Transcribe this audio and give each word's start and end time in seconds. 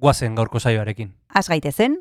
guazen 0.00 0.34
gaurko 0.34 0.58
saioarekin. 0.58 1.12
Az 1.34 1.48
gaitezen, 1.48 2.00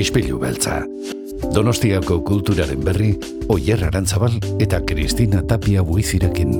Ispilu 0.00 0.38
beltza. 0.38 0.84
Donostiako 1.54 2.20
kulturaren 2.24 2.84
berri, 2.84 3.10
Oyer 3.50 3.82
Arantzabal 3.84 4.36
eta 4.62 4.78
Kristina 4.86 5.42
Tapia 5.42 5.82
buizirekin. 5.82 6.52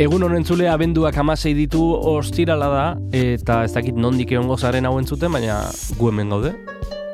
Egun 0.00 0.24
honen 0.24 0.46
zule 0.48 0.70
abenduak 0.72 1.18
amasei 1.20 1.52
ditu 1.54 1.82
ostirala 1.92 2.70
da, 2.72 2.86
eta 3.12 3.60
ez 3.66 3.74
dakit 3.76 3.98
nondik 4.00 4.32
egon 4.32 4.48
gozaren 4.48 4.88
hauen 4.88 5.04
zuten, 5.04 5.30
baina 5.36 5.60
gu 5.98 6.08
hemen 6.08 6.32
gaude. 6.32 6.54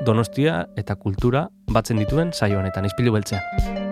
Donostia 0.06 0.62
eta 0.78 0.94
kultura 0.94 1.48
batzen 1.74 1.98
dituen 1.98 2.30
saio 2.32 2.62
honetan, 2.62 2.86
izpilu 2.86 3.16
beltzean. 3.18 3.85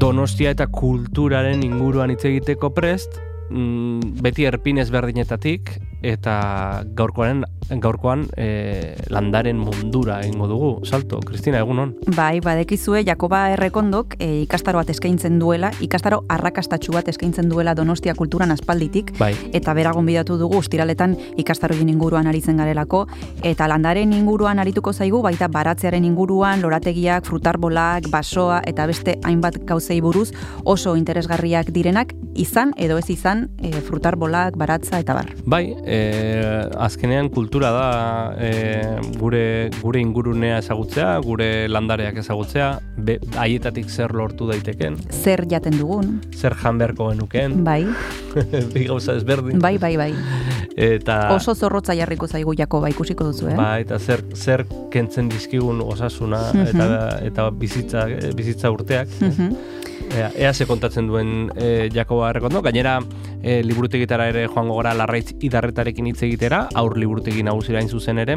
Donostia 0.00 0.54
eta 0.54 0.64
kulturaren 0.72 1.60
inguruan 1.66 2.08
hitz 2.14 2.22
egiteko 2.24 2.70
prest, 2.72 3.18
mm, 3.50 4.22
beti 4.24 4.46
erpin 4.48 4.80
ezberdinetatik 4.80 5.74
eta 6.02 6.84
gaurkoan 6.96 7.44
gaurkoan 7.78 8.24
e, 8.36 8.96
landaren 9.12 9.58
mundura 9.60 10.20
egingo 10.24 10.48
dugu. 10.50 10.70
Salto, 10.84 11.20
Kristina, 11.20 11.60
egunon. 11.60 11.94
bai, 12.16 12.40
badekizue 12.40 13.04
Jakoba 13.06 13.50
Errekondok 13.52 14.16
e, 14.18 14.42
ikastaro 14.42 14.80
bat 14.80 14.90
eskaintzen 14.90 15.38
duela, 15.38 15.70
ikastaro 15.80 16.24
arrakastatxu 16.28 16.92
bat 16.96 17.08
eskaintzen 17.08 17.48
duela 17.48 17.74
Donostia 17.74 18.14
kulturan 18.14 18.50
aspalditik, 18.50 19.12
Bai. 19.18 19.34
eta 19.52 19.74
beragon 19.74 20.06
bidatu 20.06 20.38
dugu 20.38 20.58
ostiraletan 20.58 21.16
ikastaroien 21.38 21.88
inguruan 21.88 22.26
aritzen 22.26 22.58
garelako, 22.58 23.06
eta 23.42 23.68
landaren 23.68 24.12
inguruan 24.12 24.58
arituko 24.58 24.92
zaigu, 24.92 25.22
baita 25.22 25.48
baratzearen 25.48 26.04
inguruan, 26.04 26.62
lorategiak, 26.62 27.26
frutarbolak, 27.26 28.10
basoa, 28.10 28.60
eta 28.66 28.86
beste 28.90 29.18
hainbat 29.22 29.60
gauzei 29.66 30.00
buruz 30.00 30.30
oso 30.64 30.96
interesgarriak 30.96 31.70
direnak, 31.70 32.14
izan 32.34 32.74
edo 32.76 32.98
ez 32.98 33.08
izan 33.10 33.48
e, 33.62 33.72
frutarbolak, 33.84 34.56
baratza 34.58 34.98
eta 34.98 35.14
bar. 35.14 35.30
Bai, 35.44 35.76
e, 35.90 36.68
azkenean 36.78 37.28
kultura 37.34 37.70
da 37.74 37.86
e, 38.38 38.50
gure 39.18 39.70
gure 39.80 40.00
ingurunea 40.00 40.60
ezagutzea, 40.62 41.16
gure 41.24 41.68
landareak 41.68 42.20
ezagutzea, 42.22 42.70
be, 42.96 43.18
haietatik 43.40 43.90
zer 43.90 44.14
lortu 44.14 44.48
daiteken, 44.50 45.00
Zer 45.10 45.44
jaten 45.50 45.76
dugun, 45.80 46.20
zer 46.36 46.54
jan 46.62 46.78
beharko 46.80 47.10
genuken, 47.10 47.60
bai, 47.66 47.82
bi 48.74 48.86
gauza 48.86 49.18
ezberdin. 49.18 49.58
bai, 49.62 49.76
bai, 49.82 49.96
bai. 50.00 50.12
Eta 50.80 51.18
Oso 51.34 51.54
zorrotza 51.54 51.96
jarriko 51.98 52.28
zaigu 52.30 52.54
Jakoba 52.56 52.88
ikusiko 52.92 53.26
duzu, 53.32 53.50
eh? 53.50 53.56
Ba, 53.58 53.72
eta 53.82 53.98
zer, 53.98 54.22
zer 54.38 54.64
kentzen 54.94 55.28
dizkigun 55.32 55.82
osasuna 55.84 56.46
eta, 56.70 56.88
eta 57.26 57.50
bizitza, 57.50 58.06
bizitza 58.38 58.70
urteak. 58.72 59.08
Mhm. 59.20 59.88
Ea, 60.10 60.30
ea 60.34 60.52
ze 60.52 60.66
kontatzen 60.66 61.06
duen 61.06 61.50
e, 61.54 61.88
Jakoba 61.94 62.30
Errekondo. 62.30 62.62
Gainera, 62.62 62.98
e, 63.42 63.62
liburutegitara 63.62 64.26
ere 64.32 64.46
joango 64.48 64.74
gora 64.74 64.94
larraitz 64.94 65.36
idarretarekin 65.38 66.10
hitz 66.10 66.22
egitera, 66.26 66.64
aur 66.74 66.96
liburutegi 66.98 67.44
nagusira 67.46 67.82
zuzen 67.86 68.18
ere, 68.18 68.36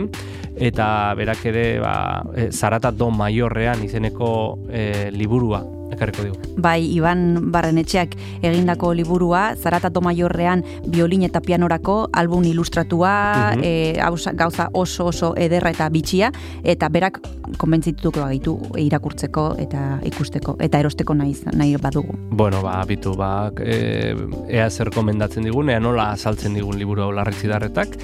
eta 0.55 1.13
berak 1.17 1.45
ere, 1.49 1.79
ba, 1.81 2.23
e, 2.35 2.51
Zarata 2.51 2.91
do 2.91 3.09
Maiorrean 3.09 3.83
izeneko 3.83 4.59
e, 4.69 5.09
liburua 5.11 5.63
ekarriko 5.93 6.23
digu. 6.23 6.35
Bai, 6.57 6.83
Iban 6.93 7.51
Barrenetxeak 7.51 8.15
egindako 8.41 8.93
liburua, 8.93 9.55
Zarata 9.55 9.89
Tomaiorrean 9.89 10.63
biolin 10.87 11.23
eta 11.23 11.41
pianorako 11.41 12.09
album 12.13 12.43
ilustratua, 12.43 13.53
Mhm. 13.55 13.61
e, 13.63 13.99
hausa- 14.01 14.33
gauza 14.33 14.69
oso 14.73 15.05
oso 15.05 15.33
ederra 15.37 15.69
eta 15.71 15.89
bitxia, 15.89 16.31
eta 16.63 16.89
berak 16.89 17.19
konbentzituko 17.57 18.21
gaitu 18.25 18.57
irakurtzeko 18.77 19.55
eta 19.59 19.99
ikusteko, 20.03 20.57
eta 20.59 20.79
erosteko 20.79 21.13
nahi, 21.13 21.35
nahi 21.53 21.75
badugu. 21.77 22.15
Bueno, 22.31 22.61
ba, 22.61 22.83
bitu, 22.87 23.15
ba, 23.15 23.51
e, 23.59 24.15
ea 24.49 24.69
zer 24.69 24.89
komendatzen 24.89 25.43
digun, 25.43 25.69
ea 25.69 25.79
nola 25.79 26.11
azaltzen 26.11 26.53
digun 26.53 26.77
liburu 26.79 27.03
hau 27.03 27.11
larretzi 27.11 27.47
darretak. 27.47 27.97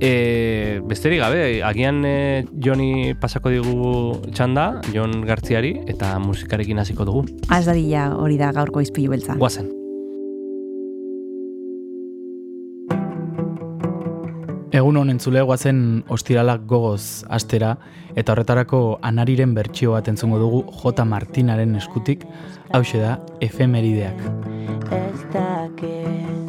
E, 0.00 0.80
besterik 0.84 1.20
gabe, 1.20 1.62
agian 1.62 2.02
e, 2.04 2.44
Joni 2.64 3.14
pasako 3.14 3.50
digu 3.50 4.20
txanda, 4.32 4.80
Jon 4.94 5.22
Gartziari, 5.26 5.80
eta 5.86 6.18
musikarekin 6.18 6.78
hasiko 6.78 7.04
dugu. 7.04 7.24
Az 7.48 7.66
dadila 7.68 8.10
hori 8.18 8.36
da 8.40 8.50
gaurko 8.52 8.82
izpilu 8.84 9.14
beltza. 9.14 9.36
Guazen. 9.38 9.70
Egun 14.74 14.96
honen 14.98 15.20
zulegoa 15.22 15.54
zen 15.56 16.02
ostiralak 16.10 16.64
gogoz 16.66 17.22
astera, 17.30 17.76
eta 18.18 18.34
horretarako 18.34 18.80
anariren 19.06 19.54
bertsio 19.54 19.94
bat 19.94 20.10
entzungo 20.10 20.40
dugu 20.42 20.64
J. 20.80 21.06
Martinaren 21.06 21.76
eskutik, 21.78 22.26
hause 22.74 22.98
da 22.98 23.18
efemerideak. 23.40 24.18
Ez 24.90 25.22
dakit 25.30 26.43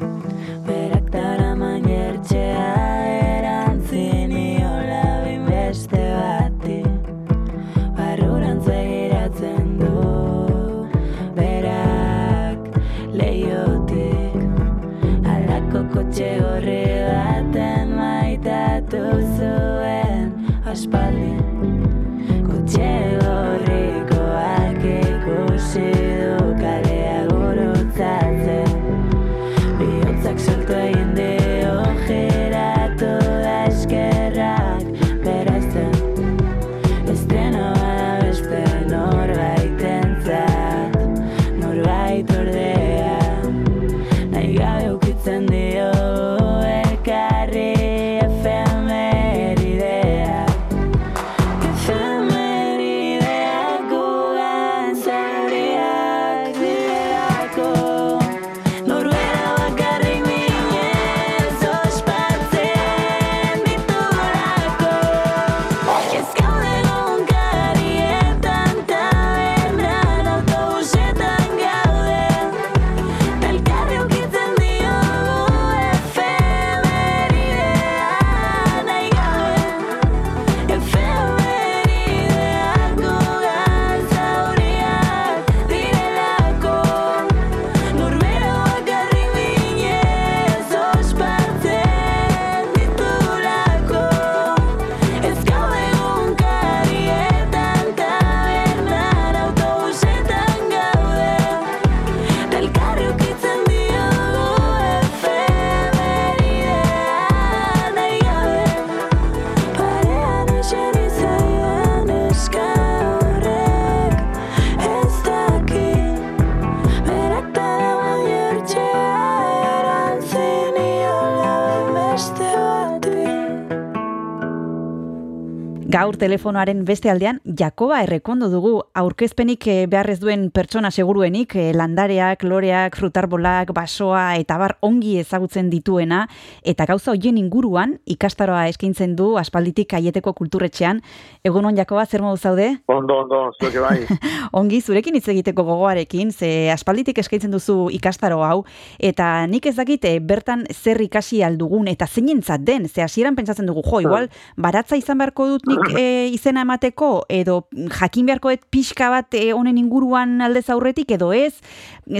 Gaur 126.15 126.29
telefonoaren 126.29 126.85
beste 126.87 127.09
aldean, 127.11 127.41
Jakoba 127.59 127.97
errekondo 128.05 128.47
dugu 128.47 128.69
aurkezpenik 128.95 129.65
eh, 129.67 129.81
beharrez 129.91 130.21
duen 130.21 130.45
pertsona 130.55 130.87
seguruenik, 130.87 131.57
eh, 131.59 131.73
landareak, 131.75 132.45
loreak, 132.47 132.95
frutarbolak, 132.95 133.73
basoa 133.75 134.37
eta 134.39 134.55
bar 134.55 134.77
ongi 134.79 135.17
ezagutzen 135.19 135.67
dituena, 135.67 136.21
eta 136.63 136.85
gauza 136.87 137.11
hoien 137.11 137.35
inguruan 137.35 137.97
ikastaroa 138.07 138.61
eskaintzen 138.69 139.17
du 139.19 139.33
aspalditik 139.41 139.91
aieteko 139.97 140.31
kulturretxean. 140.37 141.01
Egunon, 141.43 141.75
Jakoba, 141.75 142.05
zer 142.05 142.23
modu 142.23 142.39
zaude? 142.39 142.69
Ondo, 142.87 143.19
ondo, 143.25 143.41
zueke 143.59 143.83
bai. 143.83 144.07
ongi, 144.61 144.79
zurekin 144.79 145.19
hitz 145.19 145.27
egiteko 145.35 145.67
gogoarekin, 145.67 146.31
ze 146.31 146.71
aspalditik 146.71 147.19
eskaintzen 147.25 147.51
duzu 147.51 147.89
ikastaro 147.91 148.39
hau, 148.47 148.61
eta 149.03 149.33
nik 149.51 149.67
ez 149.67 149.75
dakit 149.81 150.07
eh, 150.07 150.15
bertan 150.23 150.63
zer 150.71 151.03
ikasi 151.09 151.43
aldugun, 151.43 151.91
eta 151.91 152.07
zeinentzat 152.07 152.63
den, 152.63 152.87
ze 152.87 153.03
hasieran 153.03 153.35
pentsatzen 153.35 153.67
dugu, 153.67 153.83
jo, 153.91 154.05
igual, 154.07 154.31
baratza 154.55 154.95
izan 154.95 155.19
beharko 155.19 155.51
dut 155.57 155.71
nik 155.73 155.91
e, 155.91 156.04
izena 156.33 156.63
emateko, 156.65 157.25
edo 157.29 157.65
jakin 157.99 158.29
beharko 158.29 158.51
et 158.53 158.65
pixka 158.71 159.09
bat 159.13 159.37
e, 159.37 159.51
honen 159.53 159.77
inguruan 159.81 160.41
aldez 160.45 160.67
aurretik, 160.73 161.11
edo 161.17 161.31
ez, 161.33 161.53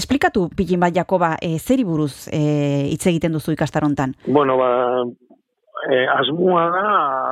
esplikatu 0.01 0.47
pilin 0.55 0.83
bat 0.83 0.95
Jakoba, 0.95 1.35
e, 1.41 1.57
zeri 1.59 1.85
buruz 1.87 2.27
e, 2.33 2.41
hitz 2.91 3.05
egiten 3.11 3.35
duzu 3.35 3.55
ikastarontan? 3.55 4.15
Bueno, 4.27 4.57
ba, 4.61 4.69
e, 5.89 6.05
asmua 6.19 6.69
da 6.73 6.85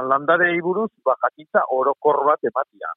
landarei 0.10 0.60
buruz, 0.62 0.92
ba, 1.06 1.18
jakintza 1.28 1.66
orokor 1.72 2.24
bat 2.28 2.52
ematia. 2.52 2.94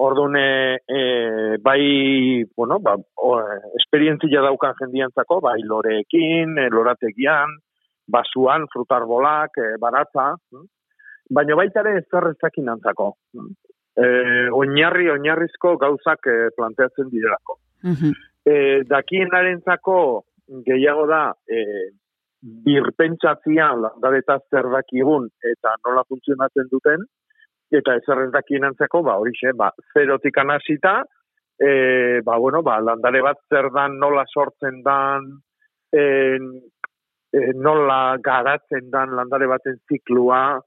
Orduan, 0.00 0.36
e, 0.40 1.58
bai, 1.60 2.44
bueno, 2.56 2.78
ba, 2.80 2.96
o, 3.20 3.34
esperientzia 3.82 4.40
daukan 4.46 4.78
jendiantzako, 4.78 5.42
bai, 5.44 5.58
loreekin, 5.60 6.56
lorategian, 6.72 7.58
basuan, 8.10 8.64
frutarbolak, 8.72 9.60
baratza, 9.78 10.32
hm? 10.52 10.68
Baina 11.30 11.56
baita 11.58 11.84
ere 11.84 12.02
zer 12.10 12.30
ezakin 12.32 12.68
antzako. 12.74 13.12
E, 14.00 14.06
oinarri, 14.56 15.08
oinarrizko 15.12 15.76
gauzak 15.78 16.26
e, 16.26 16.36
planteatzen 16.56 17.10
direlako. 17.12 17.58
Mhm. 17.84 18.18
E, 18.50 18.54
dakienarentzako 18.88 19.96
gehiago 20.66 21.06
da 21.06 21.22
e, 21.46 21.62
birpentsatzia 22.40 23.68
landaretaz 23.76 24.40
zer 24.50 24.70
dakigun 24.72 25.28
eta 25.52 25.74
nola 25.84 26.04
funtzionatzen 26.08 26.70
duten, 26.72 27.04
eta 27.70 27.94
ezer 28.00 28.24
ez 28.24 28.30
dakienantzako, 28.34 29.02
ba, 29.06 29.18
horixe, 29.20 29.52
ba, 29.56 29.70
zerotik 29.94 30.38
anasita, 30.42 31.00
e, 31.60 32.20
ba, 32.26 32.38
bueno, 32.38 32.64
ba, 32.66 32.80
landare 32.82 33.22
bat 33.22 33.38
zer 33.52 33.70
dan, 33.74 33.98
nola 34.00 34.24
sortzen 34.32 34.80
dan, 34.86 35.28
e, 35.92 36.02
e, 37.30 37.44
nola 37.54 38.16
garatzen 38.24 38.90
dan 38.90 39.14
landare 39.18 39.46
baten 39.50 39.78
ziklua, 39.86 40.58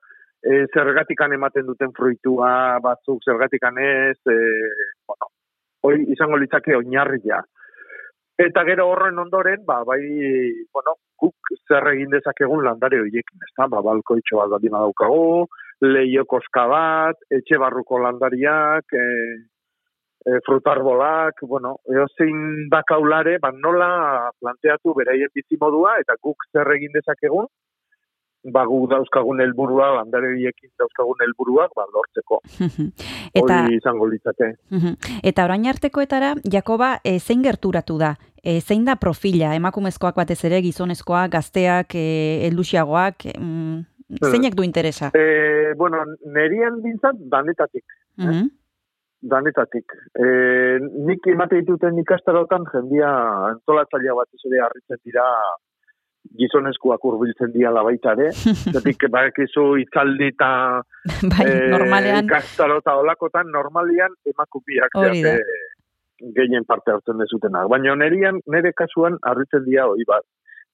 e, 0.43 0.65
zergatikan 0.73 1.33
ematen 1.33 1.65
duten 1.67 1.93
fruitua, 1.95 2.79
batzuk 2.83 3.23
zergatikan 3.23 3.79
ez, 3.79 4.19
e, 4.27 4.37
bueno, 5.07 5.31
hoi 5.83 5.97
izango 6.15 6.39
litzake 6.39 6.75
oinarria. 6.75 7.41
Eta 8.43 8.63
gero 8.67 8.87
horren 8.89 9.19
ondoren, 9.21 9.63
ba, 9.65 9.83
bai, 9.87 10.01
bueno, 10.73 10.97
guk 11.21 11.53
zer 11.67 11.87
egin 11.93 12.11
dezakegun 12.11 12.63
landare 12.65 12.99
horiekin, 12.99 13.39
ez 13.45 13.53
da, 13.55 13.69
ba, 13.71 13.83
balkoitxo 13.85 14.41
bat 14.41 14.55
badima 14.57 14.81
daukagu, 14.83 15.47
leio 15.83 16.25
bat, 16.25 17.17
etxe 17.29 17.57
barruko 17.61 17.99
landariak, 17.99 18.85
e, 18.91 19.05
e, 20.25 20.39
frutarbolak, 20.47 21.45
bueno, 21.47 21.77
eozein 21.87 22.69
dakaulare, 22.73 23.37
ba, 23.39 23.51
nola 23.51 24.31
planteatu 24.39 24.95
beraien 24.97 25.29
bizimodua, 25.35 25.99
eta 25.99 26.15
guk 26.21 26.43
zer 26.51 26.73
egin 26.75 26.91
dezakegun, 26.97 27.47
ba, 28.51 28.65
gu 28.67 28.79
dauzkagun 28.91 29.41
helburua, 29.43 29.89
landare 29.99 30.33
horiekin 30.33 30.71
dauzkagun 30.79 31.23
helburuak, 31.25 31.71
ba, 31.77 31.85
lortzeko. 31.93 32.41
eta, 33.39 33.63
Hori 33.63 33.77
izango 33.77 34.09
litzake. 34.11 34.51
Eta 35.23 35.45
orain 35.47 35.67
artekoetara, 35.71 36.33
Jakoba, 36.51 36.97
e, 37.03 37.17
zein 37.19 37.43
gerturatu 37.45 37.97
da? 38.01 38.13
E, 38.43 38.59
zein 38.59 38.83
da 38.85 38.97
profila, 38.99 39.53
emakumezkoak 39.55 40.19
batez 40.19 40.41
ere, 40.49 40.59
gizonezkoak, 40.65 41.31
gazteak, 41.37 41.95
e, 41.95 42.43
eldusiagoak, 42.49 43.29
mm, 43.37 44.19
zeinek 44.19 44.57
du 44.59 44.67
interesa? 44.67 45.13
E, 45.15 45.73
bueno, 45.79 46.03
nerian 46.25 46.81
bintzat, 46.83 47.23
danetatik. 47.31 47.85
Danetatik. 49.23 49.93
E, 50.19 50.25
nik 51.07 51.31
emate 51.31 51.61
dituten 51.61 52.01
ikastarotan, 52.01 52.67
jendia 52.73 53.13
entolatzailea 53.53 54.17
bat 54.17 54.43
ere 54.49 54.65
harritzen 54.65 54.99
dira 55.05 55.23
gizonezkoak 56.39 57.03
urbiltzen 57.05 57.51
diala 57.53 57.83
baita 57.85 58.15
ere. 58.17 58.31
Zetik, 58.73 59.07
bakizu 59.13 59.65
itzaldi 59.83 60.31
eta 60.33 60.49
bai, 61.33 61.45
eh, 61.47 61.69
normalean, 61.73 62.25
ikastaro 62.29 62.79
eta 62.83 62.97
olakotan, 63.01 63.51
normalian 63.53 64.15
da. 64.23 64.89
zeate 65.03 65.37
gehien 66.37 66.65
parte 66.65 66.93
hartzen 66.93 67.19
dezutenak. 67.19 67.67
Baina 67.71 67.95
nerian, 67.99 68.39
nere 68.47 68.71
kasuan, 68.73 69.17
harritzen 69.29 69.65
dira 69.65 69.87
hori 69.91 70.05
bat. 70.07 70.23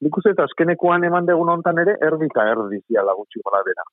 Nik 0.06 0.18
uste 0.22 0.36
eta 0.36 0.46
azkenekoan 0.48 1.04
eman 1.08 1.26
degun 1.28 1.50
hontan 1.52 1.82
ere, 1.82 1.98
erdi 2.06 2.30
eta 2.30 2.46
erdi 2.54 2.80
ziala 2.88 3.16
gutxi 3.18 3.42
gora 3.44 3.64
bera. 3.66 3.84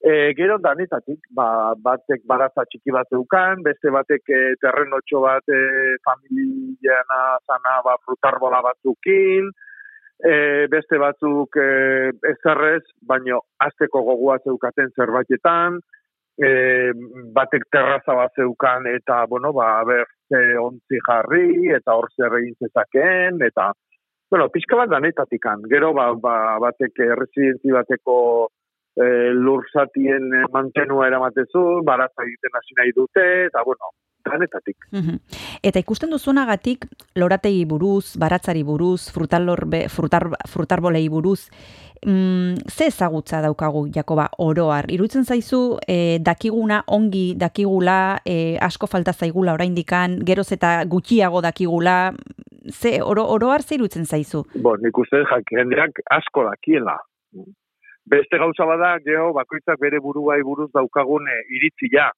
E, 0.00 0.32
gero 0.36 0.56
danetatik, 0.64 1.20
ba, 1.36 1.76
batek 1.86 2.22
baratza 2.28 2.64
txiki 2.68 2.92
bat 2.92 3.08
zeukan, 3.12 3.62
beste 3.64 3.92
batek 3.92 4.32
e, 4.32 4.40
terrenotxo 4.60 5.20
bat 5.24 5.52
e, 5.52 5.60
familiana 6.08 7.20
zana 7.46 7.74
ba, 7.84 7.96
frutarbola 8.04 8.62
batzukin, 8.64 9.50
e, 10.24 10.66
beste 10.72 10.98
batzuk 10.98 11.56
e, 11.56 12.10
ezerrez, 12.32 12.84
baino 13.06 13.40
azteko 13.66 14.02
gogoa 14.06 14.38
zeukaten 14.44 14.92
zerbaitetan, 14.96 15.80
e, 16.40 16.50
batek 17.36 17.66
terraza 17.72 18.16
bat 18.16 18.34
zeukan 18.36 18.88
eta, 18.90 19.24
bueno, 19.30 19.52
ba, 19.56 19.72
ber, 19.84 20.06
ze 20.30 20.40
ontzi 20.60 21.00
jarri, 21.06 21.70
eta 21.76 21.96
hor 21.98 22.08
zer 22.16 22.36
egin 22.40 22.56
zezakeen, 22.64 23.40
eta, 23.46 23.70
bueno, 24.30 24.48
pixka 24.54 24.78
bat 24.78 24.90
danetatikan. 24.92 25.66
Gero, 25.72 25.92
ba, 25.96 26.12
ba, 26.14 26.36
batek 26.62 27.02
eh, 27.02 27.14
residentzi 27.18 27.74
bateko 27.74 28.16
e, 28.94 29.06
lurzatien 29.34 30.30
eh, 30.38 30.44
mantenua 30.54 31.08
eramatezu, 31.10 31.64
baratza 31.86 32.26
egiten 32.26 32.60
hasi 32.60 32.78
nahi 32.78 32.94
dute, 32.96 33.26
eta, 33.48 33.64
bueno, 33.66 33.90
danetatik. 34.24 34.76
Mhm. 34.92 35.18
Eta 35.62 35.78
ikusten 35.78 36.10
duzunagatik, 36.10 36.86
lorategi 37.16 37.64
buruz, 37.64 38.16
baratzari 38.18 38.62
buruz, 38.62 39.10
frutalorbe, 39.12 39.88
frutar, 39.88 40.28
frutarbolei 40.48 41.08
buruz, 41.08 41.50
mm, 42.06 42.68
ze 42.68 42.86
ezagutza 42.86 43.40
daukagu, 43.40 43.88
Jakoba, 43.94 44.28
oroar? 44.38 44.90
Iruditzen 44.90 45.24
zaizu, 45.24 45.78
e, 45.86 46.18
dakiguna 46.20 46.82
ongi 46.86 47.34
dakigula, 47.36 48.20
e, 48.24 48.56
asko 48.60 48.86
falta 48.86 49.12
zaigula 49.12 49.54
oraindikan, 49.54 50.20
geroz 50.24 50.52
eta 50.52 50.84
gutxiago 50.84 51.40
dakigula, 51.40 52.12
ze, 52.68 53.00
oro, 53.02 53.26
oroar 53.26 53.62
ze 53.62 53.74
iruditzen 53.74 54.06
zaizu? 54.06 54.44
Bo, 54.54 54.76
nik 54.76 54.98
uste 54.98 55.24
jendeak 55.50 56.00
asko 56.10 56.44
dakiela. 56.44 56.98
Beste 58.10 58.38
gauza 58.38 58.64
bada, 58.64 58.98
geho, 59.04 59.32
bakoitzak 59.32 59.78
bere 59.78 60.00
buruai 60.00 60.42
buruz 60.42 60.70
daukagun 60.72 61.28
e, 61.28 61.36
iritzia. 61.56 62.10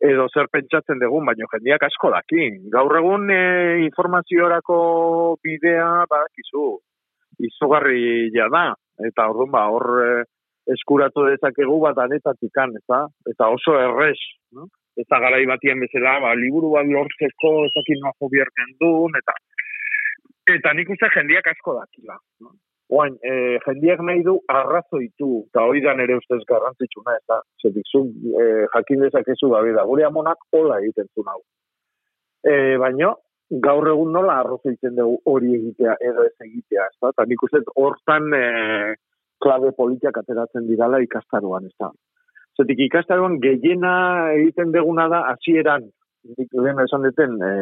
Edo 0.00 0.26
zer 0.32 0.48
pentsatzen 0.48 1.00
dugun, 1.02 1.26
baino 1.28 1.48
jendeak 1.52 1.82
asko 1.84 2.10
daki. 2.14 2.46
Gaur 2.72 2.96
egun 2.96 3.28
e, 3.34 3.40
informaziorako 3.84 4.76
bidea, 5.44 6.06
badakizu, 6.08 6.66
izugarri 7.48 8.30
ja 8.32 8.48
da. 8.52 8.70
Eta 9.04 9.28
orduan 9.28 9.52
ba, 9.52 9.66
hor 9.68 9.86
e, 10.04 10.10
eskuratu 10.72 11.26
dezakegu 11.28 11.76
bat 11.84 12.00
anetatikan, 12.00 12.72
eta, 12.80 13.02
eta 13.28 13.50
oso 13.52 13.76
errez. 13.80 14.18
No? 14.56 14.70
Eta 15.00 15.20
garai 15.22 15.44
batien 15.48 15.80
bezala, 15.84 16.16
ba, 16.24 16.32
liburu 16.38 16.72
bat 16.78 16.88
lortzeko, 16.88 17.52
ezakin 17.68 18.00
noa 18.04 18.16
jobierken 18.24 18.76
duen, 18.80 19.20
eta 19.20 19.36
eta 20.50 20.72
nik 20.74 20.88
uste 20.90 21.08
jendiak 21.14 21.46
asko 21.52 21.76
dakila. 21.76 22.16
No? 22.42 22.56
Oain, 22.90 23.14
e, 23.22 23.32
jendiak 23.62 24.00
nahi 24.02 24.24
du 24.26 24.32
arrazoitu, 24.50 25.28
eta 25.52 25.62
hori 25.62 25.82
da 25.84 25.92
nere 25.94 26.16
ustez 26.18 26.40
garrantzitsuna, 26.48 27.14
eta 27.20 27.36
zetik 27.62 27.86
zu 27.86 28.00
e, 28.34 28.46
jakin 28.72 29.04
dezakezu 29.04 29.50
gabe 29.52 29.74
da, 29.76 29.84
gure 29.86 30.06
amonak 30.08 30.40
hola 30.56 30.80
egiten 30.82 31.06
zu 31.14 31.22
hau. 31.30 31.38
E, 32.42 32.54
baino, 32.82 33.12
gaur 33.66 33.86
egun 33.92 34.10
nola 34.16 34.40
arrazoitzen 34.42 34.96
dugu 34.96 35.20
hori 35.32 35.54
egitea 35.58 35.94
edo 36.08 36.24
ez 36.26 36.34
egitea, 36.46 36.88
ez? 36.90 37.10
Eta 37.12 37.26
nik 37.30 37.44
uste 37.46 37.60
hortan 37.78 38.26
e, 38.34 38.44
klabe 39.44 39.70
politiak 39.76 40.18
ateratzen 40.18 40.66
didala 40.66 40.98
ikastaroan, 41.06 41.70
ez 41.70 41.76
da? 41.78 41.92
Zetik 42.58 42.82
ikastaroan 42.88 43.38
gehiena 43.44 43.92
egiten 44.34 44.74
deguna 44.74 45.06
da 45.12 45.22
hasieran 45.30 45.86
nik 46.36 46.58
lehen 46.58 46.82
esan 46.82 47.06
duten, 47.06 47.38
e, 47.38 47.54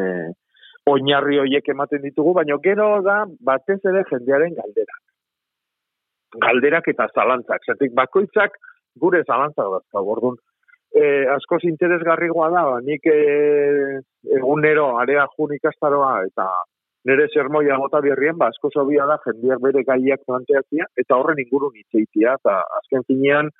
oinarri 0.89 1.37
horiek 1.37 1.69
ematen 1.69 2.01
ditugu, 2.01 2.33
baina 2.33 2.57
gero 2.65 2.89
da 3.05 3.19
batez 3.51 3.79
ere 3.93 4.03
jendearen 4.09 4.57
galderak. 4.57 5.01
Galderak 6.37 6.87
eta 6.91 7.07
zalantzak. 7.15 7.65
Zatik 7.65 7.93
bakoitzak 7.97 8.57
gure 8.99 9.23
zalantzak 9.25 9.69
dazka, 9.73 10.03
gordun. 10.05 10.37
E, 10.89 11.25
askoz 11.35 11.61
interesgarrigoa 11.69 12.49
da, 12.49 12.63
ba, 12.65 12.79
nik 12.81 13.05
e, 13.05 14.01
egunero 14.37 14.97
area 14.97 15.27
jun 15.35 15.53
ikastaroa 15.53 16.23
eta 16.25 16.47
nire 17.05 17.27
sermoia 17.33 17.77
gota 17.77 18.01
berrien, 18.01 18.37
ba, 18.37 18.49
askoz 18.49 18.73
hobia 18.81 19.05
da 19.09 19.19
jendeak 19.25 19.61
bere 19.63 19.83
gaiak 19.85 20.25
planteatzia, 20.27 20.89
eta 20.97 21.17
horren 21.17 21.39
ingurun 21.45 21.77
hitzeitia, 21.77 22.35
eta 22.41 22.57
azken 22.81 23.05
finean 23.07 23.51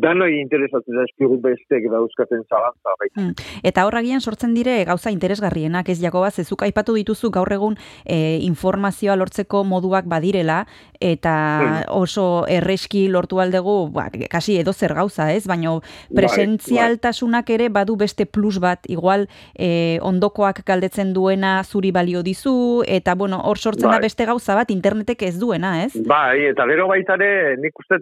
danoi 0.00 0.40
interesatzen 0.40 0.96
zaizkigu 0.96 1.38
bestek 1.42 1.88
dauzkaten 1.90 2.44
zalantza 2.48 2.94
baita. 3.00 3.20
Hmm. 3.20 3.34
Eta 3.62 3.84
horragian 3.86 4.20
sortzen 4.20 4.54
dire 4.54 4.84
gauza 4.88 5.10
interesgarrienak, 5.12 5.88
ez 5.88 5.98
Jakoba, 6.00 6.30
zezuk 6.30 6.62
aipatu 6.62 6.94
dituzu 6.94 7.30
gaur 7.34 7.52
egun 7.52 7.76
e, 8.04 8.38
informazioa 8.46 9.16
lortzeko 9.16 9.64
moduak 9.64 10.06
badirela, 10.08 10.64
eta 11.00 11.32
Hmm. 11.32 11.84
oso 11.88 12.44
erreski 12.48 13.08
lortu 13.08 13.40
aldegu, 13.40 13.90
ba, 13.92 14.08
kasi 14.30 14.58
edo 14.58 14.72
zer 14.72 14.94
gauza, 14.94 15.32
ez? 15.32 15.46
Baina 15.46 15.74
presentzialtasunak 16.14 17.50
ere 17.50 17.68
badu 17.68 17.96
beste 17.96 18.26
plus 18.26 18.58
bat, 18.60 18.80
igual 18.88 19.28
e, 19.58 19.98
ondokoak 20.02 20.62
galdetzen 20.66 21.12
duena 21.12 21.62
zuri 21.64 21.92
balio 21.92 22.22
dizu, 22.22 22.82
eta 22.86 23.14
bueno, 23.14 23.40
hor 23.44 23.58
sortzen 23.58 23.90
da 23.90 23.98
Bai. 23.98 24.06
beste 24.08 24.26
gauza 24.26 24.54
bat 24.54 24.70
internetek 24.70 25.22
ez 25.22 25.38
duena, 25.38 25.84
ez? 25.84 25.92
Bai, 26.06 26.46
eta 26.46 26.66
gero 26.66 26.88
baita 26.88 27.14
ere, 27.14 27.56
nik 27.58 27.78
uste 27.78 27.98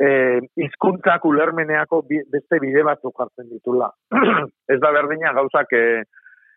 e, 0.00 0.06
e, 0.06 0.40
izkuntzak 0.64 1.24
ulermeneako 1.28 2.02
beste 2.08 2.60
bide 2.62 2.84
batzuk 2.86 3.20
hartzen 3.20 3.48
ditula. 3.50 3.90
ez 4.72 4.78
da 4.80 4.92
berdina 4.96 5.34
gauzak 5.36 5.72
e, 5.76 5.84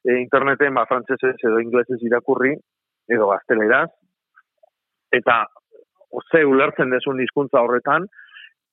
e, 0.03 0.17
interneten 0.21 0.73
ba, 0.77 0.85
frantsesez 0.89 1.35
edo 1.41 1.59
inglesez 1.63 1.99
irakurri, 2.01 2.55
edo 3.11 3.29
gazteleraz, 3.31 3.89
eta 5.13 5.43
ze 6.31 6.43
ulertzen 6.45 6.93
desun 6.93 7.19
hizkuntza 7.21 7.61
horretan, 7.61 8.07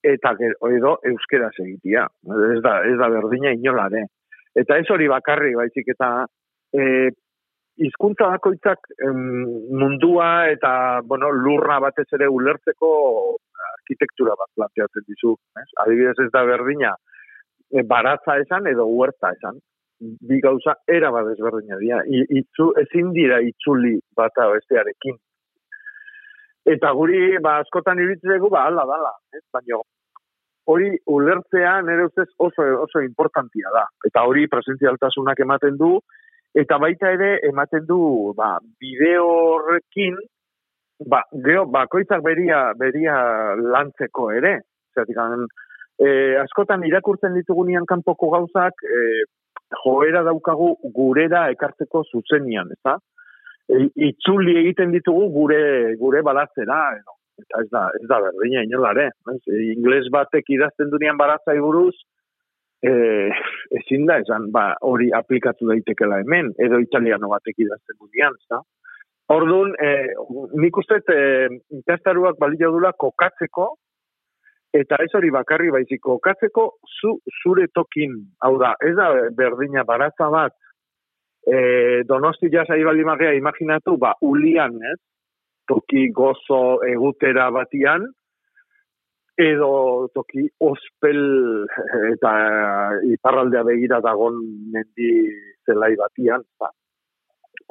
eta 0.07 0.33
edo 0.71 0.97
euskeraz 1.11 1.55
egitia. 1.61 2.07
Ez 2.55 2.61
da, 2.65 2.79
ez 2.89 2.97
da 3.00 3.09
berdina 3.12 3.53
inolare. 3.53 4.07
Eta 4.57 4.79
ez 4.81 4.87
hori 4.91 5.09
bakarri, 5.11 5.53
baizik 5.59 5.91
eta 5.93 6.11
e, 6.73 7.11
hizkuntza 7.81 8.29
bakoitzak 8.33 8.89
em, 9.07 9.21
mundua 9.77 10.49
eta 10.53 10.73
bueno, 11.07 11.31
lurra 11.33 11.79
batez 11.83 12.07
ere 12.17 12.29
ulertzeko 12.29 12.91
arkitektura 13.91 14.37
bat 14.39 14.51
planteatzen 14.55 15.05
dizu. 15.07 15.35
Ez? 15.59 15.69
Adibidez 15.83 16.19
ez 16.25 16.31
da 16.33 16.45
berdina 16.45 16.95
e, 17.73 17.83
baratza 17.83 18.39
esan 18.39 18.67
edo 18.67 18.87
huerta 18.87 19.33
esan. 19.37 19.59
Bi 20.01 20.41
gauza 20.41 20.77
era 20.89 21.11
bat 21.11 21.27
ezberdina 21.35 21.77
dira. 21.77 22.03
Itzu, 22.09 22.73
ezin 22.81 23.13
dira 23.13 23.41
itzuli 23.41 23.99
bata 24.17 24.49
bestearekin. 24.55 25.19
Eta 26.71 26.93
guri, 26.93 27.39
ba, 27.43 27.59
askotan 27.61 27.99
iritzeko, 27.99 28.49
ba, 28.49 28.67
ala, 28.69 28.87
dala. 28.87 29.13
Ez? 29.35 29.43
Baina 29.53 29.81
hori 30.71 30.91
ulertzea 31.11 31.81
nire 31.83 32.07
ustez 32.07 32.29
oso, 32.39 32.63
oso 32.85 33.01
importantia 33.03 33.73
da. 33.75 33.87
Eta 34.07 34.23
hori 34.29 34.47
presentzialtasunak 34.49 35.41
ematen 35.43 35.77
du, 35.81 35.97
eta 36.55 36.79
baita 36.79 37.11
ere 37.17 37.39
ematen 37.49 37.87
du 37.89 38.33
ba, 38.37 38.59
bideo 38.79 39.27
horrekin 39.27 40.17
ba, 41.07 41.23
gero 41.45 41.66
bakoitzak 41.66 42.23
beria, 42.25 42.71
beria 42.78 43.16
lantzeko 43.57 44.30
ere. 44.37 44.59
Zeratik, 44.95 45.21
e, 46.00 46.09
askotan 46.40 46.85
irakurtzen 46.88 47.37
ditugunean 47.37 47.87
kanpoko 47.88 48.30
gauzak 48.35 48.85
e, 48.85 49.00
joera 49.85 50.25
daukagu 50.26 50.75
gurera 50.97 51.49
ekartzeko 51.54 52.04
zuzenian, 52.11 52.73
ezta? 52.76 52.99
E, 53.71 53.87
itzuli 54.11 54.59
egiten 54.64 54.92
ditugu 54.97 55.28
gure 55.35 55.62
gure 56.00 56.23
balatzera, 56.26 56.83
edo. 56.99 57.16
eta 57.40 57.61
ez 57.64 57.69
da, 57.73 57.83
ez 57.97 58.07
da 58.09 58.19
berdina 58.21 58.64
inolare. 58.66 59.11
Ez? 59.33 59.40
E, 59.49 59.61
ingles 59.75 60.11
batek 60.12 60.50
idazten 60.57 60.90
dunean 60.92 61.16
baratzai 61.21 61.59
buruz, 61.61 61.95
e, 62.83 62.92
ezin 63.78 64.07
da 64.09 64.19
esan 64.21 64.50
ba, 64.52 64.75
hori 64.80 65.11
aplikatu 65.16 65.69
daitekela 65.71 66.21
hemen, 66.25 66.52
edo 66.59 66.80
italiano 66.83 67.30
batek 67.33 67.64
idazten 67.66 67.97
dunean, 68.00 68.37
ezta? 68.42 68.61
Orduan, 69.31 69.77
e, 69.79 69.91
nik 70.59 70.79
uste 70.81 70.99
e, 71.07 71.21
ikastaruak 71.79 72.39
balio 72.41 72.73
dula 72.75 72.91
kokatzeko, 72.99 73.69
eta 74.75 74.99
ez 75.05 75.11
hori 75.15 75.31
bakarri 75.35 75.71
baizik 75.75 76.03
kokatzeko 76.03 76.65
zu, 76.99 77.13
zure 77.43 77.69
tokin, 77.75 78.17
hau 78.43 78.57
da, 78.59 78.75
ez 78.83 78.97
da 78.99 79.11
berdina 79.37 79.85
baratza 79.87 80.27
bat, 80.35 80.57
e, 81.47 82.03
donosti 82.09 82.51
jasai 82.51 82.83
balimarria 82.87 83.37
imaginatu, 83.39 83.97
ba, 84.03 84.17
ulian, 84.27 84.75
ez? 84.93 84.99
Toki 85.71 86.09
gozo 86.11 86.81
egutera 86.83 87.47
batian, 87.55 88.09
edo 89.41 89.71
toki 90.15 90.49
ospel 90.59 91.21
eta 92.11 92.33
iparraldea 93.15 93.63
begira 93.71 94.01
dagon 94.05 94.43
mendi 94.75 95.13
zelai 95.65 95.95
batian, 96.03 96.43
ba. 96.59 96.75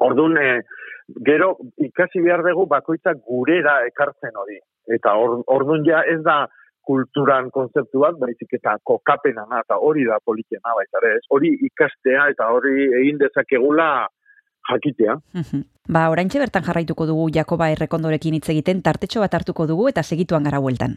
Orduan, 0.06 0.36
e, 0.40 0.60
gero 1.26 1.56
ikasi 1.78 2.22
behar 2.24 2.42
dugu 2.46 2.66
bakoitzak 2.70 3.20
gurera 3.26 3.80
ekartzen 3.88 4.36
hori. 4.42 4.58
Eta 4.96 5.14
or, 5.18 5.42
orduan 5.46 5.84
ja 5.86 6.02
ez 6.08 6.20
da 6.26 6.46
kulturan 6.90 7.50
konzeptu 7.54 8.02
bat, 8.02 8.16
baizik 8.18 8.56
eta 8.58 8.76
kokapena 8.84 9.44
eta 9.60 9.76
hori 9.78 10.06
da 10.08 10.18
politena 10.24 10.74
baita 10.78 11.02
ere. 11.02 11.16
ez? 11.18 11.26
Hori 11.30 11.52
ikastea 11.68 12.30
eta 12.34 12.48
hori 12.54 12.88
egin 13.02 13.20
dezakegula 13.20 13.90
jakitea. 14.70 15.18
Ba, 15.94 16.06
oraintxe 16.12 16.38
bertan 16.38 16.62
jarraituko 16.62 17.06
dugu 17.08 17.30
Jakoba 17.34 17.70
errekondorekin 17.74 18.36
hitz 18.38 18.48
egiten, 18.52 18.82
tartetxo 18.86 19.24
bat 19.24 19.34
hartuko 19.34 19.66
dugu 19.66 19.88
eta 19.90 20.04
segituan 20.06 20.46
gara 20.46 20.60
bueltan. 20.62 20.94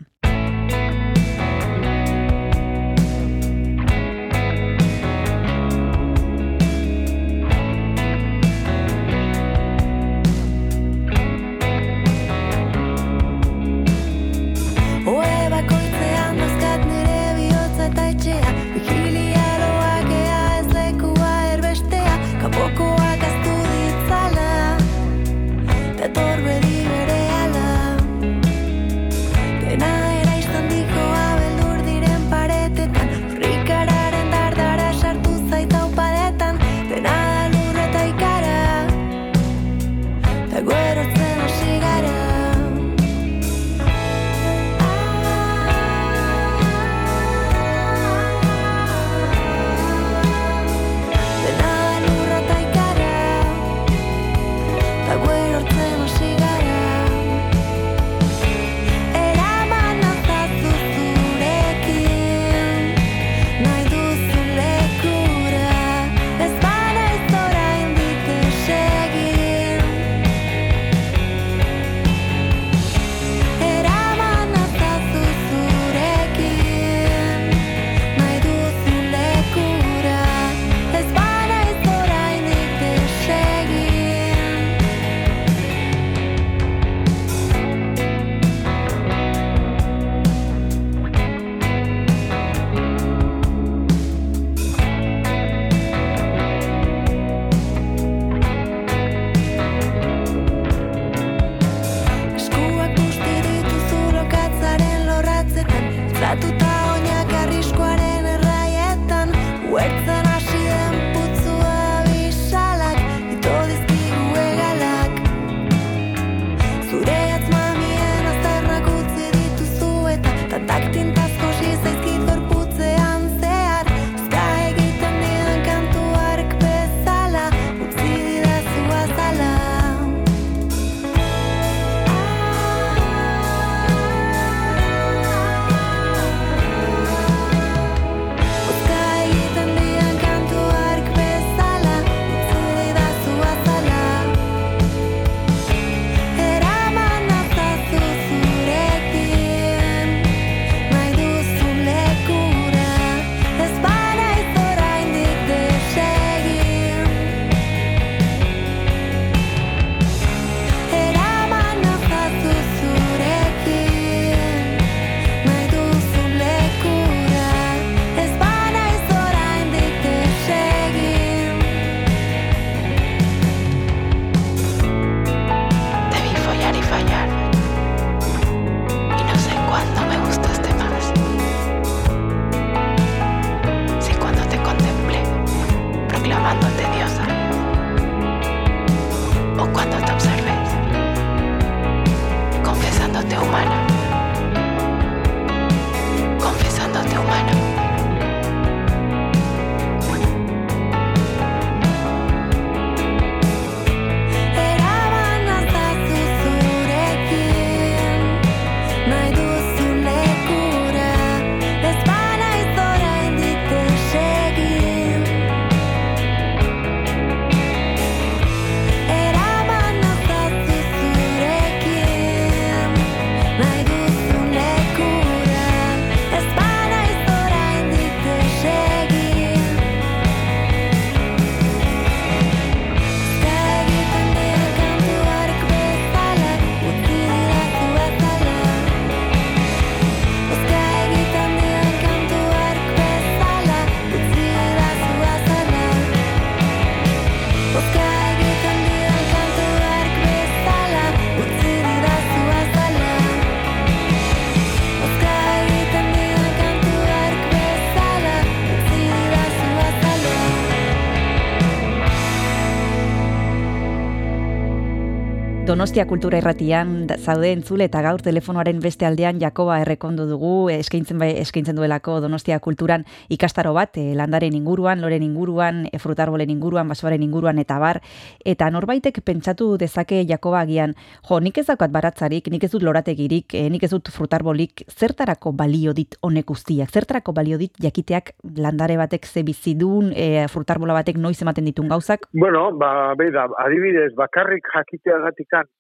Donostia 265.84 266.06
kultura 266.08 266.38
irratian 266.40 267.10
zaude 267.20 267.50
entzule 267.52 267.90
eta 267.90 268.00
gaur 268.06 268.22
telefonoaren 268.24 268.78
beste 268.80 269.04
aldean 269.04 269.42
Jakoba 269.42 269.82
errekondo 269.84 270.24
dugu 270.30 270.70
eh, 270.72 270.78
eskaintzen 270.80 271.18
bai 271.20 271.34
eskaintzen 271.42 271.76
duelako 271.76 272.22
Donostia 272.24 272.62
kulturan 272.64 273.04
ikastaro 273.36 273.74
bat 273.76 274.00
eh, 274.00 274.14
landaren 274.16 274.56
inguruan, 274.56 275.02
loren 275.04 275.26
inguruan, 275.26 275.82
e, 275.92 276.00
frutarbolen 276.00 276.54
inguruan, 276.54 276.88
basoaren 276.88 277.26
inguruan 277.26 277.60
eta 277.60 277.82
bar 277.84 278.00
eta 278.48 278.70
norbaitek 278.72 279.20
pentsatu 279.28 279.74
dezake 279.82 280.22
Jakoba 280.30 280.62
agian, 280.62 280.94
jo, 281.28 281.42
nik 281.44 281.60
ez 281.60 281.66
daukat 281.68 281.92
baratzarik, 281.92 282.48
nik 282.48 282.64
ez 282.64 282.72
dut 282.72 282.88
lorategirik, 282.88 283.52
eh, 283.52 283.68
nik 283.68 283.84
ez 283.84 283.92
dut 283.92 284.08
frutarbolik, 284.08 284.86
zertarako 284.88 285.52
balio 285.52 285.92
dit 285.92 286.16
honek 286.24 286.48
guztiak? 286.48 286.96
Zertarako 286.96 287.36
balio 287.36 287.60
dit 287.60 287.76
jakiteak 287.90 288.38
landare 288.56 288.96
batek 289.04 289.28
ze 289.28 289.44
bizidun, 289.44 290.14
e, 290.16 290.48
frutarbola 290.48 290.96
batek 291.02 291.20
noiz 291.20 291.42
ematen 291.44 291.68
ditun 291.68 291.92
gauzak? 291.92 292.30
Bueno, 292.32 292.70
ba, 292.72 293.12
beida, 293.20 293.50
adibidez, 293.68 294.14
bakarrik 294.16 294.72
jakiteagatikan 294.80 295.73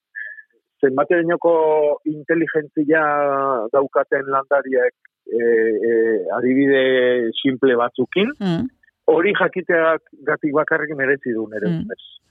zenbaterainoko 0.83 1.53
inteligentzia 2.11 3.01
daukaten 3.73 4.29
landariek 4.35 4.93
e, 5.27 5.39
e, 5.39 5.93
adibide 6.37 6.83
simple 7.39 7.77
batzukin, 7.79 8.33
Mm, 8.39 8.67
hori 9.13 9.33
jakiteak 9.39 10.13
gatik 10.27 10.53
bakarrik 10.53 10.95
merezi 10.99 11.33
du 11.33 11.47
nere 11.47 11.67
Mm. 11.69 11.89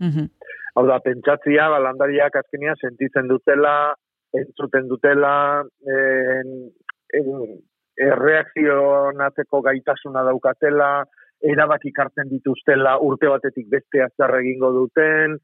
mhm. 0.09 0.31
Hau 0.75 0.87
da, 0.89 1.01
pentsatzia, 1.05 1.69
ba, 1.69 1.79
landariak 1.79 2.37
azkenia 2.37 2.75
sentitzen 2.81 3.29
dutela, 3.29 3.95
entzuten 4.33 4.89
dutela, 4.89 5.63
en, 5.85 6.71
en, 7.13 7.59
erreakzionatzeko 8.01 9.61
gaitasuna 9.67 10.23
daukatela, 10.25 11.05
erabaki 11.43 11.93
hartzen 11.99 12.31
dituztela 12.31 12.97
urte 13.03 13.29
batetik 13.29 13.69
beste 13.69 14.07
zer 14.17 14.35
egingo 14.39 14.73
duten, 14.73 15.37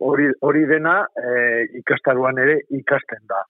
hori, 0.00 0.28
hori 0.40 0.64
dena 0.68 0.98
e, 1.16 1.64
ikastaruan 1.80 2.38
ere 2.42 2.58
ikasten 2.78 3.22
da. 3.28 3.42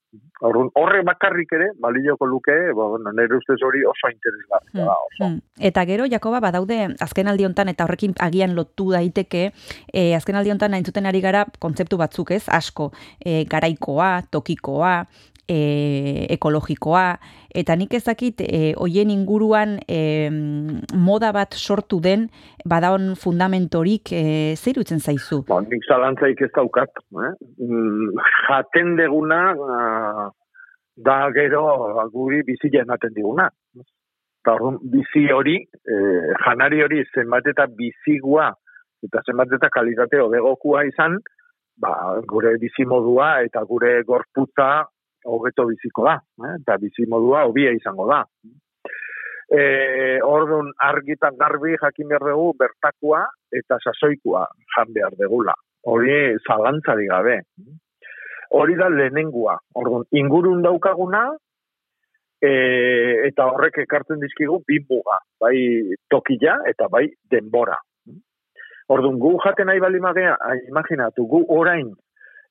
Orduan, 0.47 0.69
horre 0.77 1.01
bakarrik 1.07 1.53
ere, 1.57 1.71
balioko 1.81 2.27
luke, 2.29 2.55
ba, 2.77 2.89
bueno, 2.93 3.13
nire 3.17 3.39
ustez 3.39 3.57
hori 3.65 3.83
oso 3.89 4.11
interesgarria 4.13 4.85
da, 4.85 4.97
oso. 5.09 5.29
Mm. 5.31 5.41
Eta 5.71 5.87
gero, 5.89 6.09
Jakoba, 6.13 6.41
badaude 6.45 6.83
azken 7.07 7.33
aldi 7.33 7.49
hontan 7.49 7.73
eta 7.73 7.87
horrekin 7.87 8.17
agian 8.21 8.57
lotu 8.59 8.91
daiteke, 8.93 9.47
e, 9.93 10.11
azken 10.17 10.37
aldi 10.37 10.53
hontan 10.55 10.77
entzuten 10.77 11.09
ari 11.09 11.23
gara 11.25 11.47
kontzeptu 11.59 11.99
batzuk, 12.01 12.35
ez? 12.37 12.45
Asko, 12.53 12.91
e, 13.21 13.45
garaikoa, 13.51 14.11
tokikoa, 14.31 14.99
e, 15.49 16.27
ekologikoa, 16.37 17.17
eta 17.55 17.77
nik 17.79 17.95
ezakit 17.99 18.43
e, 18.45 18.61
hoien 18.77 19.11
inguruan 19.11 19.79
e, 19.89 20.29
moda 20.95 21.33
bat 21.37 21.55
sortu 21.55 22.01
den, 22.05 22.29
badaon 22.69 23.15
fundamentorik 23.21 24.13
e, 24.13 24.25
zer 24.57 24.75
iruditzen 24.75 25.01
zaizu? 25.01 25.43
Ba, 25.49 25.61
nik 25.65 25.87
zalantzaik 25.89 26.43
ez 26.47 26.53
daukat. 26.57 27.03
Eh? 27.15 27.33
Mm, 27.63 28.19
jaten 28.49 28.97
deguna 29.01 29.41
ah, 29.55 30.27
da 30.97 31.17
gero 31.35 31.65
guri 32.13 32.43
bizia 32.47 32.83
ematen 32.83 33.15
diguna. 33.15 33.51
Eta 34.47 34.55
bizi 34.93 35.25
hori, 35.35 35.57
eh, 35.59 36.35
janari 36.45 36.83
hori 36.85 37.01
zenbat 37.15 37.49
eta 37.51 37.67
bizigua 37.67 38.53
eta 39.03 39.23
zenbat 39.27 39.53
eta 39.53 39.69
kalitate 39.75 40.21
hobegokua 40.23 40.85
izan, 40.87 41.19
ba, 41.83 41.93
gure 42.31 42.55
bizimodua 42.63 43.43
eta 43.47 43.63
gure 43.69 44.03
gorputza 44.07 44.87
hobeto 45.27 45.67
biziko 45.71 46.07
da. 46.07 46.17
Eh? 46.47 46.55
Eta 46.61 46.79
bizimodua 46.83 47.45
hobia 47.49 47.75
izango 47.77 48.07
da. 48.11 48.23
E, 49.47 49.61
orduan 50.27 50.73
argitan 50.83 51.37
garbi 51.39 51.77
jakin 51.79 52.09
behar 52.11 52.25
dugu 52.33 52.53
bertakua 52.59 53.23
eta 53.55 53.79
sasoikua 53.79 54.47
jan 54.75 54.93
behar 54.95 55.15
degula. 55.19 55.55
Hori 55.87 56.39
zalantzari 56.47 57.07
gabe. 57.07 57.41
Hori 58.59 58.75
da 58.79 58.89
lehenengua. 58.91 59.59
Orduan, 59.79 60.07
ingurun 60.11 60.63
daukaguna, 60.63 61.29
e, 62.43 62.51
eta 63.29 63.47
horrek 63.53 63.79
ekartzen 63.85 64.23
dizkigu 64.23 64.61
bi 64.67 64.81
muga. 64.91 65.21
Bai 65.41 65.57
tokila 66.11 66.59
eta 66.71 66.91
bai 66.91 67.07
denbora. 67.31 67.79
Orduan, 68.91 69.19
gu 69.19 69.33
jaten 69.43 69.67
nahi 69.67 69.83
bali 69.83 69.99
magea, 70.03 70.37
imaginatu, 70.71 71.27
gu 71.27 71.43
orain 71.55 71.89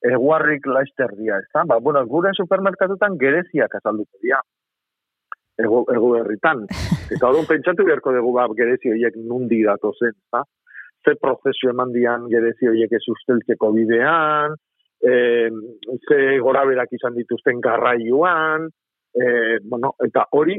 eguarrik 0.03 0.67
laizter 0.67 1.15
dia, 1.17 1.39
ez 1.39 1.49
da? 1.53 1.63
Ba, 1.65 1.79
bueno, 1.79 2.03
gure 2.07 2.33
supermerkatutan 2.35 3.17
gereziak 3.21 3.75
azalduko 3.79 4.21
dira. 4.21 4.41
Ego, 5.57 5.85
ego 5.91 6.11
herritan. 6.19 6.65
Eta 7.13 7.29
orduan 7.29 7.47
pentsatu 7.47 7.85
beharko 7.87 8.13
dugu 8.15 8.33
ba, 8.35 8.47
gerezi 8.57 8.91
horiek 8.91 9.17
nundi 9.23 9.63
dato 9.63 9.93
zen, 9.99 10.13
ezta? 10.13 10.43
Ze 11.05 11.15
prozesu 11.21 11.69
eman 11.69 11.93
dian 11.93 12.29
gerezi 12.31 12.67
horiek 12.67 12.95
ez 12.97 13.03
usteltzeko 13.13 13.71
bidean, 13.75 14.55
e, 15.05 15.13
ze 16.09 16.17
goraberak 16.41 16.91
izan 16.97 17.13
dituzten 17.15 17.61
garraioan, 17.61 18.65
e, 19.13 19.27
bueno, 19.69 19.93
eta 20.03 20.25
hori, 20.31 20.57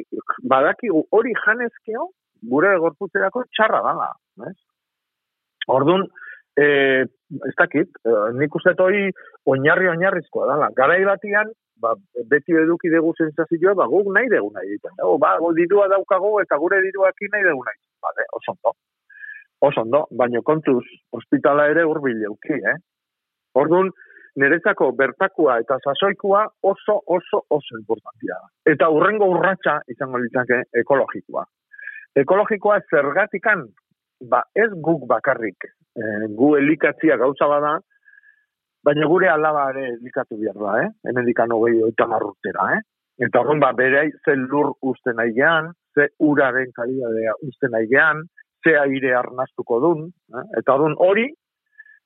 badakigu, 0.49 1.03
hori 1.11 1.35
janezkeo, 1.45 2.07
gure 2.47 2.77
gorputzerako 2.79 3.45
txarra 3.57 3.83
dala, 3.85 4.13
ez? 4.49 4.55
Orduan, 5.73 6.07
eh, 6.57 7.05
ez 7.49 7.55
dakit, 7.59 7.89
eh, 8.05 8.33
nik 8.39 8.55
uste 8.55 8.75
hori 8.79 9.11
oinarri 9.45 9.89
oinarrizkoa 9.93 10.47
dala. 10.51 10.71
Garai 10.77 11.05
batian, 11.05 11.53
ba, 11.81 11.95
beti 12.31 12.57
eduki 12.57 12.91
dugu 12.93 13.13
sensazioa, 13.19 13.75
ba, 13.75 13.87
guk 13.93 14.09
nahi 14.15 14.31
dugu 14.33 14.51
nahi 14.55 14.73
egiten. 14.73 14.97
dugu. 15.01 15.19
ba, 15.19 15.37
dirua 15.57 15.89
daukago 15.89 16.41
eta 16.41 16.59
gure 16.63 16.81
diruakin 16.83 17.33
nahi 17.33 17.49
dugu 17.51 17.65
nahi. 17.65 17.81
Bale, 18.03 18.27
oso 18.33 18.57
ondo. 18.57 18.75
Oso 19.61 19.81
ondo, 19.81 20.07
baino 20.11 20.43
kontuz, 20.43 20.85
ospitala 21.13 21.69
ere 21.73 21.85
hurbil 21.85 22.25
euki, 22.31 22.61
eh? 22.73 22.77
Orduan, 23.57 23.91
niretzako 24.37 24.91
bertakua 24.93 25.59
eta 25.63 25.79
sasoikua 25.85 26.45
oso, 26.63 27.01
oso, 27.07 27.43
oso 27.51 27.79
importantia 27.79 28.37
da. 28.37 28.51
Eta 28.73 28.89
urrengo 28.93 29.31
urratsa 29.33 29.81
izango 29.89 30.21
litzake 30.21 30.63
ekologikoa. 30.83 31.45
Ekologikoa 32.17 32.81
zergatikan, 32.91 33.65
ba 34.29 34.43
ez 34.55 34.69
guk 34.85 35.07
bakarrik, 35.09 35.69
e, 35.97 36.29
gu 36.39 36.55
elikatzia 36.61 37.17
gauza 37.17 37.49
bada, 37.51 37.77
baina 38.87 39.09
gure 39.11 39.29
alaba 39.33 39.71
ere 39.73 39.87
elikatu 39.95 40.39
behar 40.41 40.61
da, 40.61 40.77
eh? 40.85 40.91
Hemen 41.09 41.27
dikan 41.27 41.55
hogei 41.57 41.81
oita 41.89 42.07
marrutera, 42.11 42.69
eh? 42.77 42.83
Eta 43.27 43.41
horren 43.41 43.63
ba, 43.63 43.73
bere 43.73 44.11
ze 44.25 44.37
lur 44.37 44.75
uste 44.91 45.15
nahi 45.17 45.33
gean, 45.39 45.73
ze 45.97 46.11
uraren 46.21 46.73
kalidadea 46.77 47.35
uste 47.49 47.71
nahi 47.73 47.89
gean, 47.93 48.23
ze 48.63 48.77
aire 48.79 49.15
arnastuko 49.17 49.81
dun, 49.81 50.07
eh? 50.35 50.47
eta 50.61 50.77
horren 50.77 50.97
hori, 51.09 51.27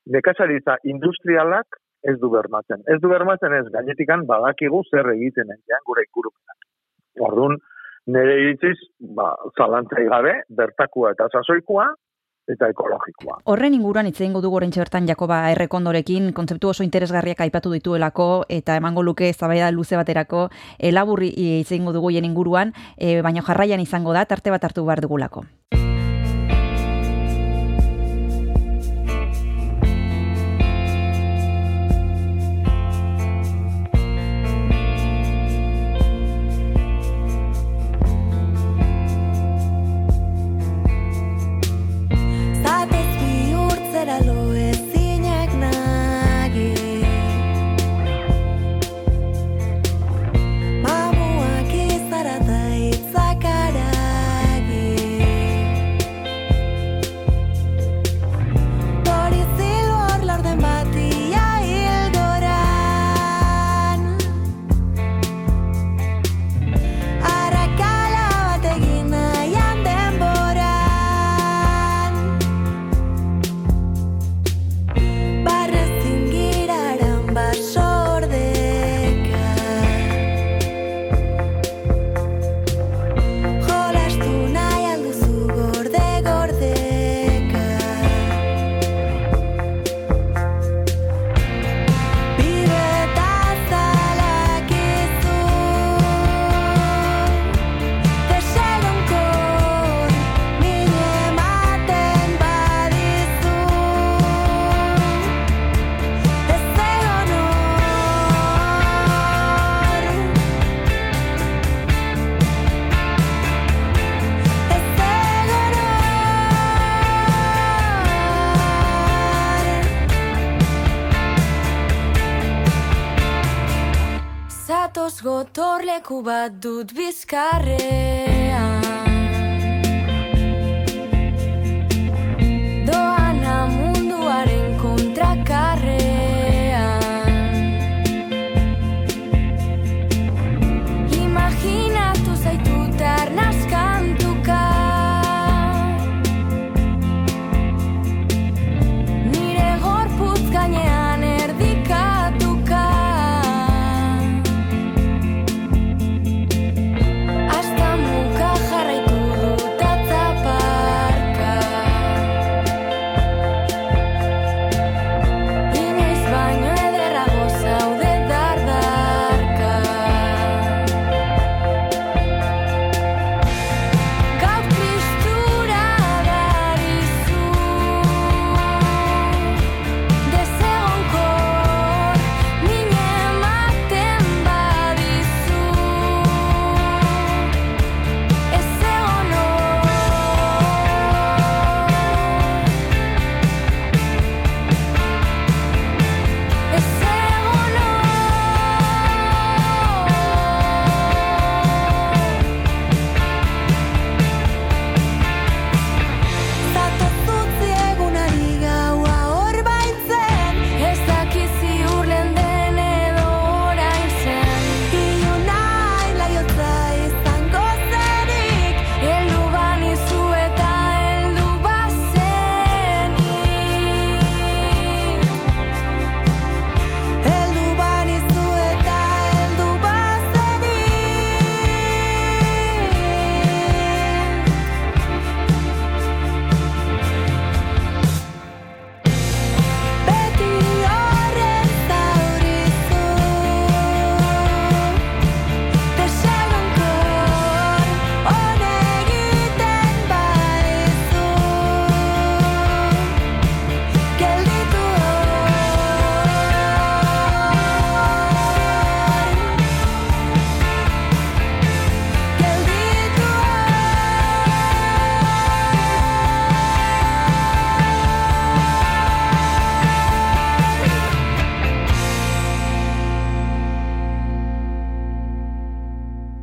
nekazaritza 0.07 0.79
industrialak 0.85 1.81
ez 2.03 2.17
du 2.21 2.31
bermatzen. 2.33 2.85
Ez 2.89 3.01
du 3.03 3.11
bermatzen 3.13 3.53
ez 3.59 3.67
gainetikan 3.75 4.25
badakigu 4.29 4.83
zer 4.91 5.11
egiten 5.13 5.51
nahi 5.51 5.81
gure 5.89 6.07
ikurupenak. 6.07 6.69
Orduan, 7.27 7.59
nire 8.07 8.37
iritziz, 8.45 8.79
ba, 9.17 9.35
zalantzai 9.59 10.07
gabe, 10.09 10.37
bertakua 10.57 11.13
eta 11.17 11.29
sasoikua, 11.33 11.91
eta 12.55 12.71
ekologikoa. 12.73 13.41
Horren 13.45 13.75
inguruan 13.75 14.09
hitz 14.11 14.19
egingo 14.21 14.43
dugu 14.45 14.61
oraintxe 14.61 14.83
bertan 14.83 15.09
Jakoba 15.09 15.43
Errekondorekin 15.53 16.33
kontzeptu 16.37 16.73
oso 16.73 16.87
interesgarriak 16.87 17.41
aipatu 17.47 17.73
dituelako 17.75 18.31
eta 18.49 18.77
emango 18.81 19.03
luke 19.03 19.29
eztabaida 19.29 19.71
luze 19.71 19.97
baterako 20.01 20.49
elaburri 20.79 21.33
hitz 21.37 21.71
egingo 21.71 21.93
dugu 21.97 22.11
hien 22.11 22.29
inguruan, 22.29 22.75
e, 22.97 23.21
baina 23.23 23.43
jarraian 23.47 23.81
izango 23.81 24.13
da 24.13 24.25
tarte 24.27 24.51
bat 24.51 24.65
hartu 24.65 24.85
behar 24.85 25.01
dugulako. 25.01 25.47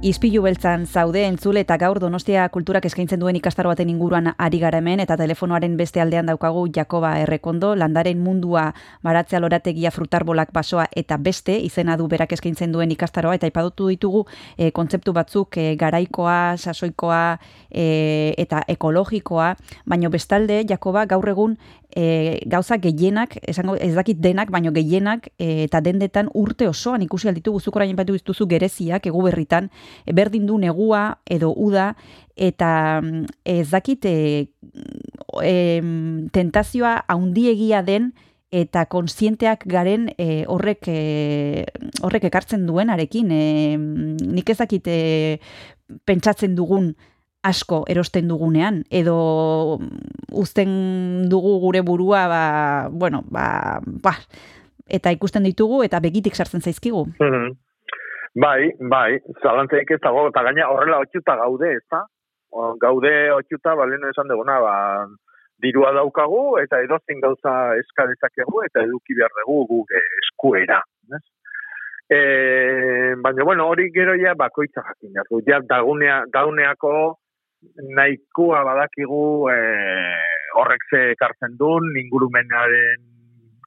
Ispilu 0.07 0.39
beltzan 0.45 0.85
zaude 0.87 1.25
entzule 1.27 1.59
eta 1.65 1.75
gaur 1.81 1.97
Donostia 1.99 2.45
kulturak 2.53 2.85
eskaintzen 2.87 3.19
duen 3.19 3.35
ikastaro 3.35 3.73
baten 3.73 3.89
inguruan 3.91 4.29
ari 4.37 4.59
gara 4.61 4.79
hemen 4.79 5.01
eta 5.03 5.17
telefonoaren 5.19 5.73
beste 5.75 5.99
aldean 5.99 6.29
daukagu 6.29 6.61
Jakoba 6.77 7.09
Errekondo, 7.19 7.73
landaren 7.75 8.21
mundua 8.23 8.69
baratzea 9.03 9.41
lorategia 9.43 9.91
frutarbolak 9.91 10.53
basoa 10.55 10.85
eta 10.95 11.17
beste 11.17 11.57
izena 11.59 11.97
du 11.99 12.07
berak 12.07 12.31
eskaintzen 12.37 12.71
duen 12.71 12.93
ikastaroa 12.95 13.35
eta 13.35 13.49
ipadutu 13.51 13.89
ditugu 13.91 14.23
e, 14.55 14.69
kontzeptu 14.71 15.11
batzuk 15.11 15.57
e, 15.57 15.73
garaikoa, 15.75 16.55
sasoikoa 16.55 17.19
e, 17.67 18.33
eta 18.37 18.63
ekologikoa, 18.77 19.49
baino 19.85 20.13
bestalde 20.13 20.61
Jakoba 20.69 21.03
gaur 21.05 21.27
egun 21.33 21.57
e, 21.91 22.39
gauza 22.45 22.77
gehienak, 22.77 23.37
esango 23.41 23.75
ez 23.75 23.93
dakit 23.95 24.19
denak, 24.21 24.51
baino 24.53 24.71
gehienak 24.71 25.31
e, 25.35 25.65
eta 25.65 25.81
dendetan 25.81 26.29
urte 26.33 26.67
osoan 26.69 27.03
ikusi 27.03 27.27
alditu 27.27 27.51
guzuk 27.55 27.75
orain 27.75 27.95
batu 27.97 28.15
dituzu 28.15 28.47
gereziak 28.47 29.07
egu 29.09 29.23
berritan 29.25 29.71
berdin 30.05 30.45
du 30.47 30.57
negua 30.57 31.19
edo 31.25 31.53
uda, 31.55 31.93
eta 32.35 33.01
mm, 33.01 33.25
ez 33.45 33.69
dakit 33.71 34.05
e, 34.05 34.15
em, 35.43 36.27
tentazioa 36.33 37.01
haundiegia 37.07 37.81
den, 37.81 38.13
eta 38.51 38.85
konsienteak 38.87 39.65
garen 39.67 40.07
e, 40.15 40.45
horrek 40.47 40.87
e, 40.87 41.65
horrek 42.05 42.29
ekartzen 42.29 42.63
duenarekin 42.67 43.31
e, 43.31 43.43
nik 43.77 44.49
ezakite 44.53 44.95
pentsatzen 46.07 46.55
dugun 46.55 46.93
asko 47.47 47.83
erosten 47.91 48.27
dugunean 48.31 48.81
edo 48.89 49.79
uzten 50.31 51.27
dugu 51.31 51.57
gure 51.63 51.81
burua 51.81 52.27
ba, 52.31 52.43
bueno, 52.91 53.23
ba, 53.31 53.79
ba, 53.83 54.15
eta 54.87 55.11
ikusten 55.15 55.43
ditugu 55.47 55.83
eta 55.83 55.99
begitik 56.03 56.35
sartzen 56.35 56.63
zaizkigu. 56.63 57.05
Mhm. 57.19 57.55
Bai, 58.37 58.69
bai, 58.77 59.17
zalantzaik 59.41 59.95
ez 59.95 60.01
dago, 60.03 60.27
eta 60.29 60.43
gaina 60.45 60.67
horrela 60.69 60.99
otxuta 61.01 61.33
gaude, 61.39 61.71
ez 61.79 61.85
da? 61.89 62.03
Gaude 62.83 63.13
otxuta, 63.33 63.73
baleno 63.79 64.11
esan 64.13 64.29
duguna, 64.29 64.59
ba, 64.61 64.75
dirua 65.63 65.89
daukagu, 65.95 66.59
eta 66.61 66.83
edozein 66.85 67.23
gauza 67.23 67.53
eska 67.81 68.05
dezakegu, 68.11 68.61
eta 68.67 68.83
eduki 68.85 69.17
behar 69.17 69.33
dugu 69.39 69.57
gure 69.71 70.03
eskuera. 70.21 70.83
Ez? 71.17 71.23
E, 72.13 72.19
baina, 73.25 73.43
bueno, 73.43 73.67
hori 73.71 73.89
gero 73.95 74.13
ja 74.21 74.35
bakoitza 74.37 74.85
jakin 74.85 75.17
behar. 75.17 75.41
Ja, 75.49 75.61
dagunea, 75.73 76.21
dauneako 76.33 76.93
nahikoa 77.97 78.61
badakigu 78.69 79.49
e, 79.49 79.59
horrek 80.61 80.89
ze 80.91 81.03
ekartzen 81.17 81.57
duen, 81.57 81.89
ingurumenaren 82.05 83.01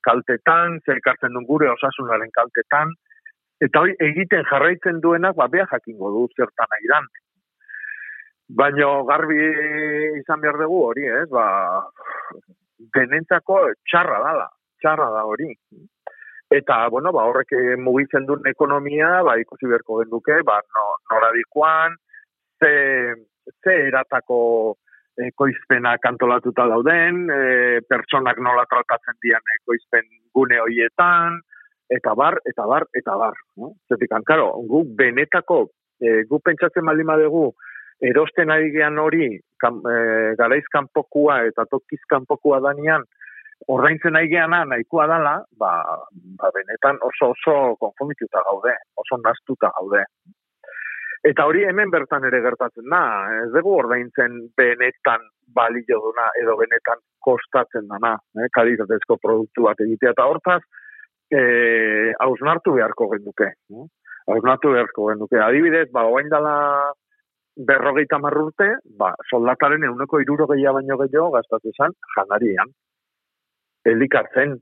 kaltetan, 0.07 0.79
ze 0.87 0.95
ekartzen 1.03 1.35
duen 1.35 1.51
gure 1.51 1.75
osasunaren 1.75 2.31
kaltetan, 2.39 2.95
eta 3.65 3.83
hori 3.85 3.95
egiten 4.01 4.47
jarraitzen 4.51 5.01
duenak, 5.05 5.37
ba, 5.37 5.49
beha 5.53 5.67
jakingo 5.73 6.11
du 6.15 6.27
zertan 6.37 6.71
nahi 6.75 6.91
dan. 6.93 7.09
Baina 8.61 8.89
garbi 9.07 9.39
izan 10.19 10.41
behar 10.43 10.59
dugu 10.59 10.81
hori, 10.89 11.07
ez? 11.21 11.29
Ba, 11.31 11.47
denentzako 12.97 13.61
txarra 13.87 14.19
dala, 14.25 14.49
txarra 14.83 15.11
da 15.15 15.25
hori. 15.29 15.53
Eta, 16.51 16.81
bueno, 16.91 17.13
ba, 17.15 17.29
horrek 17.31 17.53
mugitzen 17.79 18.27
duen 18.27 18.49
ekonomia, 18.51 19.21
ba, 19.27 19.37
ikusi 19.39 19.71
beharko 19.71 20.01
genduke, 20.03 20.41
ba, 20.47 20.59
no, 20.77 20.87
nora 21.13 21.31
dikoan, 21.37 21.95
ze, 22.59 22.73
ze 23.63 23.77
eratako 23.87 24.41
ekoizpenak 25.21 26.05
antolatuta 26.11 26.67
dauden, 26.71 27.23
e, 27.31 27.41
pertsonak 27.89 28.41
nola 28.43 28.65
tratatzen 28.71 29.19
dian 29.23 29.55
ekoizpen 29.61 30.07
gune 30.35 30.59
hoietan, 30.65 31.39
eta 31.91 32.15
bar, 32.15 32.39
eta 32.47 32.67
bar, 32.67 32.87
eta 32.95 33.17
bar. 33.19 33.37
No? 33.57 33.75
Zetik, 33.89 34.13
karo, 34.27 34.53
gu 34.71 34.85
benetako, 34.97 35.65
e, 36.01 36.23
gu 36.31 36.41
pentsatzen 36.45 36.87
baldin 36.87 37.11
badegu, 37.11 37.51
erosten 38.01 38.51
ari 38.55 38.71
gean 38.73 38.99
hori, 38.99 39.33
kan, 39.61 39.81
e, 39.85 40.35
garaiz 40.39 40.65
kanpokua 40.73 41.43
eta 41.51 41.67
tokiz 41.71 42.01
kanpokua 42.09 42.61
danian, 42.65 43.05
ordaintzen 43.69 44.17
ari 44.17 44.31
geana 44.33 44.65
nahikoa 44.65 45.07
dala, 45.11 45.35
ba, 45.59 45.73
ba 46.39 46.53
benetan 46.55 47.01
oso 47.05 47.35
oso 47.35 47.57
konfundituta 47.83 48.43
gaude, 48.47 48.77
oso 48.97 49.21
nastuta 49.21 49.73
gaude. 49.77 50.07
Eta 51.27 51.45
hori 51.45 51.67
hemen 51.69 51.91
bertan 51.93 52.25
ere 52.25 52.41
gertatzen 52.41 52.87
da, 52.89 53.03
ez 53.43 53.51
dugu 53.53 53.75
ordaintzen 53.83 54.39
benetan 54.57 55.27
balio 55.53 55.99
duna 56.01 56.31
edo 56.41 56.55
benetan 56.57 57.03
kostatzen 57.21 57.91
dana, 57.91 58.15
eh, 58.39 58.49
kalitatezko 58.55 59.19
produktu 59.21 59.67
bat 59.67 59.83
egitea. 59.85 60.15
Eta 60.15 60.25
hortaz, 60.31 60.63
eh, 61.31 62.13
hausnartu 62.19 62.75
beharko 62.77 63.09
genduke. 63.15 63.53
Eh? 63.71 63.87
Hausnartu 64.31 64.75
beharko 64.75 65.09
genduke. 65.11 65.39
Adibidez, 65.43 65.89
ba, 65.93 66.05
oain 66.07 66.29
dala 66.33 66.55
berrogeita 67.57 68.19
marrurte, 68.19 68.69
ba, 68.99 69.13
soldataren 69.31 69.85
euneko 69.89 70.21
irurogeia 70.23 70.73
baino 70.77 70.99
gehiago 71.03 71.31
gaztatu 71.37 71.73
zen 71.77 71.97
janarian. 72.17 72.71
Elikatzen, 73.85 74.57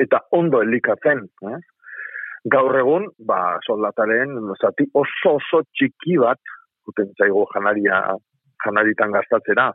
eta 0.00 0.22
ondo 0.32 0.62
elikatzen. 0.62 1.26
Eh? 1.52 1.58
Gaur 2.52 2.78
egun, 2.78 3.10
ba, 3.26 3.58
soldataren 3.66 4.38
zati 4.60 4.86
oso 4.94 5.36
oso 5.40 5.64
txiki 5.74 6.16
bat, 6.22 6.40
guten 6.86 7.10
zaigu 7.18 7.44
janaria, 7.52 8.00
janaritan 8.64 9.12
gastatzera, 9.12 9.72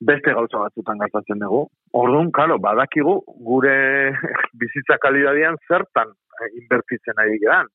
beste 0.00 0.32
gauza 0.34 0.62
batzutan 0.62 0.98
gastatzen 1.02 1.42
dugu. 1.42 1.66
Orduan, 1.98 2.30
karo, 2.32 2.58
badakigu 2.62 3.18
gure 3.44 3.76
bizitza 4.60 4.98
kalidadian 5.02 5.58
zertan 5.68 6.14
inbertitzen 6.60 7.18
ari 7.18 7.38
geran. 7.42 7.70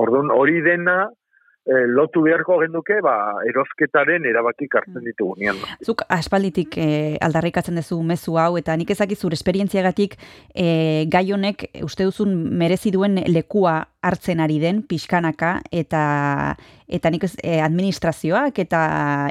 Orduan, 0.00 0.30
hori 0.30 0.60
dena 0.64 1.10
eh, 1.70 1.86
lotu 1.86 2.22
beharko 2.24 2.58
genduke, 2.64 2.98
ba, 3.04 3.14
erosketaren 3.48 4.26
erabakik 4.26 4.74
hartzen 4.80 5.04
ditugunean. 5.06 5.60
Zuk 5.86 6.02
aspalditik 6.10 6.76
eh, 6.80 7.16
aldarrikatzen 7.22 7.78
duzu 7.78 8.00
mezu 8.06 8.36
hau, 8.40 8.56
eta 8.60 8.76
nik 8.76 8.90
ezakit 8.90 9.20
zure 9.20 9.38
esperientziagatik 9.38 10.16
eh, 10.54 11.06
gai 11.10 11.24
honek 11.32 11.68
uste 11.86 12.08
duzun 12.08 12.34
merezi 12.58 12.92
duen 12.94 13.20
lekua 13.30 13.78
hartzen 14.02 14.40
ari 14.40 14.58
den 14.60 14.82
pixkanaka 14.88 15.60
eta 15.70 16.02
eta 16.90 17.10
nik 17.12 17.24
ez, 17.28 17.34
eh, 17.44 17.60
administrazioak 17.62 18.58
eta 18.58 18.82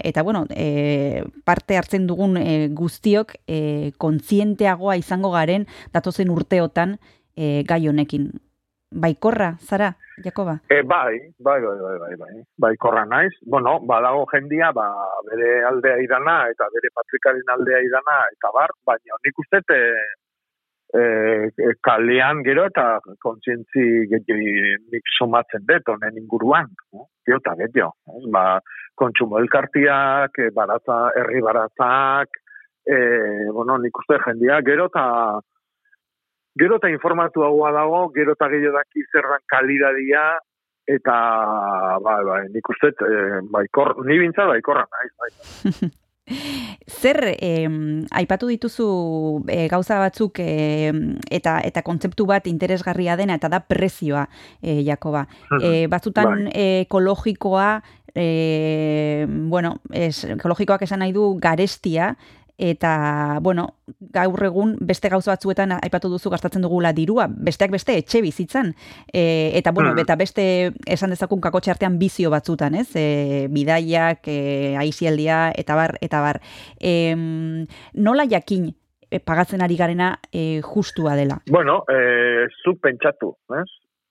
eta 0.06 0.24
bueno, 0.24 0.46
eh, 0.56 1.24
parte 1.44 1.78
hartzen 1.78 2.08
dugun 2.08 2.38
eh, 2.38 2.70
guztiok 2.72 3.36
eh, 3.48 3.92
kontzienteagoa 3.98 4.96
izango 5.02 5.34
garen 5.36 5.68
datozen 5.94 6.30
urteotan 6.30 7.00
eh, 7.36 7.64
gai 7.68 7.88
honekin. 7.88 8.32
Baikorra, 8.92 9.54
zara, 9.62 9.96
Jakoba? 10.24 10.60
E, 10.68 10.82
bai, 10.82 11.20
bai, 11.38 11.62
bai, 11.62 11.78
bai, 11.78 11.98
bai, 12.00 12.16
bai, 12.18 12.44
bai, 12.58 12.76
korra 12.78 13.06
naiz. 13.06 13.32
Bueno, 13.46 13.80
badago 13.86 14.26
jendia, 14.32 14.72
ba, 14.74 14.90
bere 15.30 15.64
aldea 15.64 16.00
idana, 16.02 16.50
eta 16.50 16.66
bere 16.74 16.90
patrikaren 16.96 17.54
aldea 17.54 17.84
idana, 17.86 18.18
eta 18.34 18.52
bar, 18.56 18.74
baina 18.90 19.20
nik 19.26 19.38
uste, 19.44 19.62
e, 19.70 20.98
e, 20.98 21.70
kalean 21.86 22.42
gero 22.44 22.66
eta 22.66 22.88
kontzientzi 23.22 23.86
nik 24.10 25.14
somatzen 25.20 25.70
dut, 25.70 25.94
honen 25.94 26.18
inguruan, 26.18 26.74
no? 26.92 27.06
Gio 27.26 27.38
eta 27.38 27.54
ez? 27.62 27.72
Ba, 28.34 28.60
kontsumo 28.96 29.38
elkartiak, 29.38 30.42
baratza, 30.56 31.12
herri 31.16 31.46
baratzak, 31.46 32.42
e, 32.90 32.98
bueno, 33.54 33.78
nik 33.78 34.02
uste 34.02 34.18
jendia 34.26 34.64
gero 34.66 34.90
eta 34.90 35.06
gero 36.60 36.78
eta 36.82 36.92
informatuagoa 36.92 37.72
dago, 37.76 38.04
gero 38.16 38.36
eta 38.38 38.50
gehiago 38.52 38.78
daki 38.78 39.06
zerran 39.12 39.44
kalidadia, 39.48 40.26
eta, 40.90 41.16
bai, 42.04 42.20
bai, 42.26 42.44
nik 42.54 42.70
uste, 42.74 42.94
e, 43.06 43.42
baikor, 43.54 43.96
ni 44.08 44.20
bintza 44.22 44.48
baikorra, 44.50 44.88
naiz, 44.90 45.12
bai. 45.22 45.90
Zer, 46.90 47.18
em, 47.42 48.06
aipatu 48.14 48.50
dituzu 48.52 48.86
e, 49.50 49.64
gauza 49.70 49.98
batzuk 50.02 50.38
em, 50.44 51.16
eta 51.34 51.56
eta 51.66 51.82
kontzeptu 51.86 52.28
bat 52.30 52.46
interesgarria 52.50 53.16
dena 53.18 53.40
eta 53.40 53.50
da 53.50 53.62
prezioa, 53.66 54.28
e, 54.62 54.84
Jakoba. 54.86 55.26
E, 55.58 55.88
batzutan 55.90 56.48
e, 56.54 56.84
ekologikoa, 56.86 57.70
e, 58.14 59.26
bueno, 59.50 59.76
es, 59.90 60.24
ekologikoak 60.38 60.86
esan 60.86 61.02
nahi 61.02 61.14
du 61.16 61.32
garestia, 61.42 62.14
eta, 62.60 63.40
bueno, 63.42 63.76
gaur 64.12 64.44
egun 64.44 64.76
beste 64.82 65.08
gauza 65.10 65.32
batzuetan 65.32 65.72
aipatu 65.78 66.10
duzu 66.12 66.30
gastatzen 66.30 66.62
dugula 66.62 66.92
dirua, 66.94 67.30
besteak 67.32 67.72
beste 67.72 67.96
etxe 67.98 68.22
bizitzan. 68.22 68.74
E, 69.14 69.52
eta, 69.56 69.72
bueno, 69.72 69.94
Mhm. 69.94 70.00
eta 70.04 70.16
beste 70.20 70.46
esan 70.86 71.10
dezakun 71.16 71.40
kakotxe 71.40 71.72
artean 71.72 71.98
bizio 72.00 72.30
batzutan, 72.30 72.76
ez? 72.76 72.90
E, 72.96 73.48
bidaiak, 73.50 74.28
e, 74.28 74.76
aizialdia, 74.78 75.54
eta 75.56 75.76
bar, 75.76 75.98
eta 76.02 76.20
bar. 76.22 76.42
E, 76.80 77.16
nola 77.94 78.26
jakin 78.30 78.76
e, 79.10 79.20
pagatzen 79.20 79.62
ari 79.64 79.78
garena 79.78 80.20
e, 80.32 80.62
justua 80.62 81.16
dela? 81.16 81.40
Bueno, 81.50 81.84
e, 81.90 82.48
zu 82.64 82.76
pentsatu, 82.78 83.38
ez? 83.56 83.66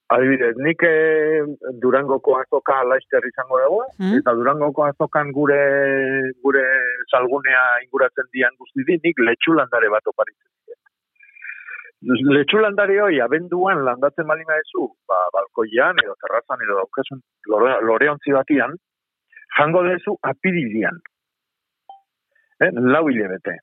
Adibidez, 0.08 0.54
nik 0.56 0.82
e, 0.88 1.44
Durangoko 1.82 2.38
azoka 2.40 2.78
laister 2.88 3.20
izango 3.28 3.58
dugu, 3.60 3.80
Mm. 4.00 4.14
eta 4.20 4.32
Durangoko 4.38 4.86
azokan 4.86 5.32
gure 5.36 5.60
gure 6.42 6.64
salgunea 7.12 7.64
inguratzen 7.84 8.30
dian 8.32 8.56
guzti 8.56 8.86
di, 8.88 8.96
nik 9.04 9.20
letxulandare 9.20 9.90
bat 9.92 10.08
oparitzen 10.08 10.48
diet. 10.64 10.80
Letxulandare 12.38 12.96
hoi, 13.04 13.20
abenduan 13.20 13.84
landatzen 13.84 14.26
balima 14.26 14.56
ezu, 14.64 14.88
ba, 15.06 15.20
balkoian, 15.34 16.00
edo 16.02 16.16
terrazan, 16.24 16.64
edo 16.64 16.80
daukasun 16.80 17.20
lore, 17.52 17.76
loreontzi 17.84 18.32
batian, 18.32 18.78
jango 19.58 19.82
dezu 19.90 20.16
apiridian. 20.22 21.02
Eh? 22.64 22.70
Lau 22.72 23.08
hilebete. 23.08 23.58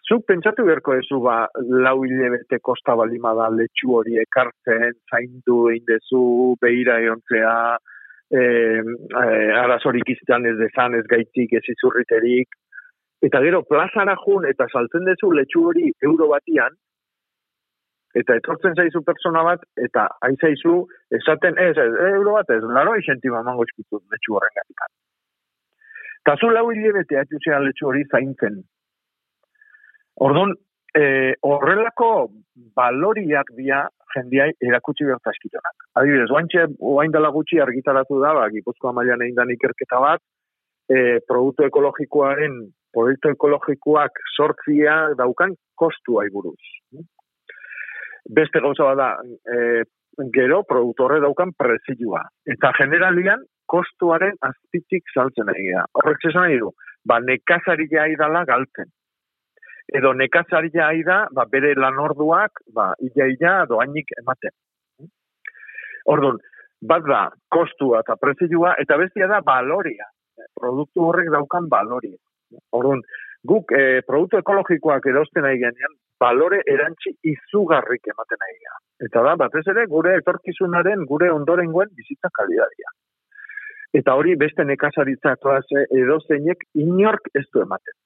Zuk 0.00 0.24
pentsatu 0.24 0.64
beharko 0.64 0.94
ezu 0.96 1.18
ba, 1.20 1.48
lau 1.84 1.98
hilebete 2.06 2.58
kosta 2.64 2.94
balima 2.96 3.34
da 3.36 3.50
letxu 3.52 3.90
hori 3.98 4.16
ekartzen, 4.22 4.94
zaindu 5.12 5.66
egin 5.68 5.84
dezu, 5.90 6.22
behira 6.62 6.96
eontzea, 7.04 7.56
e, 8.32 8.40
e, 8.40 9.26
arazorik 9.60 10.14
izan 10.14 10.48
ez 10.48 10.56
dezan, 10.62 10.96
ez 10.96 11.04
gaitik, 11.12 11.52
ez 11.52 11.64
izurriterik. 11.74 12.56
Eta 13.22 13.44
gero, 13.44 13.60
plazara 13.68 14.16
jun 14.24 14.48
eta 14.48 14.64
saltzen 14.72 15.04
dezu 15.10 15.30
letxu 15.36 15.66
hori 15.68 15.92
euro 16.08 16.30
batian, 16.32 16.72
eta 18.16 18.40
etortzen 18.40 18.74
zaizu 18.80 19.04
pertsona 19.04 19.44
bat, 19.44 19.60
eta 19.76 20.08
hain 20.24 20.40
zaizu, 20.40 20.86
esaten, 21.20 21.60
ez, 21.60 21.76
ez, 21.76 21.92
euro 22.16 22.38
bat 22.40 22.48
ez, 22.56 22.62
laro 22.64 22.96
izentima 22.96 23.44
emango 23.44 23.68
eskutu 23.68 24.00
letxu 24.08 24.40
horren 24.40 24.56
gatik. 24.56 24.88
Eta 26.22 26.40
zu 26.40 26.48
lau 26.48 26.70
hilebete 26.72 27.20
atxuzea 27.20 27.60
letxu 27.60 27.92
hori 27.92 28.08
zaintzen. 28.08 28.62
Orduan, 30.20 30.52
e, 30.94 31.34
horrelako 31.42 32.28
baloriak 32.76 33.52
dia 33.56 33.86
jendiai 34.14 34.50
erakutsi 34.60 35.06
behar 35.08 35.20
zaskitonak. 35.24 35.86
Adibidez, 35.96 36.28
oaintxe, 36.30 36.66
oain 36.80 37.14
dela 37.14 37.30
gutxi 37.32 37.60
argitaratu 37.64 38.20
da, 38.20 38.34
ba, 38.36 38.50
Gipuzkoa 38.52 38.92
mailan 38.92 39.24
egin 39.24 39.38
da 39.38 39.46
ikerketa 39.48 40.00
bat, 40.04 40.20
e, 40.92 41.20
produktu 41.28 41.64
ekologikoaren, 41.70 42.60
produktu 42.92 43.32
ekologikoak 43.32 44.20
sortzia 44.36 45.14
daukan 45.16 45.56
kostua 45.80 46.26
buruz. 46.32 46.60
Beste 48.28 48.60
gauza 48.60 48.92
bada, 48.92 49.16
e, 49.48 49.82
gero 50.36 50.62
produktu 50.68 51.06
horre 51.06 51.22
daukan 51.24 51.56
prezioa. 51.56 52.26
Eta 52.44 52.74
generalian, 52.76 53.46
kostuaren 53.64 54.36
azpitik 54.44 55.08
saltzen 55.14 55.48
da. 55.48 55.86
Horrek 55.96 56.20
zesan 56.20 56.44
nahi 56.44 56.58
du, 56.60 56.68
ba, 57.08 57.16
nekazaria 57.24 58.10
idala 58.12 58.44
galtzen 58.44 58.92
edo 59.98 60.12
nekatzaria 60.16 60.86
ari 60.86 61.04
da, 61.06 61.26
ba, 61.32 61.46
bere 61.50 61.74
lanorduak, 61.76 62.64
ba, 62.74 62.92
ia-ia 63.08 63.62
doainik 63.70 64.14
ematen. 64.20 64.54
Orduan, 66.12 66.38
bat 66.82 67.04
da, 67.06 67.22
kostua 67.52 68.02
eta 68.02 68.16
prezioa, 68.20 68.74
eta 68.82 68.98
bestia 69.00 69.28
da, 69.30 69.42
baloria. 69.46 70.08
Produktu 70.58 71.04
horrek 71.06 71.30
daukan 71.30 71.68
baloria. 71.70 72.18
Orduan, 72.78 73.02
guk 73.48 73.74
e, 73.76 74.00
produktu 74.06 74.40
ekologikoak 74.42 75.06
erosten 75.12 75.46
nahi 75.46 75.60
genean, 75.60 75.94
balore 76.22 76.60
erantzi 76.70 77.14
izugarrik 77.34 78.10
ematen 78.14 78.40
nahi 78.42 78.56
genean. 78.56 78.82
Eta 79.08 79.22
da, 79.26 79.36
batez 79.38 79.64
ere, 79.74 79.86
gure 79.90 80.16
etorkizunaren, 80.20 81.06
gure 81.10 81.30
ondorengoen 81.34 81.90
bizitza 81.98 82.30
kalidadia. 82.38 82.92
Eta 83.98 84.14
hori 84.16 84.36
beste 84.40 84.64
nekazaritza 84.64 85.34
klase 85.42 85.84
edo 86.02 86.16
zeinek 86.26 86.62
inork 86.86 87.28
ez 87.36 87.44
du 87.52 87.60
ematen. 87.66 87.96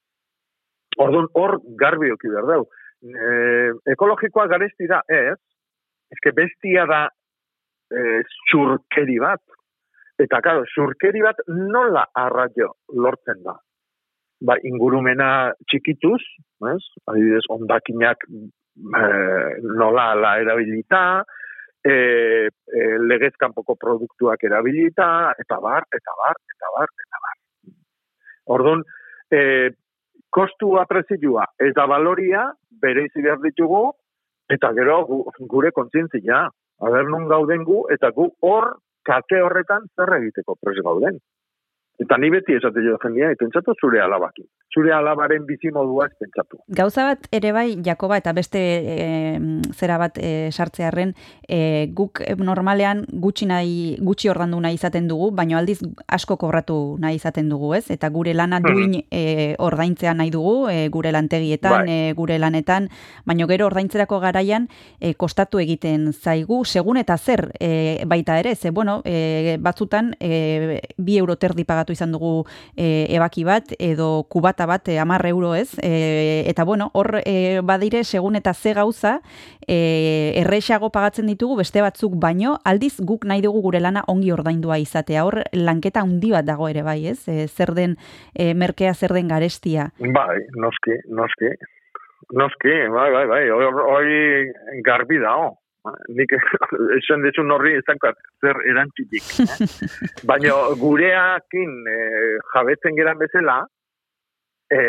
Orduan, 1.02 1.28
hor 1.37 1.59
garbi 1.80 2.11
oki 2.12 2.30
behar 2.32 2.48
dau. 2.48 2.62
E, 3.04 3.28
ekologikoa 3.92 4.46
garesti 4.48 4.88
da, 4.90 5.02
ez, 5.12 5.37
ezke 6.14 6.32
bestia 6.37 6.87
da 6.88 7.02
e, 7.92 8.22
zurkeri 8.50 9.18
bat. 9.22 9.42
Eta, 10.22 10.40
karo, 10.44 10.64
zurkeri 10.72 11.20
bat 11.24 11.42
nola 11.52 12.06
arraio 12.16 12.72
lortzen 12.96 13.42
da. 13.44 13.59
Ba, 14.46 14.56
ingurumena 14.68 15.52
txikituz, 15.68 16.20
ez, 16.72 16.82
adibidez, 17.09 17.44
ondakinak 17.52 18.24
e, 18.28 19.04
nola 19.76 20.11
la 20.16 20.37
erabilita, 20.40 21.02
e, 21.85 21.94
e, 22.48 22.87
legezkanpoko 23.12 23.76
produktuak 23.80 24.44
erabilita, 24.48 25.09
eta 25.38 25.61
bar, 25.62 25.87
eta 25.92 26.16
bar, 26.22 26.40
eta 26.56 26.72
bar, 26.76 26.92
eta 27.04 27.22
bar. 27.26 27.37
Orduan, 28.56 28.85
e, 29.30 29.40
kostua 30.37 30.85
prezioa 30.88 31.46
ez 31.66 31.72
da 31.77 31.87
baloria, 31.88 32.51
bere 32.83 33.07
izi 33.09 33.25
behar 33.25 33.40
ditugu, 33.44 33.87
eta 34.53 34.72
gero 34.77 34.99
gure 35.53 35.72
kontzientzia, 35.77 36.42
haber 36.87 37.09
nun 37.09 37.25
gauden 37.31 37.64
gu, 37.64 37.87
eta 37.94 38.12
gu 38.16 38.29
hor, 38.44 38.75
kate 39.07 39.40
horretan 39.42 39.88
zer 39.96 40.12
egiteko 40.18 40.59
prez 40.61 40.77
gauden. 40.85 41.18
Eta 42.03 42.18
ni 42.20 42.29
beti 42.35 42.59
esate 42.59 42.83
jo 42.85 42.99
jendia, 43.03 43.33
pentsatu 43.40 43.75
zure 43.81 44.03
alabakin. 44.05 44.44
Zure 44.74 44.92
alabaren 44.92 45.46
bizi 45.46 45.70
modua 45.72 46.09
ez 46.11 46.12
pentsatu. 46.18 46.59
Gauza 46.68 47.05
bat 47.07 47.29
ere 47.35 47.52
bai, 47.55 47.79
Jakoba, 47.87 48.18
eta 48.20 48.33
beste 48.37 48.61
e, 48.61 49.38
zera 49.72 49.96
bat 50.00 50.18
e, 50.18 50.50
sartzearren, 50.50 51.14
e, 51.48 51.87
guk 51.96 52.20
normalean 52.42 53.05
gutxi 53.22 53.46
nahi, 53.48 53.76
gutxi 54.05 54.29
ordandu 54.29 54.59
nahi 54.61 54.76
izaten 54.76 55.07
dugu, 55.09 55.31
baino 55.37 55.57
aldiz 55.57 55.79
asko 56.12 56.37
kobratu 56.37 56.96
nahi 57.00 57.16
izaten 57.16 57.48
dugu, 57.48 57.72
ez? 57.79 57.85
Eta 57.94 58.11
gure 58.12 58.35
lana 58.35 58.59
hmm. 58.61 58.66
duin 58.66 58.98
e, 59.09 59.55
ordaintzea 59.62 60.12
nahi 60.18 60.35
dugu, 60.35 60.68
e, 60.68 60.88
gure 60.92 61.14
lantegietan, 61.14 61.87
bai. 61.87 62.11
e, 62.11 62.12
gure 62.18 62.37
lanetan, 62.42 62.90
baino 63.24 63.46
gero 63.48 63.70
ordaintzerako 63.70 64.20
garaian 64.20 64.68
e, 65.00 65.14
kostatu 65.14 65.62
egiten 65.62 66.11
zaigu, 66.12 66.64
segun 66.66 67.00
eta 67.00 67.16
zer 67.16 67.46
e, 67.61 68.05
baita 68.05 68.38
ere, 68.42 68.57
ze, 68.57 68.74
bueno, 68.74 68.98
e, 69.05 69.57
batzutan 69.62 70.12
e, 70.20 70.83
bi 70.98 71.16
euro 71.22 71.38
terdi 71.40 71.64
pagatu 71.64 71.96
izan 71.96 72.12
dugu 72.12 72.44
e, 72.74 73.07
ebaki 73.16 73.46
bat, 73.46 73.72
edo 73.79 74.26
kubata 74.29 74.65
bat, 74.66 74.88
e, 74.88 74.98
amar 74.98 75.24
euro 75.26 75.55
ez, 75.55 75.76
e, 75.83 76.44
eta 76.50 76.64
bueno, 76.64 76.90
hor 76.94 77.20
e, 77.24 77.61
badire, 77.64 78.05
segun 78.05 78.37
eta 78.37 78.55
ze 78.55 78.74
gauza, 78.74 79.20
e, 79.66 80.33
errexago 80.42 80.90
pagatzen 80.94 81.26
ditugu, 81.26 81.59
beste 81.59 81.83
batzuk 81.83 82.16
baino, 82.20 82.57
aldiz 82.64 82.96
guk 83.00 83.24
nahi 83.24 83.42
dugu 83.42 83.62
gure 83.62 83.81
lana 83.81 84.05
ongi 84.07 84.33
ordaindua 84.33 84.79
izatea, 84.79 85.24
hor 85.24 85.42
lanketa 85.52 86.02
handi 86.05 86.33
bat 86.35 86.46
dago 86.46 86.68
ere 86.68 86.83
bai, 86.87 87.00
ez? 87.12 87.20
E, 87.29 87.46
zer 87.48 87.74
den 87.74 87.96
e, 88.35 88.52
merkea, 88.55 88.94
zer 88.94 89.14
den 89.16 89.29
garestia? 89.29 89.90
Bai, 89.98 90.40
noski, 90.55 90.98
noski. 91.09 91.55
Noski, 92.35 92.74
bai, 92.90 93.11
bai, 93.14 93.26
bai, 93.31 93.44
hori 93.52 94.83
garbi 94.83 95.22
dago 95.22 95.55
nik 96.09 96.33
esan 96.98 97.24
dezu 97.24 97.44
norri 97.46 97.76
ezankat 97.79 98.18
zer 98.42 98.59
erantzitik. 98.70 99.26
Eh? 99.44 99.68
Baina 100.31 100.55
gureakin 100.81 101.76
e, 101.90 101.96
jabetzen 102.52 102.98
geran 102.98 103.20
bezala, 103.22 103.62
e, 104.70 104.81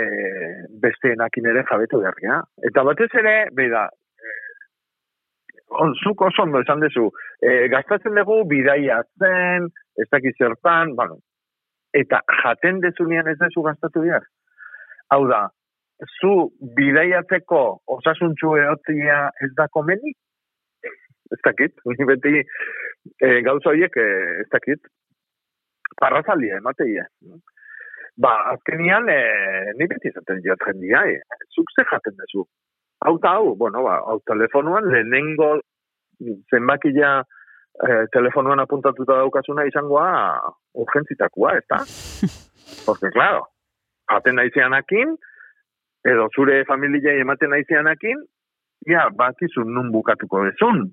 besteenakin 0.82 1.50
ere 1.52 1.64
jabetu 1.70 2.02
behar 2.02 2.46
Eta 2.70 2.84
batez 2.84 3.10
ere, 3.14 3.36
beida, 3.54 3.88
e, 4.18 4.34
onzuk 5.70 6.22
oso 6.22 6.44
ondo 6.44 6.62
esan 6.62 6.80
dezu, 6.80 7.10
e, 7.42 7.68
gastatzen 7.70 8.16
dugu 8.16 8.44
bidaia 8.50 9.02
zen, 9.20 9.70
ez 9.98 10.08
dakiz 10.12 10.36
zertan, 10.38 10.96
bueno, 10.96 11.20
eta 11.94 12.22
jaten 12.44 12.82
dezunean 12.82 13.28
ez 13.28 13.38
dezu 13.40 13.64
gastatu 13.64 14.02
behar. 14.02 14.26
Hau 15.10 15.28
da, 15.28 15.48
zu 16.20 16.52
bidaiatzeko 16.78 17.62
osasuntxu 17.98 18.56
eotzia 18.58 19.30
ez 19.42 19.52
da 19.58 19.68
komenik, 19.68 20.18
ez 21.32 21.42
dakit, 21.44 21.74
ni 21.98 22.06
beti 22.06 22.42
e, 22.42 23.42
gauza 23.46 23.74
horiek 23.74 23.98
ez 23.98 24.48
dakit, 24.54 24.82
parrazaldia 26.02 26.60
emateia. 26.62 27.08
Ba, 28.18 28.34
azkenian, 28.54 29.10
e, 29.14 29.18
ni 29.78 29.86
beti 29.86 30.10
zaten 30.10 30.42
diat 30.42 30.64
jendia, 30.66 31.04
e, 31.06 31.20
zuk 31.54 31.70
ze 31.76 31.86
jaten 31.86 32.16
dezu. 32.18 32.48
Hau 33.06 33.20
hau, 33.22 33.56
bueno, 33.56 33.84
ba, 33.86 34.00
hau 34.10 34.18
telefonuan, 34.26 34.90
lehenengo 34.90 35.60
zenbakia 36.50 37.12
e, 37.78 38.08
telefonuan 38.12 38.60
apuntatuta 38.60 39.20
daukazuna 39.22 39.68
izangoa 39.70 40.10
urgentzitakoa, 40.74 41.54
ez 41.60 41.66
da? 41.70 41.84
Porque, 42.88 43.14
claro, 43.14 43.46
jaten 44.10 44.42
naizianakin, 44.42 45.14
edo 46.08 46.28
zure 46.34 46.64
familia 46.66 47.14
ematen 47.22 47.54
naizianakin, 47.54 48.26
ja, 48.90 49.12
bakizu 49.14 49.62
nun 49.62 49.94
bukatuko 49.94 50.42
dezun. 50.48 50.88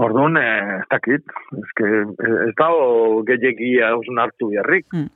Orduan, 0.00 0.36
eh, 0.36 0.80
ez 0.80 0.86
dakit, 0.90 1.32
ez, 1.58 1.70
que, 1.76 1.88
eh, 2.26 2.36
ez 2.48 2.54
da 2.58 2.68
gehiagia 3.30 3.94
hartu 4.22 4.50
biarrik. 4.50 4.86
Hmm. 4.90 5.08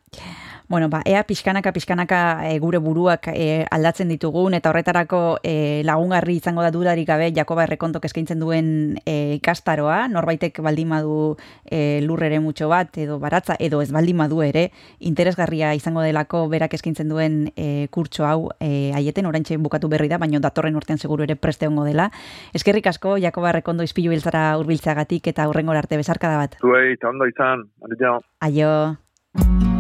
Bueno, 0.67 0.89
ba, 0.89 1.03
ea 1.05 1.23
pixkanaka, 1.29 1.73
pixkanaka 1.73 2.49
e, 2.49 2.59
gure 2.59 2.79
buruak 2.81 3.29
e, 3.29 3.67
aldatzen 3.71 4.09
ditugun, 4.09 4.55
eta 4.57 4.71
horretarako 4.71 5.37
e, 5.45 5.83
lagungarri 5.85 6.39
izango 6.39 6.65
da 6.65 6.71
dudarik 6.73 7.07
gabe 7.09 7.27
Jakoba 7.37 7.67
errekontok 7.67 8.07
eskaintzen 8.09 8.41
duen 8.41 8.97
e, 9.05 9.37
ikastaroa, 9.37 10.07
norbaitek 10.09 10.63
baldin 10.65 10.89
madu 10.89 11.37
e, 11.69 12.01
lurrere 12.01 12.41
mutxo 12.41 12.71
bat, 12.73 12.97
edo 12.97 13.19
baratza, 13.21 13.59
edo 13.61 13.83
ez 13.85 13.91
baldin 13.93 14.17
madu 14.17 14.41
ere, 14.41 14.71
interesgarria 15.05 15.75
izango 15.77 16.01
delako 16.01 16.47
berak 16.49 16.79
eskaintzen 16.81 17.13
duen 17.13 17.39
e, 17.57 17.87
kurtso 17.93 18.25
hau 18.25 18.49
e, 18.57 18.91
aieten, 18.97 19.29
oraintxe 19.29 19.61
bukatu 19.61 19.93
berri 19.93 20.09
da, 20.09 20.17
baina 20.17 20.41
datorren 20.41 20.81
urtean 20.81 20.97
seguru 20.97 21.29
ere 21.29 21.37
preste 21.37 21.69
hongo 21.69 21.85
dela. 21.85 22.09
Eskerrik 22.57 22.89
asko, 22.89 23.19
Jakoba 23.21 23.53
errekondo 23.53 23.85
izpilu 23.85 24.17
biltzara 24.17 24.47
urbiltzagatik 24.65 25.29
eta 25.29 25.45
urrengor 25.53 25.77
arte 25.77 26.01
bezarkada 26.01 26.41
bat. 26.41 26.57
Zuei, 26.65 26.95
eta 26.97 27.13
ondo 27.13 27.29
izan, 27.29 27.69
adio. 27.85 28.19
Aio. 28.41 29.74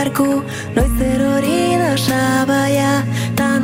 Bibarku 0.00 0.42
noiz 0.76 1.00
erori 1.12 1.76
da 1.78 1.92
sabaia 1.96 3.04
ta 3.36 3.58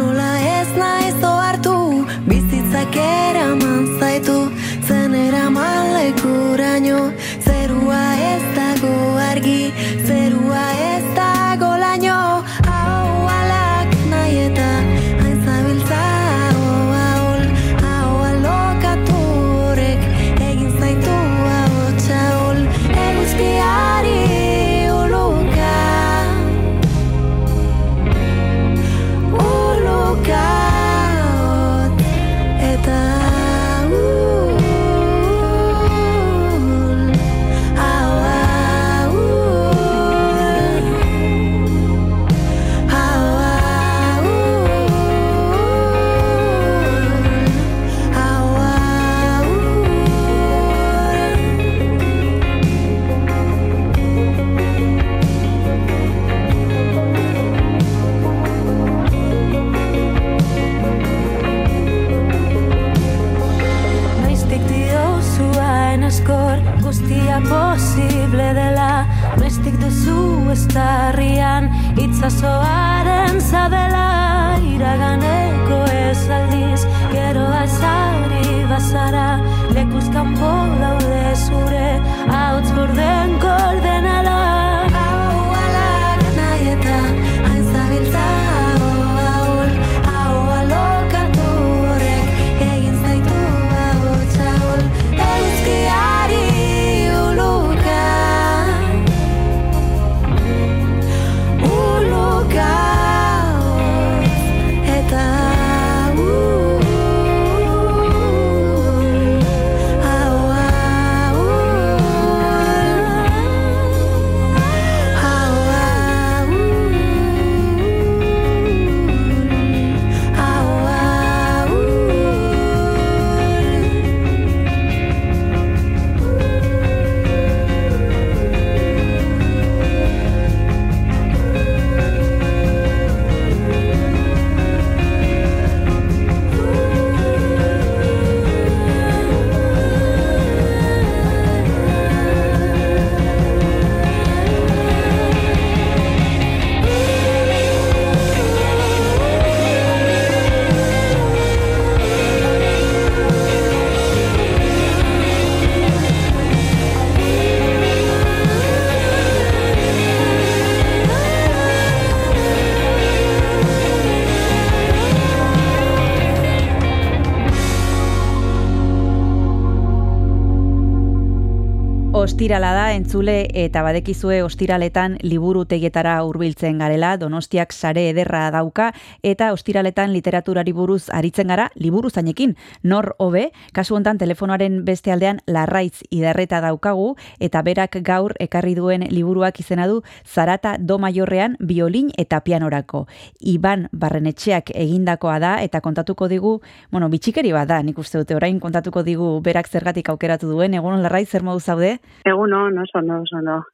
Ostirala 172.47 172.75
da 172.75 172.93
entzule 172.95 173.49
eta 173.59 173.81
badekizue 173.83 174.37
ostiraletan 174.47 175.17
liburutegietara 175.27 176.13
hurbiltzen 176.23 176.77
garela, 176.79 177.17
Donostiak 177.19 177.73
sare 177.75 178.05
ederra 178.13 178.45
dauka 178.55 178.93
eta 179.27 179.49
ostiraletan 179.51 180.13
literaturari 180.15 180.71
buruz 180.71 181.09
aritzen 181.11 181.51
gara 181.51 181.65
liburu 181.75 182.07
zainekin. 182.09 182.53
Nor 182.85 183.17
hobe, 183.19 183.49
kasu 183.75 183.97
hontan 183.97 184.21
telefonoaren 184.21 184.85
beste 184.87 185.11
aldean 185.11 185.41
larraitz 185.51 186.05
idarreta 186.09 186.61
daukagu 186.63 187.17
eta 187.41 187.65
berak 187.67 187.99
gaur 188.07 188.37
ekarri 188.39 188.77
duen 188.79 189.09
liburuak 189.11 189.59
izena 189.59 189.89
du 189.91 190.05
Zarata 190.23 190.77
do 190.79 191.01
Maiorrean 191.03 191.59
biolin 191.59 192.13
eta 192.17 192.45
pianorako. 192.47 193.09
Iban 193.41 193.89
Barrenetxeak 193.91 194.71
egindakoa 194.71 195.41
da 195.41 195.57
eta 195.65 195.81
kontatuko 195.81 196.31
digu, 196.31 196.61
bueno, 196.93 197.11
bitxikeri 197.11 197.51
bat 197.59 197.75
da, 197.75 197.83
nik 197.83 197.99
uste 197.99 198.23
dute 198.23 198.39
orain 198.39 198.63
kontatuko 198.63 199.03
digu 199.03 199.35
berak 199.43 199.67
zergatik 199.67 200.15
aukeratu 200.15 200.55
duen, 200.55 200.79
egun 200.79 201.03
larraitz 201.03 201.33
zer 201.33 201.43
modu 201.43 201.59
zaude? 201.59 201.97
Egun 202.23 202.36
no, 202.45 202.67
oso 202.83 202.99
ondo, 202.99 203.23
oso 203.23 203.37
ondo. 203.37 203.65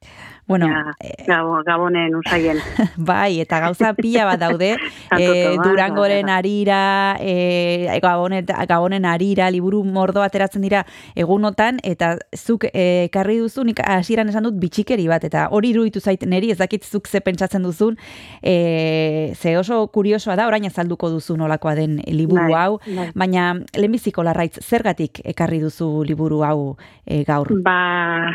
Bueno, 0.47 0.67
Ja, 0.67 0.93
gabo, 1.27 1.63
gabonen 1.65 2.15
usaien. 2.15 2.59
bai, 2.97 3.41
eta 3.41 3.61
gauza 3.61 3.93
pila 3.95 4.25
bat 4.27 4.41
daude, 4.41 4.75
e, 5.19 5.57
Durangoren 5.63 6.29
arira, 6.29 7.17
e, 7.21 7.87
gabonen, 8.03 8.45
gabonen 8.69 9.07
arira, 9.07 9.51
liburu 9.51 9.85
mordo 9.85 10.23
ateratzen 10.23 10.63
dira 10.63 10.85
egunotan, 11.15 11.79
eta 11.83 12.17
zuk 12.37 12.67
ekarri 12.73 13.39
duzu, 13.39 13.65
nik 13.65 13.81
hasieran 13.87 14.29
esan 14.29 14.45
dut 14.49 14.59
bitxikeri 14.61 15.07
bat, 15.09 15.25
eta 15.25 15.47
hori 15.51 15.71
iruditu 15.73 16.03
zait 16.03 16.27
neri, 16.27 16.51
ez 16.51 16.59
dakit 16.59 16.85
zuk 16.85 17.07
ze 17.09 17.23
pentsatzen 17.25 17.63
duzun, 17.63 17.97
e, 18.43 19.33
ze 19.39 19.57
oso 19.57 19.87
kuriosoa 19.95 20.37
da, 20.37 20.49
orain 20.51 20.67
azalduko 20.67 21.09
duzu 21.11 21.39
nolakoa 21.39 21.77
den 21.79 22.01
liburu 22.07 22.51
Bai, 22.51 22.61
hau, 22.61 22.81
bai. 22.87 23.09
baina 23.15 23.53
lehenbiziko 23.79 24.27
larraitz, 24.27 24.59
zergatik 24.61 25.23
ekarri 25.25 25.63
duzu 25.63 26.03
liburu 26.05 26.43
hau 26.45 26.77
e, 27.07 27.23
gaur? 27.25 27.49
Ba, 27.63 28.27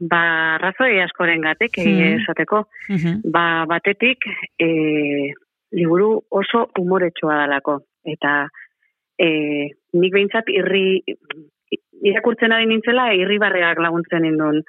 ba, 0.00 0.58
razoi 0.58 1.00
askoren 1.00 1.40
gatik, 1.40 1.78
Hmm. 1.78 2.20
esateko. 2.20 2.66
Mhm. 2.88 3.30
Ba, 3.32 3.64
batetik, 3.66 4.24
e, 4.58 5.32
liburu 5.72 6.22
oso 6.30 6.68
humoretsua 6.78 7.36
dalako. 7.46 7.80
Eta 8.04 8.48
e, 9.18 9.28
nik 9.92 10.12
behintzat 10.12 10.48
irri, 10.52 11.02
irakurtzen 12.02 12.52
ari 12.52 12.66
nintzela, 12.66 13.12
irribarreak 13.14 13.78
laguntzen 13.78 14.22
nindun 14.22 14.62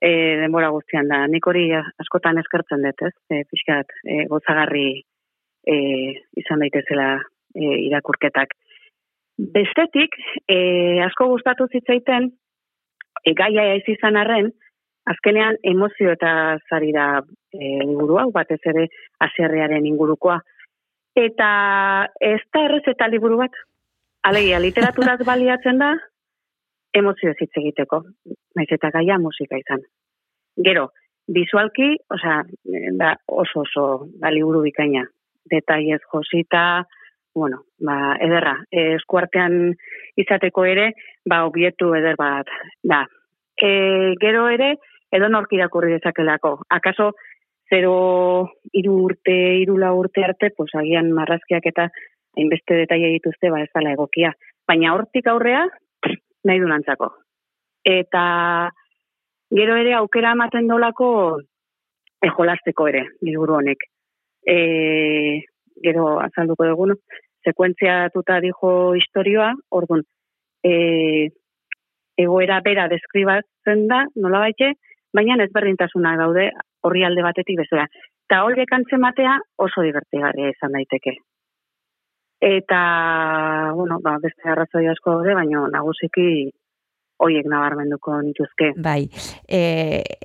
e, 0.00 0.10
denbora 0.40 0.70
guztian 0.70 1.08
da. 1.08 1.26
Nik 1.26 1.46
hori 1.46 1.66
askotan 1.74 2.38
eskertzen 2.38 2.82
dut, 2.86 3.02
ez? 3.02 3.14
E, 3.30 3.42
pixkat, 3.50 3.90
e, 4.06 4.24
gozagarri 4.30 5.02
e, 5.66 5.76
izan 6.40 6.62
daitezela 6.64 7.20
e, 7.54 7.66
irakurketak. 7.90 8.54
Bestetik, 9.40 10.16
e, 10.48 11.00
asko 11.04 11.26
gustatu 11.32 11.66
zitzaiten, 11.72 12.30
e, 13.24 13.34
gaia 13.34 13.66
ez 13.74 13.84
izan 13.88 14.16
arren, 14.16 14.50
azkenean 15.10 15.58
emozio 15.66 16.12
eta 16.12 16.58
zari 16.68 16.92
da 16.92 17.06
e, 17.52 17.80
liburu 17.84 18.18
hau, 18.20 18.30
batez 18.34 18.60
ere 18.72 18.86
aserrearen 19.26 19.86
ingurukoa. 19.86 20.38
Eta 21.16 21.50
ez 22.20 22.40
da 22.54 22.64
errez 22.68 22.84
eta 22.92 23.08
liburu 23.10 23.40
bat. 23.42 23.56
Alegia, 24.28 24.60
literaturaz 24.60 25.20
baliatzen 25.26 25.80
da, 25.80 25.94
emozio 26.94 27.32
hitz 27.32 27.52
egiteko. 27.56 28.02
Naiz 28.56 28.68
eta 28.76 28.90
gaia 28.94 29.18
musika 29.18 29.58
izan. 29.58 29.82
Gero, 30.60 30.90
visualki, 31.32 31.94
osea, 32.10 32.42
da 33.00 33.14
oso 33.26 33.64
oso 33.64 33.86
da 34.20 34.30
liburu 34.34 34.62
bikaina. 34.66 35.06
Detaiez 35.50 36.02
josita, 36.12 36.84
bueno, 37.34 37.64
ba, 37.78 38.16
ederra, 38.20 38.56
e, 38.70 38.94
eskuartean 38.96 39.72
izateko 40.18 40.64
ere, 40.66 40.90
ba, 41.26 41.44
obietu 41.46 41.92
eder 41.94 42.16
bat, 42.18 42.50
da. 42.82 43.04
E, 43.56 44.14
gero 44.20 44.48
ere, 44.48 44.74
edo 45.12 45.28
nork 45.28 45.52
irakurri 45.52 45.92
dezakelako. 45.96 46.56
Akaso, 46.70 47.12
zero 47.70 47.94
iru 48.74 48.96
urte, 49.06 49.36
iru 49.62 49.78
lau 49.78 49.94
urte 50.00 50.24
arte, 50.26 50.50
pues, 50.56 50.72
agian 50.74 51.12
marrazkiak 51.14 51.66
eta 51.70 51.88
hainbeste 52.36 52.82
detaile 52.82 53.12
dituzte, 53.16 53.50
ba, 53.50 53.62
ez 53.62 53.70
dala 53.74 53.94
egokia. 53.94 54.32
Baina 54.66 54.94
hortik 54.94 55.26
aurrea, 55.30 55.64
nahi 56.46 56.62
du 56.62 56.68
nantzako. 56.70 57.12
Eta 57.86 58.24
gero 59.50 59.76
ere 59.80 59.94
aukera 59.98 60.34
ematen 60.36 60.68
dolako 60.68 61.12
e, 62.22 62.28
ere, 62.88 63.04
liburu 63.22 63.54
honek. 63.58 63.86
E, 64.46 65.42
gero 65.82 66.18
azalduko 66.20 66.66
dugu, 66.68 66.94
sekuentziatuta 67.44 68.40
dijo 68.44 68.94
historioa, 68.94 69.52
orduan, 69.70 70.02
e, 70.64 71.30
egoera 72.20 72.60
bera 72.64 72.86
deskribatzen 72.92 73.86
da, 73.88 74.04
nola 74.16 74.44
baite, 74.46 74.74
baina 75.16 75.38
ezberdintasuna 75.44 76.16
gaude 76.20 76.50
horri 76.86 77.04
alde 77.04 77.24
batetik 77.24 77.58
bezala. 77.62 77.86
Eta 78.28 78.44
horiek 78.46 78.72
antzematea 78.72 79.38
oso 79.58 79.82
divertigarria 79.82 80.52
izan 80.52 80.76
daiteke. 80.76 81.16
Eta, 82.40 82.80
bueno, 83.76 83.98
ba, 84.00 84.16
beste 84.22 84.48
arrazoi 84.48 84.86
asko 84.88 85.18
daude, 85.18 85.34
baina 85.36 85.66
nagusiki 85.74 86.28
hoiek 87.20 87.46
nabarmenduko 87.50 88.16
nituzke. 88.24 88.72
Bai, 88.80 89.10
e, 89.44 89.60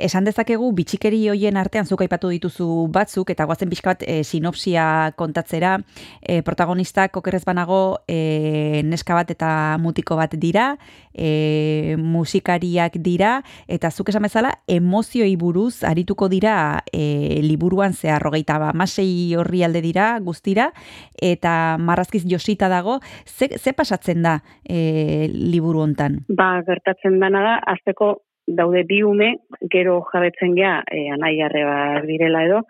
esan 0.08 0.28
dezakegu 0.28 0.72
bitxikeri 0.76 1.22
hoien 1.32 1.60
artean 1.60 1.88
zuk 1.88 2.06
aipatu 2.06 2.32
dituzu 2.32 2.88
batzuk 2.94 3.34
eta 3.34 3.48
goazen 3.50 3.72
pixka 3.72 3.94
bat 3.94 4.06
e, 4.08 4.22
sinopsia 4.24 5.12
kontatzera 5.20 5.76
e, 6.22 6.42
protagonistak 6.48 7.18
okerrez 7.20 7.44
banago 7.46 8.00
e, 8.08 8.82
neska 8.88 9.18
bat 9.18 9.32
eta 9.36 9.50
mutiko 9.82 10.16
bat 10.20 10.38
dira, 10.40 10.76
e, 11.12 11.96
musikariak 12.00 12.98
dira 13.04 13.40
eta 13.68 13.92
zuk 13.92 14.10
esan 14.14 14.26
bezala 14.28 14.54
emozioi 14.68 15.36
buruz 15.40 15.84
arituko 15.88 16.30
dira 16.32 16.84
e, 16.92 17.42
liburuan 17.44 17.94
zehar 17.94 18.24
hogeita 18.28 18.60
ba, 18.62 18.72
masei 18.74 19.36
horri 19.36 19.64
alde 19.68 19.84
dira 19.84 20.14
guztira 20.24 20.72
eta 21.20 21.76
marrazkiz 21.80 22.24
josita 22.28 22.70
dago, 22.72 23.00
ze, 23.26 23.50
ze 23.60 23.74
pasatzen 23.74 24.24
da 24.24 24.40
e, 24.64 25.28
liburu 25.32 25.84
hontan? 25.84 26.22
Ba, 26.30 26.62
gertatzen 26.86 27.20
dana 27.20 27.42
da, 27.42 27.56
azteko 27.74 28.22
daude 28.48 28.84
bi 28.86 29.02
ume, 29.04 29.34
gero 29.72 30.04
jabetzen 30.12 30.56
gea, 30.56 30.84
e, 30.92 31.10
anai 31.12 31.42
arrebak 31.42 32.06
direla 32.06 32.44
edo, 32.46 32.62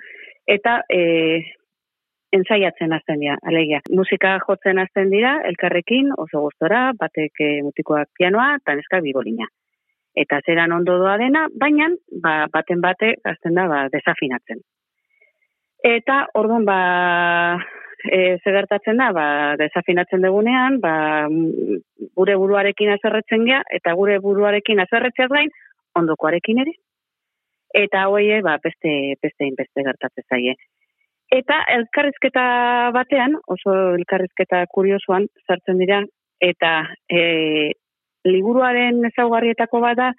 eta 0.48 0.84
e, 0.90 1.44
ensaiatzen 2.32 2.94
hasten 2.94 3.20
dira, 3.20 3.36
alegia. 3.44 3.82
Musika 3.92 4.38
jotzen 4.48 4.80
hasten 4.80 5.12
dira, 5.12 5.42
elkarrekin, 5.50 6.14
oso 6.18 6.46
gustora, 6.48 6.94
batek 7.00 7.44
e, 7.44 7.52
mutikoak 7.64 8.10
pianoa, 8.18 8.56
eta 8.62 8.76
neskak 8.76 9.04
bibolina. 9.04 9.48
Eta 10.16 10.40
zeran 10.46 10.72
ondo 10.72 10.98
doa 10.98 11.18
dena, 11.20 11.48
baina 11.60 11.90
ba, 12.24 12.46
baten 12.52 12.80
bate 12.82 13.16
hasten 13.26 13.56
da 13.56 13.68
ba, 13.68 13.86
desafinatzen. 13.92 14.64
Eta 15.84 16.26
orduan 16.40 16.64
ba, 16.66 16.80
e, 18.12 18.38
ze 18.44 18.52
gertatzen 18.52 18.98
da, 19.02 19.12
ba, 19.16 19.28
desafinatzen 19.60 20.24
dugunean, 20.26 20.80
ba, 20.82 20.96
gure 22.16 22.36
buruarekin 22.42 22.92
azerretzen 22.96 23.46
gea, 23.48 23.62
eta 23.80 23.94
gure 24.00 24.20
buruarekin 24.24 24.82
azerretzeaz 24.84 25.30
gain, 25.32 25.52
ondokoarekin 25.96 26.62
ere. 26.66 26.76
Eta 27.76 28.06
hoie, 28.12 28.42
ba, 28.46 28.58
beste, 28.64 29.16
beste 29.22 29.52
beste 29.58 29.86
gertatzen 29.88 30.28
zaie. 30.30 30.56
Eta 31.34 31.62
elkarrizketa 31.74 32.46
batean, 32.96 33.40
oso 33.52 33.74
elkarrizketa 33.98 34.66
kuriosoan, 34.72 35.26
sartzen 35.48 35.82
dira, 35.82 36.04
eta 36.40 36.76
e, 37.10 37.74
liburuaren 38.26 39.02
ezaugarrietako 39.10 39.82
bada, 39.82 40.12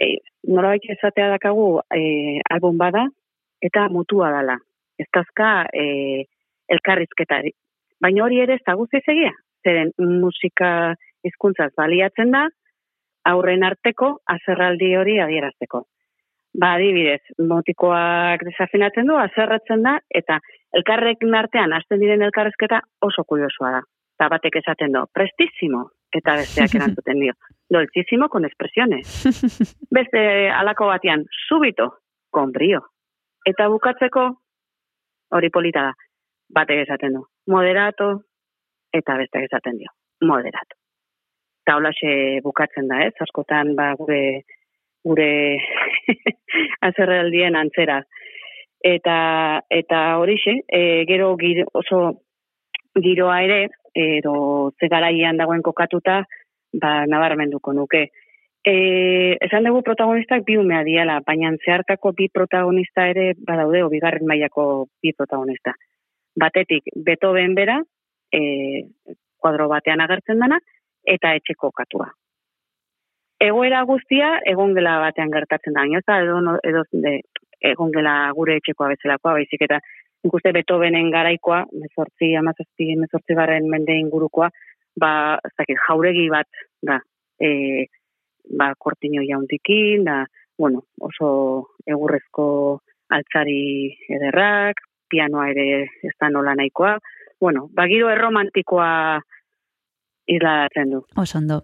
e, 0.00 0.18
norabait 0.48 0.84
esatea 0.96 1.30
dakagu 1.34 1.80
e, 1.96 2.40
album 2.50 2.78
bada, 2.78 3.06
eta 3.60 3.88
mutua 3.92 4.30
dala. 4.34 4.58
Ez 5.00 5.08
dazka 5.14 5.50
e, 5.72 6.26
elkarrizketari. 6.76 7.52
Baina 8.00 8.24
hori 8.24 8.40
ere 8.40 8.56
ez 8.58 8.64
da 8.66 8.76
guztiz 8.78 9.02
egia. 9.12 9.32
Zeren 9.66 9.92
musika 9.98 10.94
hizkuntzaz 11.26 11.70
baliatzen 11.76 12.32
da, 12.32 12.46
aurren 13.28 13.64
arteko 13.66 14.14
azerraldi 14.34 14.94
hori 14.96 15.18
adierazteko. 15.20 15.84
Ba, 16.60 16.72
adibidez, 16.74 17.20
motikoak 17.46 18.42
desafinatzen 18.48 19.06
du, 19.06 19.14
azerratzen 19.20 19.84
da, 19.86 19.98
eta 20.10 20.40
elkarrekin 20.74 21.36
artean 21.36 21.74
hasten 21.76 22.00
diren 22.02 22.24
elkarrezketa 22.26 22.80
oso 23.06 23.24
kuriosoa 23.28 23.76
da. 23.76 23.82
Eta 24.18 24.28
batek 24.32 24.58
esaten 24.60 24.96
du, 24.96 25.04
prestissimo, 25.14 25.84
eta 26.16 26.34
besteak 26.40 26.74
erantzuten 26.76 27.22
dio, 27.22 27.36
dolcísimo 27.70 28.28
con 28.28 28.44
expresiones. 28.44 29.06
Beste 29.96 30.50
alako 30.50 30.90
batean, 30.90 31.24
subito, 31.46 31.92
con 32.30 32.50
brio. 32.52 32.82
Eta 33.46 33.68
bukatzeko, 33.72 34.26
hori 35.38 35.50
polita 35.54 35.86
da, 35.88 35.94
batek 36.54 36.84
esaten 36.84 37.16
du, 37.16 37.24
moderato, 37.50 38.10
eta 38.92 39.16
besteak 39.20 39.48
esaten 39.48 39.78
dio, 39.78 39.92
moderato. 40.26 40.78
Eta 41.64 41.76
holaxe 41.78 42.12
bukatzen 42.44 42.88
da, 42.90 43.04
ez? 43.06 43.14
Askotan, 43.22 43.74
ba, 43.78 43.92
gure 43.98 44.20
gure 45.04 45.58
azerraldien 46.88 47.56
antzera. 47.56 48.00
Eta 48.80 49.60
eta 49.68 50.00
horixe, 50.20 50.60
e, 50.68 51.04
gero 51.08 51.34
giro, 51.40 51.66
oso 51.76 52.00
giroa 52.96 53.42
ere, 53.44 53.60
edo 53.94 54.72
ze 54.78 54.88
garaian 54.88 55.36
dagoen 55.36 55.62
kokatuta, 55.62 56.22
ba, 56.80 56.92
nabarmenduko 57.06 57.74
nuke. 57.76 58.08
E, 58.64 58.74
esan 59.40 59.64
dugu 59.64 59.82
protagonistak 59.84 60.44
bi 60.44 60.56
umea 60.60 60.82
diala, 60.84 61.20
baina 61.26 61.52
zeharkako 61.64 62.12
bi 62.16 62.28
protagonista 62.32 63.06
ere 63.08 63.32
badaude, 63.36 63.84
o 63.84 63.92
bigarren 63.92 64.26
mailako 64.28 64.88
bi 65.02 65.14
protagonista. 65.16 65.76
Batetik, 66.36 66.86
Beethoven 66.94 67.54
bera, 67.54 67.80
e, 68.32 68.86
kuadro 69.40 69.68
batean 69.68 70.00
agertzen 70.04 70.38
dana, 70.38 70.60
eta 71.06 71.34
etxeko 71.38 71.70
katua. 71.74 72.10
Egoera 73.40 73.82
guztia 73.88 74.34
egongela 74.46 74.98
batean 75.00 75.30
gertatzen 75.32 75.76
da, 75.76 75.86
ez 75.96 76.04
da 76.06 76.20
edo, 76.22 76.58
edo 76.62 76.84
de, 76.92 77.20
egongela 77.72 78.14
gure 78.36 78.58
etxekoa 78.60 78.90
bezalakoa, 78.92 79.38
baizik 79.38 79.64
eta 79.64 79.80
nik 80.24 80.34
uste 80.36 80.52
Beethovenen 80.52 81.08
garaikoa, 81.12 81.62
mezortzi, 81.72 82.34
amazazpi, 82.36 82.92
mezortzi 83.00 83.36
garren 83.38 83.68
mende 83.72 83.96
ingurukoa, 83.96 84.50
ba, 85.00 85.12
ez 85.44 85.54
dakit, 85.56 85.80
jauregi 85.86 86.28
bat 86.32 86.62
da, 86.84 86.98
e, 87.40 87.86
ba, 88.58 88.74
kortino 88.78 89.24
jauntikin, 89.24 90.04
da, 90.04 90.20
bueno, 90.60 90.84
oso 91.00 91.30
egurrezko 91.88 92.46
altzari 93.16 93.96
ederrak, 94.12 94.84
pianoa 95.10 95.50
ere 95.50 95.66
ez 96.06 96.14
da 96.20 96.30
nola 96.30 96.54
nahikoa, 96.54 96.98
bueno, 97.40 97.68
ba, 97.74 97.86
giro 97.88 98.10
erromantikoa 98.12 99.20
isladatzen 100.30 100.90
du. 100.94 101.00
Oso 101.18 101.38
ondo. 101.38 101.60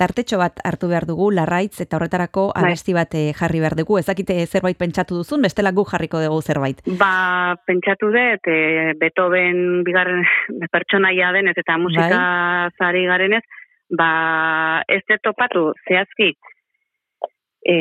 Tartetxo 0.00 0.38
bat 0.40 0.60
hartu 0.64 0.88
behar 0.88 1.04
dugu, 1.08 1.28
larraitz, 1.36 1.82
eta 1.84 1.98
horretarako 1.98 2.46
Bai. 2.54 2.62
abesti 2.70 2.94
bat 2.96 3.14
eh, 3.18 3.32
jarri 3.36 3.60
behar 3.60 3.76
dugu. 3.76 3.98
Ezakite 4.00 4.38
zerbait 4.46 4.78
pentsatu 4.78 5.18
duzun, 5.20 5.42
bestela 5.44 5.74
gu 5.76 5.84
jarriko 5.90 6.22
dugu 6.22 6.40
zerbait. 6.40 6.80
Ba, 7.00 7.56
pentsatu 7.68 8.08
dut, 8.14 8.48
e, 8.48 8.94
Beethoven 9.00 9.82
bigarren 9.84 10.24
pertsonaia 10.74 11.32
denez 11.36 11.56
eta 11.60 11.76
musika 11.82 12.22
zari 12.78 13.04
garenez, 13.10 13.42
ba, 13.98 14.10
ez 14.88 15.02
dut 15.10 15.20
topatu, 15.26 15.66
zehazki, 15.88 16.32
e, 17.66 17.76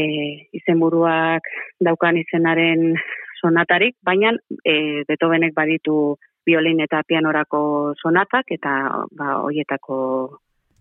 izenburuak 0.59 1.47
daukan 1.79 2.19
izenaren 2.19 2.97
sonatarik, 3.41 3.97
baina 4.05 4.33
e, 4.63 5.03
Beethovenek 5.07 5.55
baditu 5.55 6.17
violin 6.45 6.81
eta 6.85 7.03
pianorako 7.07 7.93
sonatak, 8.01 8.51
eta 8.57 8.77
ba, 9.11 9.35
hoietako 9.43 9.99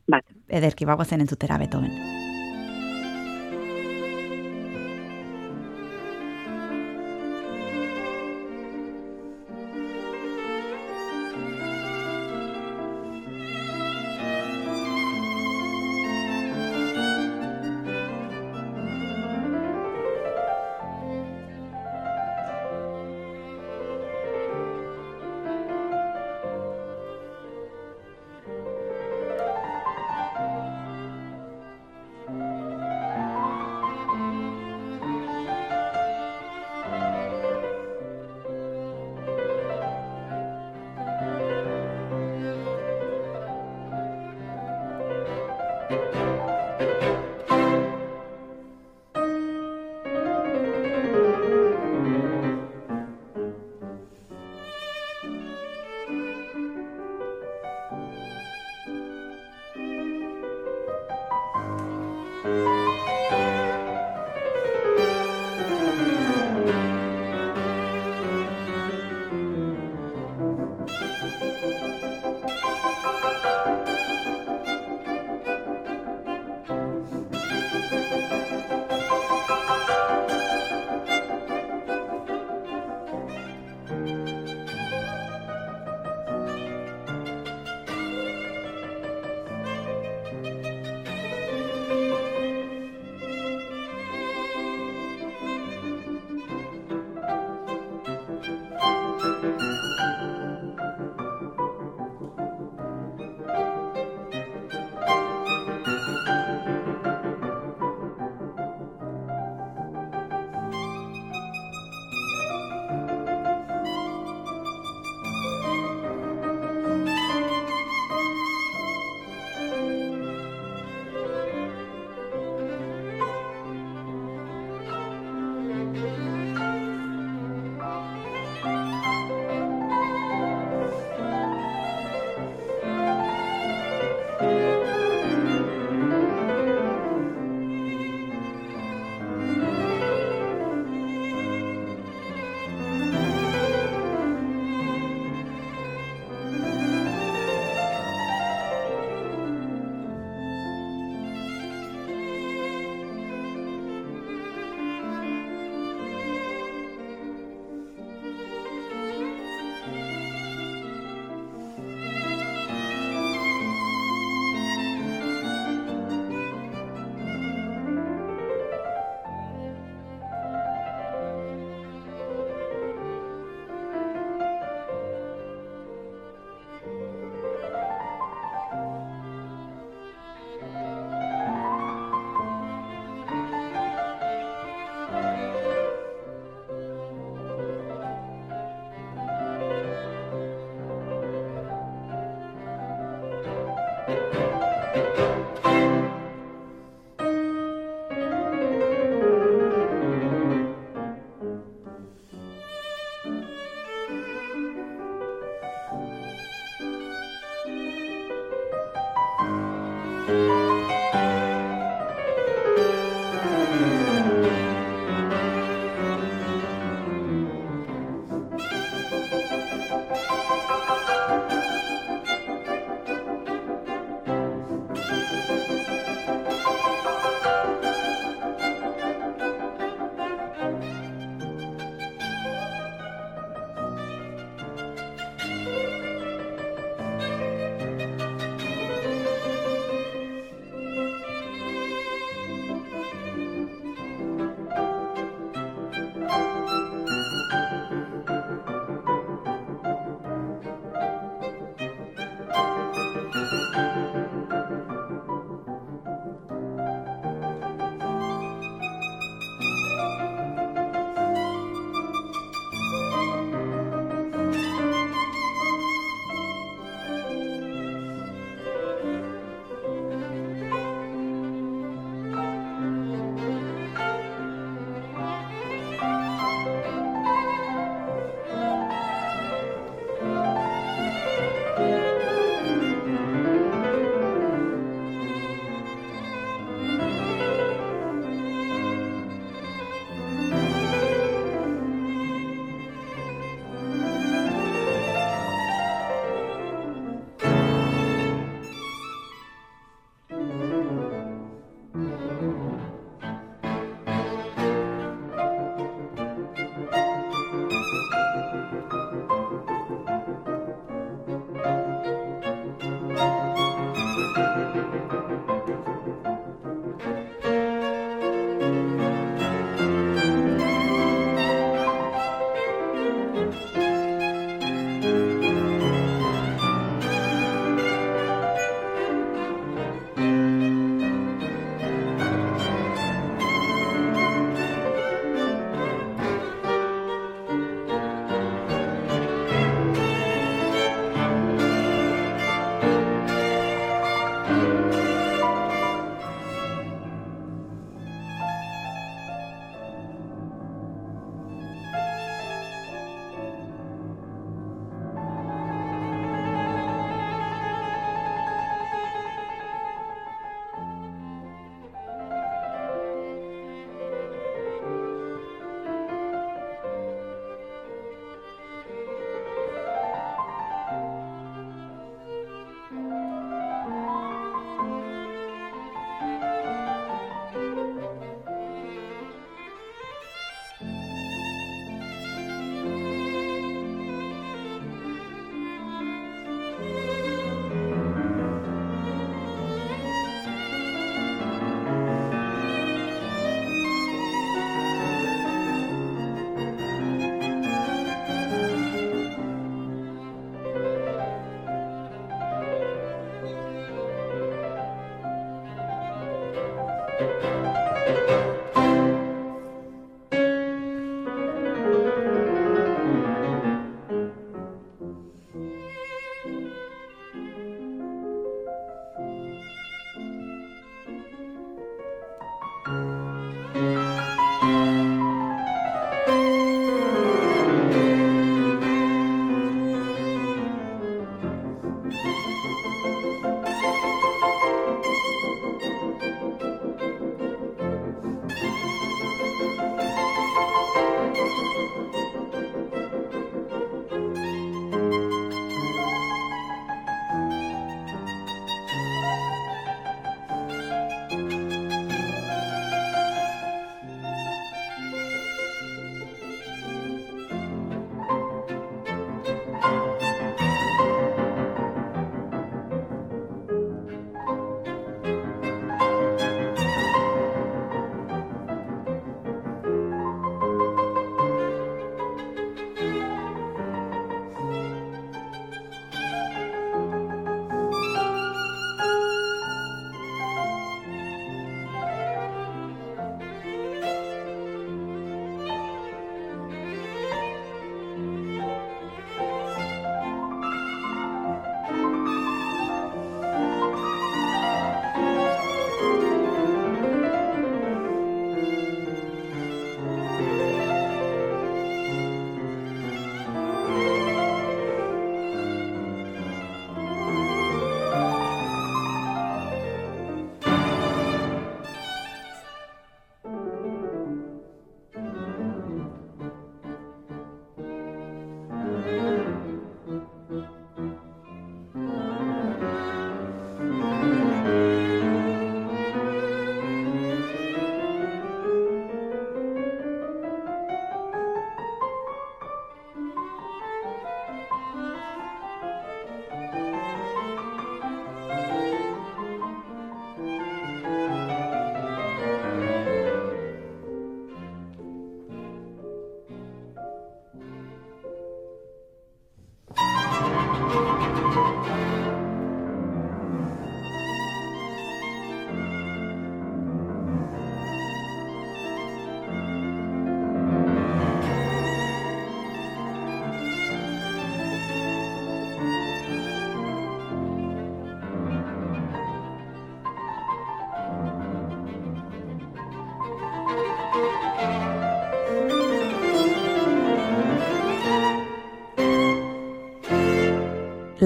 bat. 0.09 0.25
Ederki, 0.49 0.89
bagoazen 0.89 1.27
entzutera 1.27 1.59
Beethoven. 1.59 2.28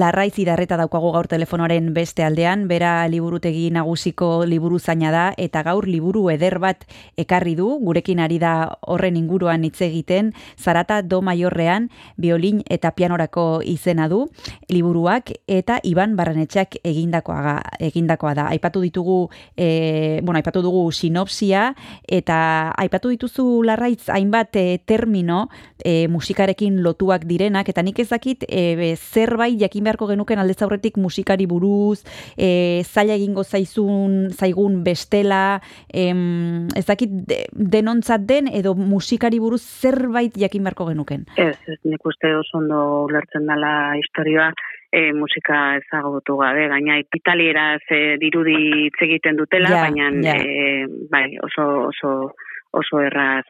Larraiz 0.03 0.35
idarreta 0.41 0.75
daukagu 0.75 1.13
gaur 1.15 1.29
telefonoaren 1.31 1.85
beste 1.95 2.25
aldean, 2.25 2.65
bera 2.67 3.05
liburutegi 3.07 3.69
nagusiko 3.71 4.43
liburu 4.43 4.75
zaina 4.75 5.13
da, 5.13 5.21
eta 5.39 5.61
gaur 5.63 5.85
liburu 5.87 6.25
eder 6.33 6.57
bat 6.59 6.81
ekarri 7.15 7.53
du, 7.55 7.69
gurekin 7.79 8.19
ari 8.19 8.35
da 8.41 8.51
horren 8.81 9.15
inguruan 9.15 9.63
hitz 9.63 9.79
egiten, 9.85 10.33
zarata 10.59 10.97
do 11.07 11.21
maiorrean, 11.23 11.87
biolin 12.19 12.59
eta 12.67 12.91
pianorako 12.97 13.61
izena 13.63 14.09
du, 14.11 14.25
liburuak, 14.67 15.31
eta 15.47 15.77
Iban 15.87 16.17
Barrenetxeak 16.19 16.81
egindakoa, 16.83 17.55
egindakoa 17.87 18.33
da. 18.41 18.49
Aipatu 18.51 18.83
ditugu, 18.83 19.29
e, 19.55 20.19
bueno, 20.19 20.35
aipatu 20.41 20.65
dugu 20.67 20.83
sinopsia, 20.91 21.69
eta 22.03 22.73
aipatu 22.75 23.13
dituzu 23.13 23.47
larraitz 23.63 24.09
hainbat 24.11 24.59
e, 24.59 24.65
termino 24.83 25.45
e, 25.79 26.09
musikarekin 26.11 26.83
lotuak 26.83 27.23
direnak, 27.29 27.71
eta 27.71 27.87
nik 27.87 28.03
ezakit 28.03 28.43
e, 28.49 28.97
zerbait 28.97 29.55
jakin 29.63 29.92
beharko 29.93 30.09
genuken 30.09 30.41
aldez 30.41 30.61
aurretik 30.65 30.97
musikari 30.97 31.45
buruz, 31.45 32.03
e, 32.37 32.81
zaila 32.83 33.15
egingo 33.15 33.43
zaizun, 33.43 34.31
zaigun 34.33 34.83
bestela, 34.83 35.61
em, 35.93 36.67
ez 36.75 36.85
dakit 36.85 37.09
de, 37.29 37.45
denontzat 37.53 38.25
den 38.25 38.47
edo 38.47 38.73
musikari 38.75 39.39
buruz 39.39 39.61
zerbait 39.61 40.33
jakin 40.35 40.63
beharko 40.63 40.89
genuken. 40.89 41.25
Ez, 41.37 41.57
ez 41.67 41.79
nik 41.83 42.05
uste 42.05 42.33
oso 42.35 42.57
ondo 42.57 43.05
ulertzen 43.05 43.45
dela 43.47 43.93
historia, 43.99 44.51
e, 44.91 45.11
musika 45.13 45.77
ezagutu 45.77 46.37
gabe, 46.37 46.67
gaina 46.69 46.99
italiera 47.01 47.77
ze 47.87 48.17
dirudi 48.21 48.87
hitz 48.87 48.99
egiten 49.01 49.37
dutela, 49.37 49.69
Ja, 49.69 49.81
baina 49.87 50.09
ja. 50.21 50.37
e, 50.37 50.85
bai, 51.09 51.37
oso, 51.41 51.89
oso, 51.89 52.33
oso 52.71 53.01
erraz. 53.01 53.45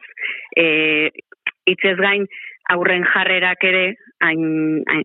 E, 0.56 1.10
hitzez 1.66 1.96
gain, 1.96 2.26
aurren 2.72 3.04
jarrerak 3.04 3.64
ere, 3.64 3.84
hain, 4.24 4.82
hain, 4.88 5.04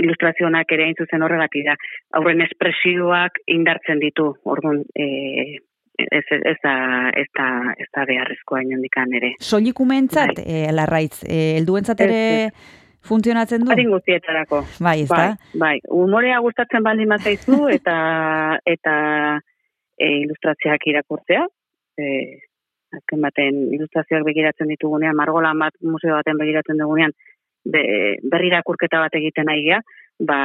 ilustrazionak 0.00 0.72
ere 0.72 0.88
hain 0.88 0.98
zuzen 0.98 1.22
horregatik 1.22 1.66
da. 1.68 1.76
Aurren 2.18 2.42
espresioak 2.44 3.40
indartzen 3.52 4.00
ditu, 4.02 4.30
orduan, 4.44 4.82
e, 4.96 5.58
ez, 5.98 6.24
ez, 6.30 6.56
da, 6.62 6.76
ez, 7.14 7.26
da, 7.36 7.48
ez 7.78 7.88
da 7.94 8.06
beharrezkoa 8.08 8.62
inondikan 8.64 9.12
ere. 9.14 9.34
Solikumentzat, 9.40 10.40
e, 10.44 10.64
larraitz, 10.74 11.22
e, 11.28 11.42
helduentzat 11.58 12.00
ere 12.06 12.22
funtzionatzen 13.04 13.64
du? 13.64 13.72
Adin 13.72 13.92
guztietarako. 13.92 14.62
Bai, 14.80 15.02
ez 15.04 15.10
bai, 15.10 15.26
da? 15.28 15.52
bai, 15.60 15.74
umorea 15.92 16.40
gustatzen 16.44 16.84
baldin 16.86 17.12
bazaizu 17.12 17.60
eta 17.76 17.98
eta 18.64 18.96
e, 19.98 20.10
ilustrazioak 20.24 20.90
irakurtzea. 20.94 21.44
E, 22.00 22.10
azken 22.94 23.22
baten 23.26 23.60
ilustrazioak 23.74 24.24
begiratzen 24.26 24.70
ditugunean, 24.70 25.16
margolan 25.18 25.58
bat 25.58 25.74
museo 25.82 26.14
baten 26.14 26.38
begiratzen 26.38 26.78
dugunean, 26.78 27.14
be, 27.64 27.82
berri 28.30 28.50
irakurketa 28.52 29.00
bat 29.04 29.14
egiten 29.14 29.46
nahi 29.50 29.64
gea, 29.68 29.80
ba, 30.20 30.38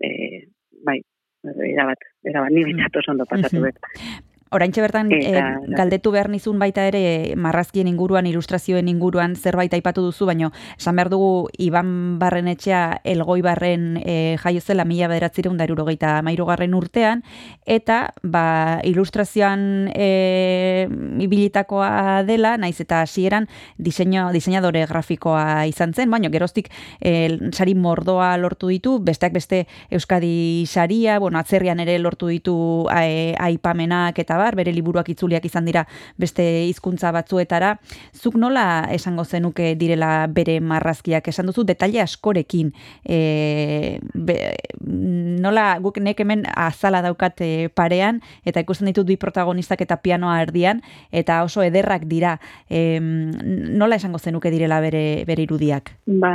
e, 0.00 0.46
bai, 0.84 0.98
erabat, 1.44 2.08
erabat, 2.24 2.50
ni 2.52 2.64
bintzat 2.64 2.96
oso 2.96 3.12
ondo 3.12 3.24
pasatu 3.28 3.56
Mhm. 3.56 3.62
bet. 3.62 4.29
Oraintxe 4.50 4.82
bertan 4.82 5.12
Eta- 5.14 5.38
eh, 5.38 5.74
galdetu 5.78 6.10
behar 6.10 6.26
nizun 6.28 6.58
baita 6.58 6.82
ere 6.88 7.36
marrazkien 7.38 7.86
inguruan, 7.86 8.26
ilustrazioen 8.26 8.88
inguruan 8.90 9.36
zerbait 9.36 9.72
aipatu 9.76 10.02
duzu, 10.02 10.26
baino 10.26 10.50
esan 10.76 10.96
behar 10.98 11.08
dugu 11.12 11.48
Iban 11.56 12.18
Barrenetxea 12.18 13.00
elgoi 13.04 13.42
barren 13.46 14.00
eh, 14.02 14.36
jaio 14.42 14.60
zela 14.60 14.84
mila 14.84 15.06
bederatzireun 15.06 15.56
da 15.56 15.68
irurogeita 15.68 16.16
mairugarren 16.26 16.74
urtean, 16.74 17.22
eta 17.64 18.12
ba, 18.24 18.80
ilustrazioan 18.82 19.92
eh, 19.94 20.88
ibilitakoa 21.22 22.24
dela, 22.26 22.56
naiz 22.58 22.80
eta 22.82 23.02
hasieran 23.02 23.46
diseño, 23.78 24.32
diseinadore 24.34 24.82
grafikoa 24.90 25.66
izan 25.70 25.94
zen, 25.94 26.10
baino 26.10 26.30
geroztik 26.34 26.72
eh, 27.00 27.38
sari 27.52 27.76
mordoa 27.78 28.32
lortu 28.36 28.66
ditu, 28.74 28.98
besteak 28.98 29.32
beste 29.32 29.68
Euskadi 29.90 30.66
saria, 30.66 31.20
bueno, 31.20 31.38
atzerrian 31.38 31.78
ere 31.78 32.00
lortu 32.02 32.26
ditu 32.34 32.58
aipamenak 32.90 34.18
eta 34.18 34.39
bar, 34.40 34.56
bere 34.58 34.72
liburuak 34.74 35.08
itzuliak 35.12 35.44
izan 35.46 35.68
dira 35.68 35.84
beste 36.20 36.44
hizkuntza 36.66 37.12
batzuetara. 37.14 37.76
Zuk 38.16 38.38
nola 38.40 38.86
esango 38.92 39.24
zenuke 39.24 39.74
direla 39.80 40.26
bere 40.26 40.58
marrazkiak 40.60 41.28
esan 41.32 41.50
duzu 41.50 41.64
detaile 41.68 42.02
askorekin. 42.02 42.72
E, 43.04 43.98
be, 44.14 44.38
nola 44.80 45.78
guk 45.84 46.00
nek 46.02 46.20
hemen 46.24 46.44
azala 46.54 47.02
daukat 47.04 47.44
e, 47.44 47.52
parean 47.74 48.20
eta 48.44 48.62
ikusten 48.64 48.90
ditut 48.90 49.08
bi 49.08 49.18
protagonistak 49.20 49.84
eta 49.84 50.00
pianoa 50.02 50.40
erdian 50.42 50.82
eta 51.12 51.42
oso 51.46 51.64
ederrak 51.66 52.06
dira. 52.10 52.38
E, 52.68 52.98
nola 53.00 54.00
esango 54.00 54.18
zenuke 54.18 54.52
direla 54.52 54.80
bere 54.80 55.24
bere 55.28 55.44
irudiak? 55.46 55.94
Ba, 56.20 56.32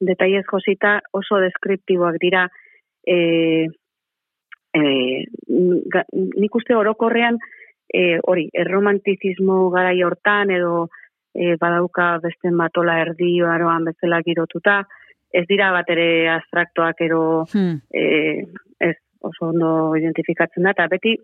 detaiez 0.00 0.44
josita 0.50 1.00
oso 1.16 1.40
deskriptiboak 1.42 2.18
dira, 2.22 2.46
e, 3.06 3.68
e, 4.76 5.24
nik 6.42 6.58
uste 6.58 6.76
orokorrean, 6.76 7.38
e, 7.88 8.18
hori, 8.22 8.48
erromantizismo 8.52 9.70
garai 9.74 9.98
hortan 10.04 10.52
edo 10.54 10.88
e, 11.34 11.56
badauka 11.60 12.16
beste 12.24 12.50
matola 12.50 12.98
erdi 13.04 13.38
aroan 13.42 13.88
bezala 13.88 14.22
girotuta, 14.26 14.82
ez 15.32 15.44
dira 15.48 15.70
bat 15.74 15.88
ere 15.92 16.28
abstraktoak 16.36 17.00
ero 17.08 17.22
Hmm. 17.52 17.80
e, 17.92 18.44
ez 18.80 18.96
oso 19.20 19.50
ondo 19.50 19.94
identifikatzen 19.96 20.64
da, 20.64 20.74
eta 20.76 20.86
beti 20.92 21.16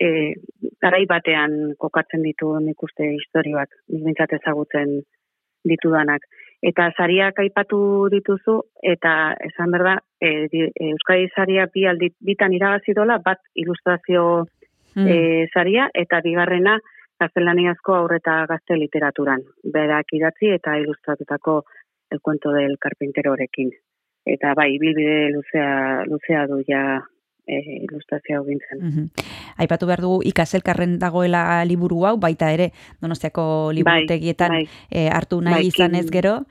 e, 0.00 0.34
garai 0.82 1.04
batean 1.06 1.74
kokatzen 1.78 2.22
ditu 2.22 2.52
nik 2.60 2.82
uste 2.82 3.08
historioak, 3.16 3.68
bintzat 3.88 4.32
ezagutzen 4.38 5.00
ditudanak. 5.68 6.24
Eta 6.62 6.90
sariak 6.96 7.38
aipatu 7.42 8.08
dituzu, 8.12 8.60
eta 8.94 9.34
esan 9.48 9.72
berda, 9.74 9.96
e, 10.22 10.46
e, 10.46 10.68
Euskadi 10.92 11.28
saria 11.34 11.66
bi 11.74 11.86
aldi, 11.90 12.12
bitan 12.22 12.54
irabazi 12.54 12.94
dola, 12.94 13.18
bat 13.18 13.42
ilustrazio 13.58 14.46
Hmm. 14.94 15.06
e, 15.08 15.46
saria, 15.54 15.86
eta 15.96 16.18
bigarrena 16.20 16.74
gaztelaniazko 17.18 17.94
aurreta 17.96 18.44
gazte 18.50 18.76
literaturan. 18.76 19.40
Berak 19.64 20.12
idatzi 20.12 20.50
eta 20.52 20.74
ilustratutako 20.82 21.62
el 22.12 22.20
cuento 22.20 22.52
del 22.52 22.76
carpinterorekin. 22.78 23.70
Eta 24.26 24.52
bai, 24.54 24.76
bilbide 24.78 25.30
luzea, 25.32 26.04
luzea 26.04 26.46
du 26.46 26.60
ja 26.68 26.82
e, 27.46 27.56
ilustrazio 27.86 28.44
gintzen. 28.44 28.78
Mhm. 28.82 29.08
Aipatu 29.64 29.86
behar 29.86 30.00
dugu 30.04 30.20
ikaselkarren 30.28 30.98
dagoela 30.98 31.64
liburu 31.64 32.04
hau, 32.06 32.16
baita 32.18 32.52
ere 32.52 32.70
Donostiako 33.00 33.72
liburutegietan 33.72 34.50
bai. 34.58 34.68
eh, 34.90 35.08
hartu 35.08 35.40
nahi 35.40 35.54
Bai, 35.54 35.66
izan 35.72 35.94
ez 35.94 36.10
gero. 36.10 36.42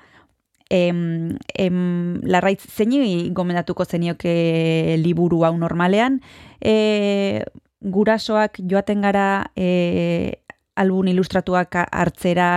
Em, 0.72 1.36
em, 1.60 1.80
larraitz, 2.24 2.64
zeini 2.72 3.30
gomendatuko 3.36 3.84
zenioke 3.84 4.96
liburu 5.04 5.44
hau 5.44 5.58
normalean? 5.60 6.22
E, 6.64 7.44
gurasoak 7.82 8.62
joaten 8.72 9.02
gara 9.04 9.52
e, 9.58 10.40
albun 10.80 11.10
ilustratuak 11.12 11.76
hartzera 11.84 12.48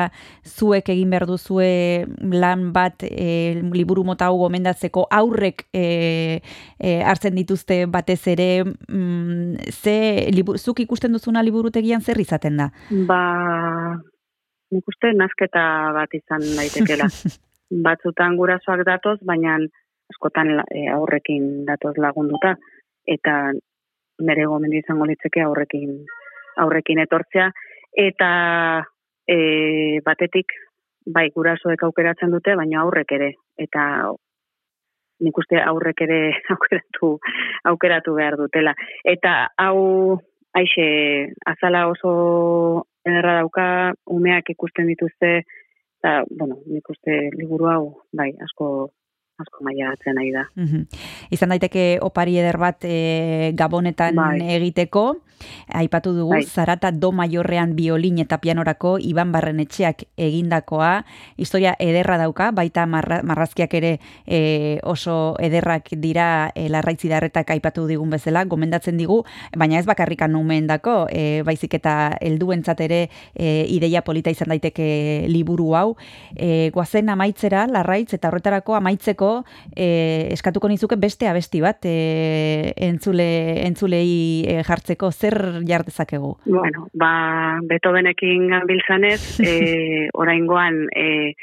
zuek 0.46 0.88
egin 0.94 1.10
behar 1.10 1.26
duzue 1.26 2.06
lan 2.30 2.68
bat 2.74 3.02
e, 3.06 3.60
liburu 3.74 4.04
mota 4.06 4.28
hau 4.30 4.38
gomendatzeko 4.44 5.06
aurrek 5.10 5.66
e, 5.74 5.84
e, 6.78 6.92
hartzen 7.02 7.34
dituzte 7.34 7.84
batez 7.90 8.20
ere 8.30 8.48
mm, 8.64 9.72
ze 9.72 9.96
libu, 10.34 10.58
zuk 10.58 10.84
ikusten 10.84 11.12
duzuna 11.18 11.42
liburutegian 11.42 12.04
zer 12.04 12.20
izaten 12.22 12.62
da? 12.62 12.70
Ba, 13.08 13.22
nik 14.70 14.94
uste 14.94 15.10
nazketa 15.18 15.66
bat 15.98 16.14
izan 16.14 16.46
daitekela. 16.60 17.10
Batzutan 17.82 18.36
gurasoak 18.38 18.84
datoz, 18.86 19.18
baina 19.26 19.56
askotan 20.12 20.50
e, 20.62 20.86
aurrekin 20.94 21.64
datoz 21.66 21.96
lagunduta, 21.98 22.54
eta 23.06 23.52
nire 24.22 24.44
gomendio 24.46 24.84
izango 24.84 25.08
litzeke 25.10 25.42
aurrekin 25.42 25.96
aurrekin 26.62 27.00
etortzea, 27.02 27.48
eta 27.98 28.28
e, 29.26 29.38
batetik, 30.06 30.54
bai, 31.06 31.28
gurasoek 31.34 31.82
aukeratzen 31.88 32.30
dute, 32.30 32.54
baina 32.56 32.84
aurrek 32.84 33.16
ere, 33.16 33.32
eta 33.58 34.12
nik 35.24 35.38
uste 35.38 35.58
aurrek 35.62 36.04
ere 36.06 36.20
aukeratu, 36.54 37.10
aukeratu 37.72 38.14
behar 38.18 38.38
dutela. 38.38 38.74
Eta 39.04 39.34
hau, 39.66 40.20
aixe, 40.54 40.86
azala 41.50 41.88
oso 41.90 42.14
ederra 43.04 43.40
dauka, 43.42 43.66
umeak 44.14 44.50
ikusten 44.54 44.88
dituzte, 44.92 45.42
eta, 46.04 46.24
bueno, 46.28 46.58
nik 46.68 46.88
uste 46.92 47.30
liburu 47.32 47.70
hau, 47.72 47.84
bai, 48.12 48.28
asko, 48.44 48.90
asko 49.40 49.64
maiatzen 49.64 50.18
nahi 50.18 50.32
da. 50.34 50.44
Mhm. 50.54 50.84
Izan 51.32 51.54
daiteke 51.54 51.98
opari 52.04 52.36
eder 52.38 52.58
bat 52.60 52.84
e, 52.84 53.52
gabonetan 53.56 54.14
Bai. 54.20 54.40
egiteko, 54.58 55.16
Aipatu 55.68 56.14
dugu, 56.14 56.34
Bai. 56.36 56.44
zarata 56.44 56.90
do 56.92 57.12
maiorrean 57.12 57.74
biolin 57.76 58.18
eta 58.22 58.38
pianorako 58.38 58.96
Iban 59.00 59.32
Barrenetxeak 59.32 60.04
egindakoa, 60.16 61.04
historia 61.36 61.74
ederra 61.78 62.18
dauka, 62.18 62.50
baita 62.52 62.86
marra, 62.86 63.22
marrazkiak 63.22 63.74
ere 63.74 63.98
e, 64.26 64.78
oso 64.82 65.36
ederrak 65.42 65.90
dira 66.00 66.52
e, 66.54 66.68
larraitzi 66.68 67.08
darretak 67.08 67.50
aipatu 67.54 67.86
digun 67.88 68.10
bezala, 68.10 68.44
gomendatzen 68.44 68.96
digu, 69.00 69.22
baina 69.56 69.78
ez 69.78 69.86
bakarrikan 69.86 70.32
numeendako, 70.32 71.06
e, 71.10 71.42
baizik 71.46 71.78
eta 71.80 72.16
helduentzat 72.20 72.80
ere 72.84 73.00
e, 73.34 73.64
ideia 73.68 74.02
polita 74.04 74.32
izan 74.32 74.52
daiteke 74.52 75.26
liburu 75.28 75.74
hau. 75.74 75.96
E, 76.36 76.70
guazen 76.74 77.10
amaitzera, 77.12 77.66
larraitz, 77.70 78.12
eta 78.16 78.30
horretarako 78.30 78.76
amaitzeko 78.78 79.30
e, 79.74 80.28
eskatuko 80.34 80.68
nizuke 80.70 80.96
beste 81.00 81.28
abesti 81.28 81.60
bat 81.64 81.84
e, 81.88 82.72
entzule, 82.88 83.28
entzulei 83.66 84.44
e, 84.48 84.60
jartzeko, 84.66 85.10
zer 85.12 85.33
jar 85.68 85.84
dezakegu? 85.86 86.34
Bueno, 86.46 86.88
ba, 86.94 87.60
Beethovenekin 87.68 88.48
gabiltzanez, 88.52 89.20
e, 89.48 90.08
oraingoan 90.14 90.86
e, 90.94 91.34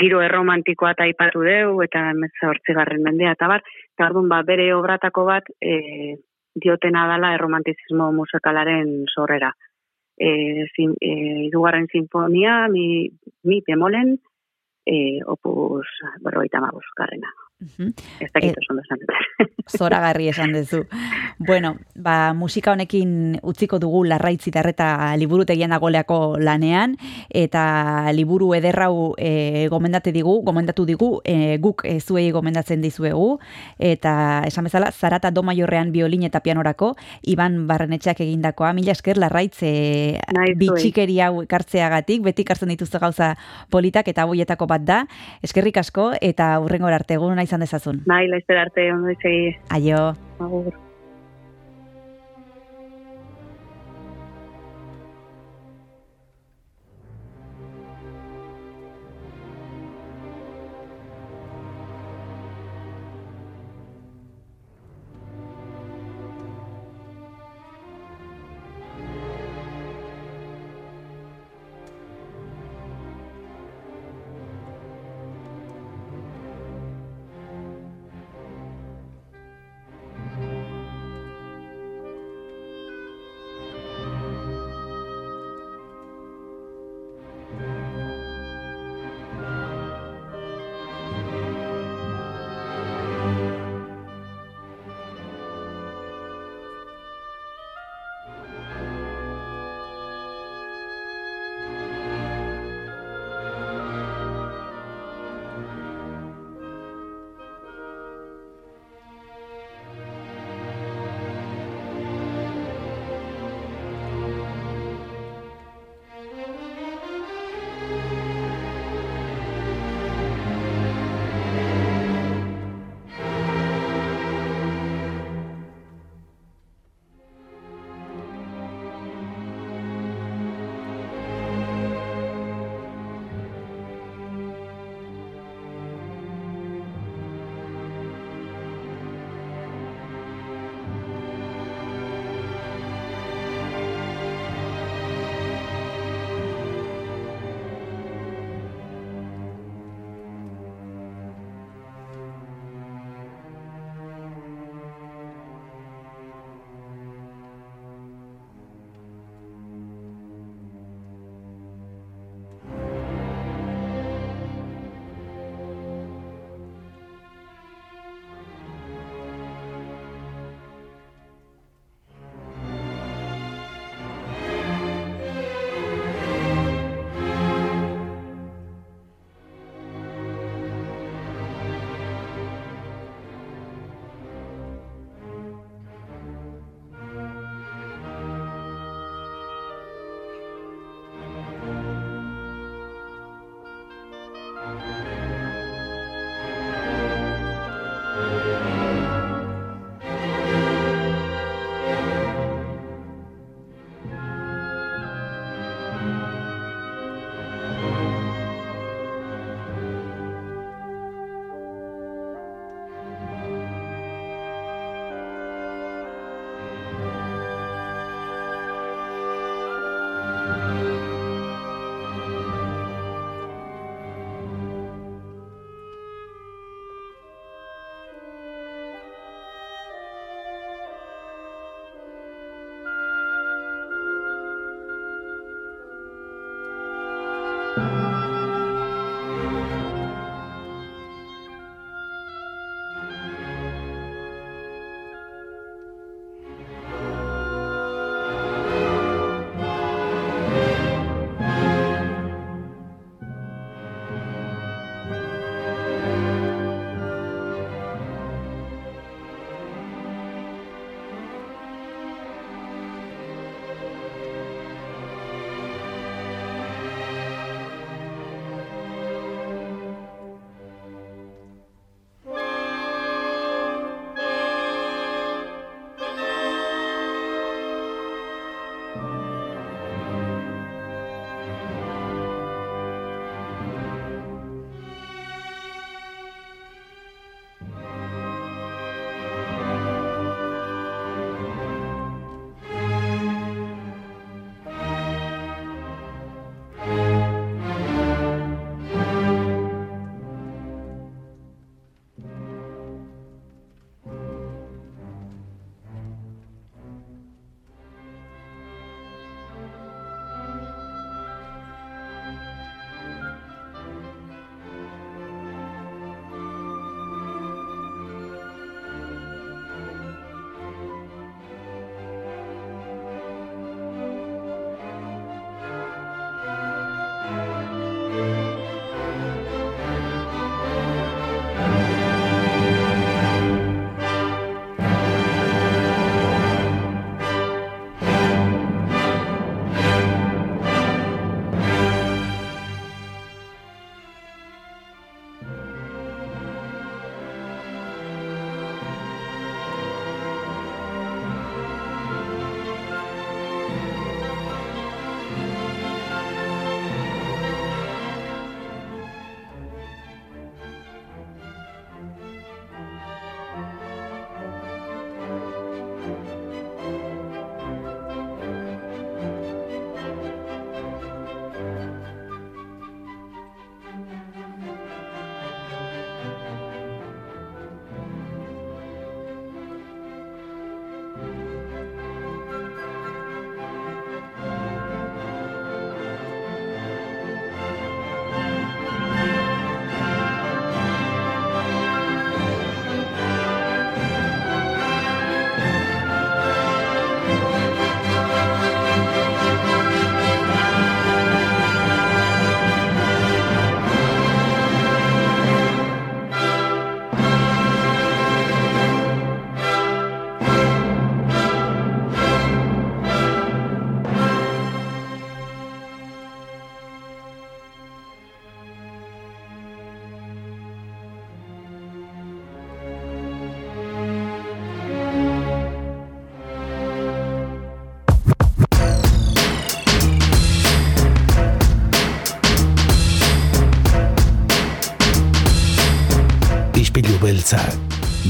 giro 0.00 0.22
erromantikoa 0.22 0.94
eta 0.96 1.06
aipatu 1.06 1.44
deu, 1.46 1.78
eta 1.84 2.10
garren 2.76 3.02
mendea, 3.02 3.34
eta 3.38 3.48
bar, 3.48 3.64
eta 3.94 4.10
ba, 4.12 4.42
bere 4.46 4.72
obratako 4.74 5.24
bat, 5.28 5.50
e, 5.60 6.16
diotena 6.54 7.06
dala 7.06 7.34
erromantizismo 7.34 8.10
musikalaren 8.12 9.04
sorrera. 9.08 9.52
E, 10.20 10.66
zin, 10.76 10.96
e, 11.00 11.12
irugarren 11.48 11.86
sinfonia, 11.92 12.66
mi, 12.68 13.08
mi 13.44 13.62
bemolen, 13.66 14.18
e, 14.84 15.20
opus 15.26 15.86
berroita 16.24 16.60
garrena. 16.96 17.32
Mhm. 17.60 17.92
Ez 18.20 18.30
dakit 18.32 18.50
Eh, 18.50 18.58
oso 18.58 18.72
ondo 18.72 18.82
esan. 18.82 18.98
Zoragarri 19.70 20.28
esan 20.28 20.52
duzu. 20.52 20.84
Bueno, 21.38 21.76
ba, 21.94 22.32
musika 22.34 22.72
honekin 22.72 23.38
utziko 23.42 23.78
dugu 23.78 24.02
larraitzi 24.04 24.50
darreta 24.50 25.14
liburutegian 25.16 25.70
dagoleako 25.70 26.38
lanean, 26.40 26.96
eta 27.28 28.10
liburu 28.12 28.52
ederrau 28.54 29.14
e, 29.16 29.68
gomendate 29.70 30.12
digu, 30.12 30.40
gomendatu 30.44 30.84
digu, 30.88 31.20
e, 31.24 31.58
guk 31.62 31.84
e, 31.84 32.00
zuei 32.00 32.30
gomendatzen 32.34 32.82
dizuegu, 32.82 33.38
eta 33.78 34.42
esan 34.46 34.66
bezala, 34.68 34.90
zarata 34.92 35.30
do 35.30 35.44
maiorrean 35.46 35.92
biolin 35.92 36.24
eta 36.28 36.40
pianorako, 36.40 36.96
Iban 37.22 37.66
Barrenetxeak 37.68 38.20
egindakoa, 38.26 38.72
mila 38.74 38.92
esker 38.92 39.20
larraitz 39.20 39.62
e, 39.62 40.18
bitxikeri 40.60 41.20
hau 41.20 41.42
ekartzeagatik, 41.44 42.24
beti 42.26 42.42
ekartzen 42.42 42.74
dituzte 42.74 42.98
gauza 42.98 43.34
politak 43.70 44.08
eta 44.08 44.26
boietako 44.26 44.66
bat 44.66 44.84
da, 44.84 45.00
eskerrik 45.46 45.78
asko, 45.80 46.10
eta 46.20 46.52
hurrengora 46.60 47.00
arte 47.00 47.16
egun 47.16 47.38
izan 47.50 47.66
dezazun. 47.66 48.04
Bai, 48.06 48.22
laizter 48.30 48.62
arte, 48.62 48.86
ondo 48.94 49.10
izegi. 49.16 49.58
Aio. 49.74 50.06
Agur. 50.38 50.89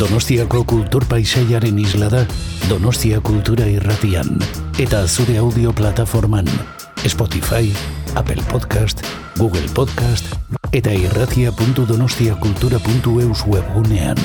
Donostiako 0.00 0.64
kultur 0.64 1.04
paisaiaren 1.04 1.76
isla 1.78 2.08
da 2.08 2.24
Donostia 2.70 3.20
Kultura 3.20 3.66
Irratian 3.68 4.40
eta 4.80 5.04
zure 5.04 5.36
audio 5.38 5.74
plataforman 5.76 6.48
Spotify, 7.04 7.68
Apple 8.14 8.42
Podcast, 8.48 9.04
Google 9.36 9.68
Podcast 9.76 10.24
eta 10.72 10.96
irratia.donostiakultura.eus 10.96 13.44
webgunean. 13.44 14.16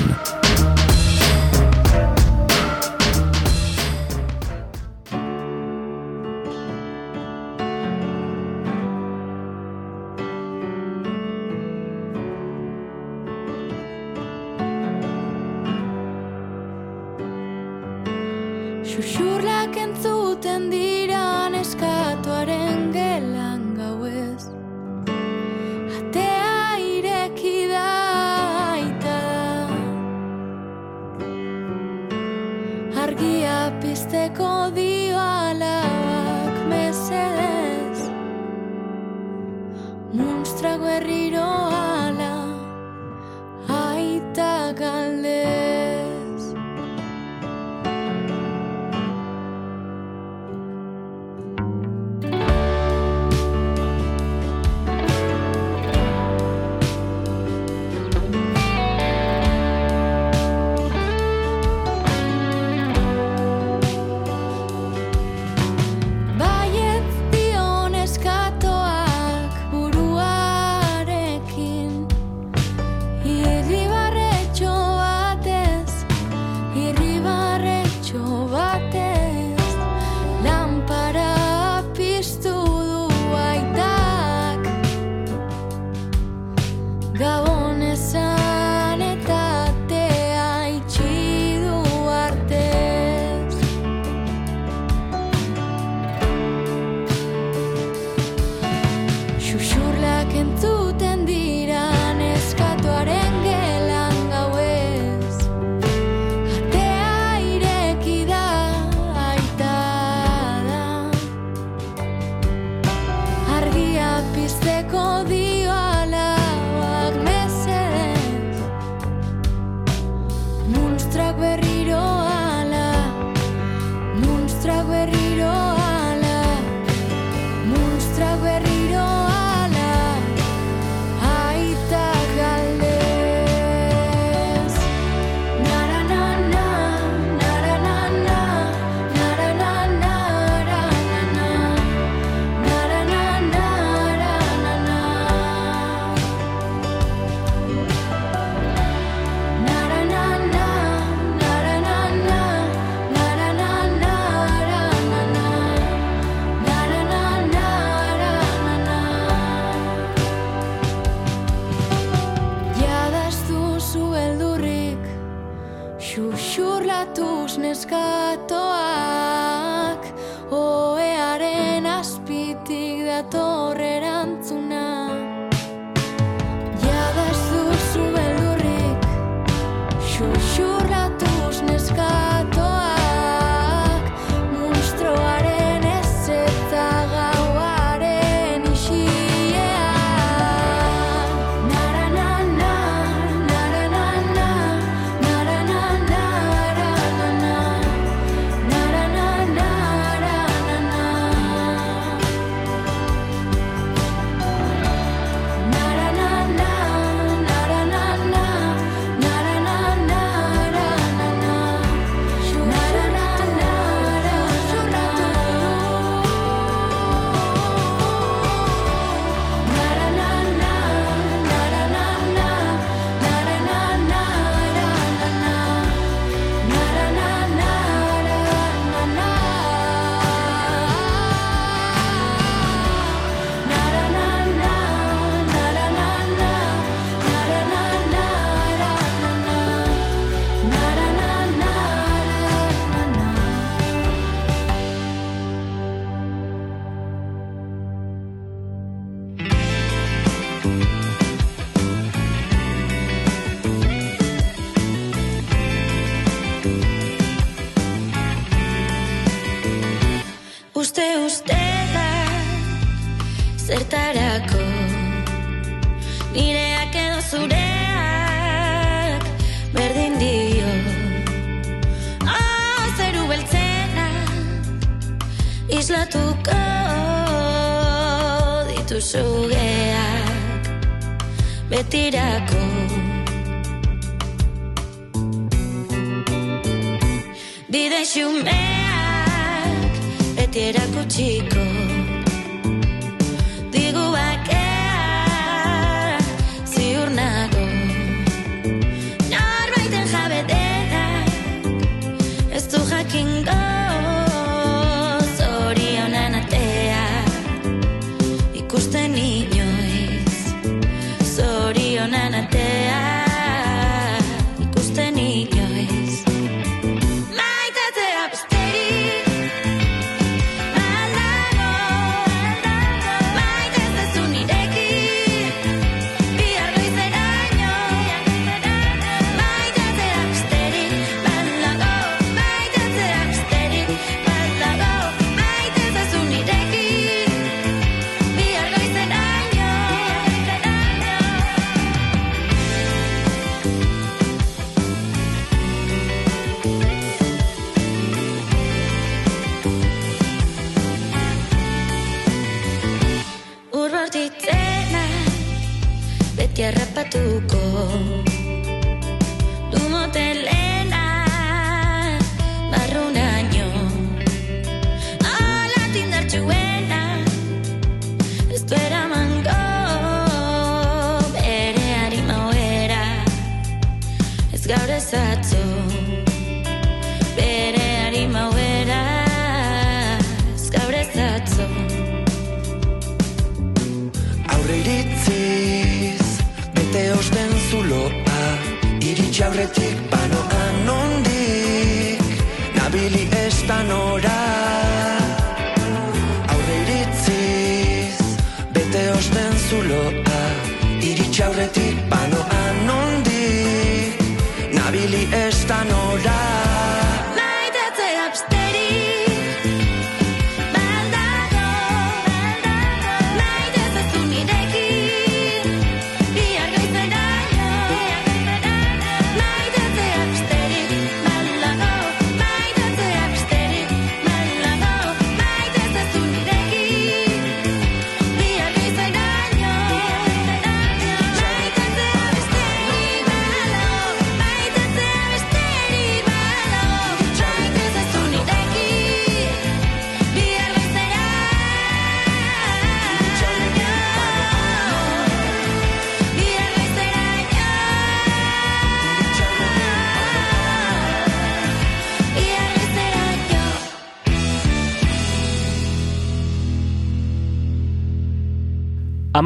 into 100.36 100.75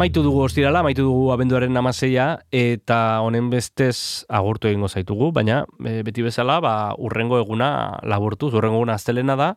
Amaitu 0.00 0.22
dugu 0.24 0.38
ostirala, 0.40 0.80
amaitu 0.80 1.02
dugu 1.04 1.26
abenduaren 1.34 1.76
amaseia, 1.76 2.38
eta 2.56 3.20
honen 3.20 3.50
bestez 3.52 4.24
agurtu 4.32 4.70
egingo 4.70 4.88
zaitugu, 4.88 5.28
baina 5.36 5.58
e, 5.84 5.98
beti 6.06 6.24
bezala, 6.24 6.56
ba, 6.64 6.72
urrengo 6.96 7.36
eguna 7.36 7.98
laburtuz, 8.08 8.54
urrengo 8.56 8.80
eguna 8.80 8.96
astelena 8.96 9.36
da, 9.36 9.50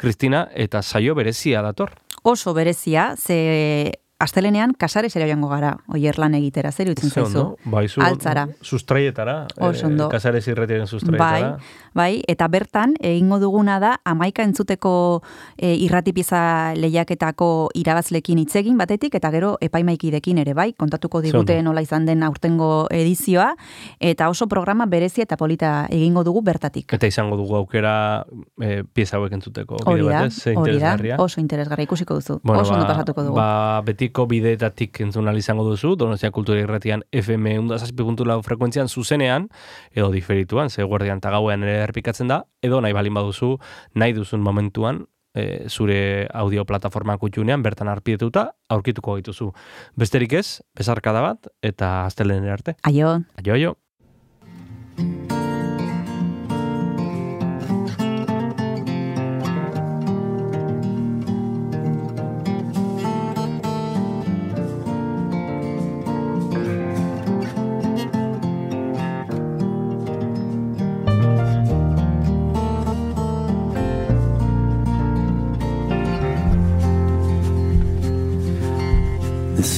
Kristina, 0.00 0.46
eta 0.56 0.80
saio 0.80 1.12
berezia 1.18 1.60
dator. 1.60 1.92
Oso 2.24 2.54
berezia, 2.56 3.10
ze 3.20 3.98
astelenean 4.20 4.72
kasares 4.76 5.14
ere 5.16 5.28
joango 5.28 5.48
gara, 5.52 5.74
oier 5.92 6.16
lan 6.20 6.34
egitera, 6.36 6.72
zer 6.72 6.88
utzen 6.92 7.12
Ze 7.12 7.20
zaizu? 7.20 7.44
bai, 7.64 7.86
zu, 7.88 8.00
Altzara. 8.04 8.46
Sustraietara, 8.62 9.46
Oso 9.58 9.86
ondo. 9.86 10.06
eh, 10.08 10.16
kasares 10.16 10.46
irretiaren 10.48 10.86
sustraietara. 10.88 11.52
Bai, 11.58 11.89
bai, 11.94 12.22
eta 12.28 12.48
bertan 12.48 12.94
egingo 13.00 13.38
duguna 13.42 13.78
da 13.80 13.96
amaika 14.04 14.44
entzuteko 14.46 15.22
e, 15.56 15.74
irratipiza 15.74 16.74
lehiaketako 16.78 17.70
irabazlekin 17.74 18.38
hitzegin 18.42 18.78
batetik 18.78 19.14
eta 19.18 19.30
gero 19.34 19.56
epaimaikidekin 19.60 20.38
ere 20.42 20.54
bai, 20.54 20.72
kontatuko 20.72 21.22
digute 21.24 21.60
nola 21.62 21.82
izan 21.82 22.06
den 22.06 22.22
aurtengo 22.22 22.86
edizioa 22.90 23.54
eta 24.00 24.28
oso 24.30 24.48
programa 24.48 24.86
berezia 24.86 25.24
eta 25.26 25.36
polita 25.36 25.86
egingo 25.90 26.24
dugu 26.24 26.42
bertatik. 26.46 26.92
Eta 26.92 27.10
izango 27.10 27.36
dugu 27.40 27.56
aukera 27.56 28.24
e, 28.60 28.82
pieza 28.84 29.18
hauek 29.18 29.32
entzuteko 29.38 29.80
Hori 29.90 30.04
da, 30.06 30.24
hori 30.56 30.78
da, 30.78 31.16
oso 31.22 31.40
interesgarria 31.40 31.88
ikusiko 31.88 32.18
duzu, 32.18 32.38
oso 32.44 32.74
ondo 32.74 32.86
pasatuko 32.86 33.24
dugu. 33.26 33.36
Ba, 33.38 33.80
betiko 33.86 34.26
bideetatik 34.30 35.00
entzun 35.06 35.28
izango 35.36 35.64
duzu, 35.64 35.94
Donostia 35.96 36.30
Kultura 36.30 36.60
Irratian 36.60 37.04
FM 37.12 37.54
107.4 37.70 38.42
frekuentzian 38.42 38.88
zuzenean, 38.88 39.48
edo 39.92 40.10
diferituan, 40.10 40.70
ze 40.70 40.84
guardian 40.84 41.18
eta 41.18 41.30
gauean 41.30 41.64
ere 41.64 41.79
errepikatzen 41.84 42.30
da, 42.30 42.44
edo 42.62 42.80
nahi 42.80 42.96
balin 42.96 43.14
baduzu, 43.14 43.56
nahi 43.94 44.14
duzun 44.16 44.40
momentuan, 44.44 45.04
e, 45.34 45.68
zure 45.68 46.28
audio 46.34 46.64
plataforma 46.66 47.16
kutxunean 47.18 47.62
bertan 47.62 47.88
arpidetuta 47.88 48.50
aurkituko 48.68 49.18
gaituzu. 49.18 49.52
Besterik 49.98 50.34
ez, 50.40 50.60
besarkada 50.76 51.22
bat, 51.24 51.52
eta 51.62 52.06
astelen 52.06 52.48
arte. 52.50 52.76
Aio. 52.82 53.20
Aio, 53.42 53.54
aio. 53.54 53.76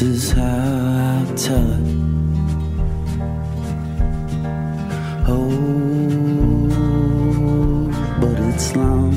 This 0.03 0.25
is 0.25 0.33
how 0.33 0.43
I 0.43 1.33
tell 1.37 1.73
it. 1.75 1.87
Oh, 5.29 5.49
but 8.21 8.37
it's 8.49 8.75
long. 8.75 9.15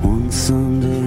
One 0.00 0.30
Sunday 0.30 0.99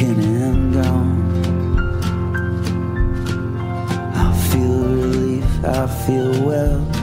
and 0.00 0.74
gone. 0.74 1.12
I 4.14 4.32
feel 4.48 4.78
relief, 4.84 5.64
I 5.64 5.86
feel 6.06 6.46
well. 6.46 6.93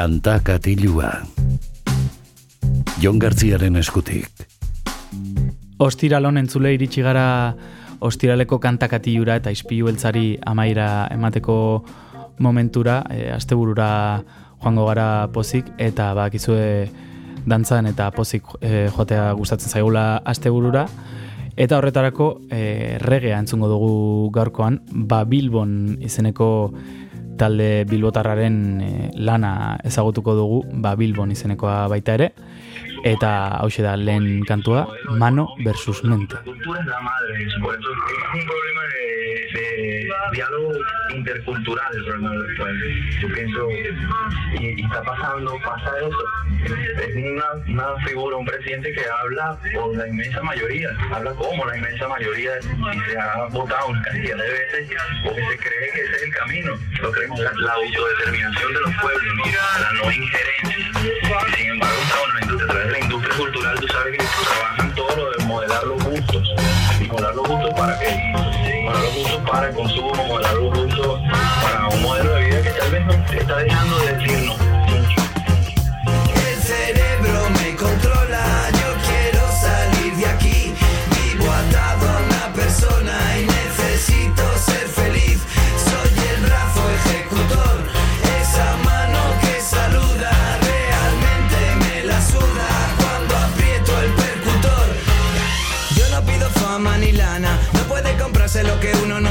Kanta 0.00 0.38
katilua. 0.40 1.10
Jon 3.02 3.18
Gartziaren 3.20 3.74
eskutik. 3.76 4.46
Ostiralon 5.76 6.40
entzule 6.40 6.70
iritsi 6.72 7.02
gara 7.04 7.24
ostiraleko 8.08 8.56
kantakatiura 8.64 9.36
eta 9.36 9.52
ispilu 9.52 9.90
beltzari 9.90 10.38
amaira 10.48 10.86
emateko 11.12 11.56
momentura, 12.40 13.02
e, 13.12 13.26
asteburura 13.34 13.90
joango 14.62 14.86
gara 14.88 15.28
pozik, 15.34 15.68
eta 15.76 16.14
bakizue 16.16 16.88
dantzan 17.44 17.92
eta 17.92 18.08
pozik 18.16 18.48
e, 18.62 18.86
joatea 18.96 19.34
gustatzen 19.36 19.68
zaigula 19.68 20.22
asteburura. 20.24 20.86
Eta 21.60 21.76
horretarako 21.76 22.30
e, 22.48 22.96
regea 23.04 23.44
entzungo 23.44 23.68
dugu 23.68 24.32
gaurkoan, 24.32 24.80
ba 25.12 25.26
Bilbon 25.28 25.98
izeneko 26.00 26.50
talde 27.40 27.84
bilbotarraren 27.88 28.56
e, 28.84 28.90
lana 29.16 29.78
ezagutuko 29.86 30.34
dugu, 30.36 30.60
ba 30.84 30.94
Bilbon 31.00 31.32
izenekoa 31.32 31.86
baita 31.92 32.18
ere, 32.18 32.32
eta 33.04 33.58
hause 33.60 33.82
da 33.82 33.96
lehen 33.96 34.44
kantua, 34.44 34.88
Mano 35.18 35.54
versus 35.64 36.04
Mente. 36.04 36.36
la 36.44 37.00
madre, 37.00 37.44
es 37.44 37.54
un 37.56 37.62
problema 37.62 38.82
de, 38.92 40.08
diálogo 40.32 40.72
intercultural 41.14 41.96
el 41.96 42.56
pueblo. 42.56 42.86
Yo 43.20 43.28
pienso, 43.28 43.68
y, 44.60 44.80
y 44.80 44.84
está 44.84 45.02
pasando, 45.02 45.56
pasa 45.64 45.90
eso. 45.98 46.40
Es 47.00 47.16
una, 47.16 47.44
una 47.68 48.04
figura, 48.04 48.36
un 48.36 48.44
presidente 48.44 48.92
que 48.92 49.04
habla 49.22 49.58
por 49.74 49.96
la 49.96 50.06
inmensa 50.08 50.42
mayoría, 50.42 50.88
habla 51.12 51.32
como 51.32 51.64
la 51.64 51.76
inmensa 51.76 52.06
mayoría 52.08 52.52
y 52.58 53.10
se 53.10 53.18
ha 53.18 53.46
votado 53.50 53.88
una 53.88 54.02
cantidad 54.02 54.36
de 54.36 54.50
veces 54.50 54.90
porque 55.24 55.40
se 55.40 55.58
cree 55.58 55.90
que 55.92 56.00
ese 56.00 56.16
es 56.16 56.22
el 56.22 56.34
camino. 56.34 56.78
Lo 57.00 57.10
creemos 57.10 57.40
la, 57.40 57.52
la 57.52 57.72
autodeterminación 57.72 58.74
de 58.74 58.80
los 58.80 58.94
pueblos, 59.00 59.34
¿no? 59.36 59.44
la 59.46 59.92
no 59.92 60.12
injerencia. 60.12 60.60
Sin 61.56 61.66
embargo, 61.66 61.96
bueno, 62.18 62.34
la 62.34 62.40
industria, 62.42 62.89
la 62.90 62.98
industria 62.98 63.36
cultural, 63.36 63.80
tú 63.80 63.88
sabes 63.88 64.18
que 64.18 64.24
trabajan 64.44 64.94
todo 64.94 65.16
lo 65.16 65.30
de 65.30 65.44
modelar 65.44 65.84
los 65.84 66.04
gustos. 66.04 66.54
Y 67.00 67.04
modelar 67.04 67.34
los 67.34 67.48
gustos 67.48 67.74
para 67.74 67.98
qué? 67.98 68.32
Modelar 68.84 69.02
los 69.02 69.14
gustos 69.14 69.50
para 69.50 69.68
el 69.68 69.74
consumo, 69.74 70.14
modelar 70.26 70.54
los 70.54 70.78
gustos 70.78 71.20
para 71.62 71.88
un 71.88 72.02
modelo 72.02 72.34
de 72.34 72.44
vida 72.44 72.62
que 72.62 72.70
tal 72.70 72.90
vez 72.90 73.06
nos 73.06 73.32
está 73.32 73.56
dejando 73.58 73.98
de 73.98 74.12
decirnos 74.12 74.69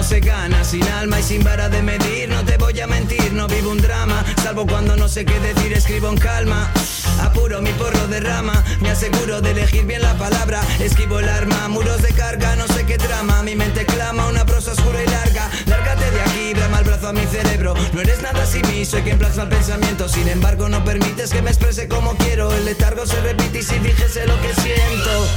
se 0.10 0.20
gana. 0.22 0.64
Sin 0.64 0.84
alma 0.84 1.20
y 1.20 1.24
sin 1.24 1.44
vara 1.44 1.70
de 1.70 1.84
medir, 1.84 2.30
no 2.30 2.44
te 2.44 2.58
voy 2.58 2.80
a 2.80 2.88
mentir, 2.88 3.32
no 3.32 3.48
vivo 3.48 3.70
un 3.70 3.78
drama. 3.78 4.26
Salvo 4.44 4.66
cuando 4.66 4.96
no 4.96 5.08
sé 5.08 5.24
qué 5.24 5.40
decir, 5.40 5.72
escribo 5.74 6.10
en 6.10 6.18
calma. 6.18 6.72
Apuro 7.22 7.62
mi 7.62 7.72
porro 7.74 8.08
de 8.08 8.20
rama, 8.20 8.64
me 8.82 8.90
aseguro 8.90 9.40
de 9.40 9.52
elegir 9.52 9.86
bien 9.86 10.02
la 10.02 10.16
palabra. 10.18 10.62
Esquivo 10.80 11.20
el 11.20 11.30
arma, 11.30 11.68
muros 11.68 12.02
de 12.02 12.12
carga, 12.14 12.56
no 12.56 12.66
sé 12.68 12.86
qué 12.88 12.98
trama. 12.98 13.44
Mi 13.44 13.56
mente 13.56 13.86
clama 13.86 14.28
una 14.28 14.46
prosa 14.46 14.72
oscura 14.72 15.04
y 15.04 15.06
larga. 15.06 15.50
De 16.12 16.22
aquí, 16.22 16.54
brama 16.54 16.80
el 16.80 16.86
brazo 16.86 17.10
a 17.10 17.14
mi 17.14 17.26
cerebro. 17.26 17.74
No 17.94 18.02
eres 18.02 18.22
nada 18.22 18.46
sin 18.46 18.68
mí, 18.70 18.86
soy 18.86 19.02
quien 19.02 19.18
plasma 19.18 19.44
el 19.44 19.50
pensamiento. 19.50 20.08
Sin 20.08 20.28
embargo, 20.28 20.70
no 20.70 20.84
permites 20.84 21.32
que 21.32 21.42
me 21.42 21.50
exprese 21.50 21.88
como 21.88 22.16
quiero. 22.18 22.52
El 22.54 22.66
letargo 22.66 23.06
se 23.06 23.20
repite 23.22 23.60
y 23.60 23.64
si 23.64 23.78
dijese 23.80 24.26
lo 24.26 24.40
que 24.42 24.54
siento. 24.54 25.28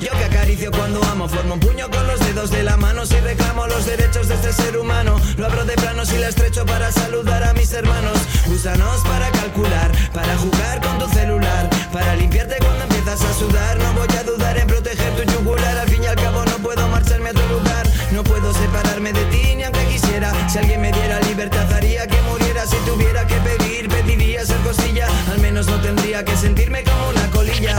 Yo 0.00 0.10
que 0.12 0.24
acaricio 0.24 0.70
cuando 0.70 1.02
amo, 1.04 1.26
formo 1.28 1.54
un 1.54 1.60
puño 1.60 1.90
con 1.90 2.06
los 2.06 2.20
dedos 2.20 2.50
de 2.50 2.62
la 2.62 2.76
mano 2.76 3.06
si 3.06 3.18
reclamo 3.18 3.66
los 3.66 3.86
derechos 3.86 4.28
de 4.28 4.34
este 4.34 4.52
ser 4.52 4.76
humano. 4.76 5.18
Lo 5.38 5.46
abro 5.46 5.64
de 5.64 5.74
plano 5.74 6.02
y 6.14 6.18
la 6.18 6.28
estrecho 6.28 6.66
para 6.66 6.92
saludar 6.92 7.42
a 7.42 7.54
mis 7.54 7.72
hermanos. 7.72 8.18
Úsanos 8.46 9.00
para 9.02 9.30
calcular, 9.30 9.90
para 10.12 10.36
jugar 10.36 10.80
con 10.82 10.98
tu 10.98 11.08
celular, 11.08 11.70
para 11.92 12.14
limpiarte 12.14 12.56
cuando 12.58 12.84
empiezas 12.84 13.22
a 13.22 13.32
sudar. 13.32 13.78
No 13.78 13.92
voy 13.94 14.16
a 14.18 14.22
dudar 14.22 14.58
en 14.58 14.66
proteger 14.66 15.16
tu 15.16 15.32
yugular. 15.32 15.78
Al 15.78 15.88
fin 15.88 16.02
y 16.02 16.06
al 16.06 16.16
cabo 16.16 16.44
no 16.44 16.56
puedo 16.58 16.86
marcharme 16.88 17.28
a 17.30 17.32
otro 17.32 17.48
lugar. 17.48 17.75
No 18.16 18.24
puedo 18.24 18.50
separarme 18.54 19.12
de 19.12 19.22
ti 19.26 19.56
ni 19.56 19.64
aunque 19.64 19.84
quisiera. 19.88 20.32
Si 20.48 20.56
alguien 20.56 20.80
me 20.80 20.90
diera 20.90 21.20
libertad 21.20 21.70
haría 21.70 22.06
que 22.06 22.18
muriera. 22.22 22.66
Si 22.66 22.76
tuviera 22.78 23.26
que 23.26 23.34
pedir, 23.34 23.90
pediría 23.90 24.42
ser 24.42 24.56
cosilla. 24.60 25.06
Al 25.30 25.38
menos 25.40 25.66
no 25.66 25.78
tendría 25.82 26.24
que 26.24 26.34
sentirme 26.34 26.82
como 26.82 27.10
una 27.10 27.30
colilla. 27.30 27.76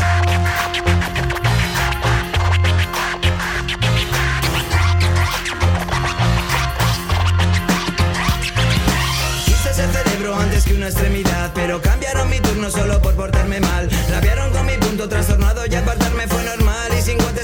Antes 10.40 10.66
que 10.66 10.74
una 10.76 10.88
extremidad 10.88 11.52
Pero 11.56 11.82
cambiaron 11.82 12.30
mi 12.30 12.40
turno 12.40 12.70
solo 12.70 13.02
por 13.02 13.16
portarme 13.16 13.60
mal 13.60 13.90
Rabiaron 14.10 14.52
con 14.52 14.66
mi 14.66 14.74
punto 14.74 15.08
trastornado 15.08 15.57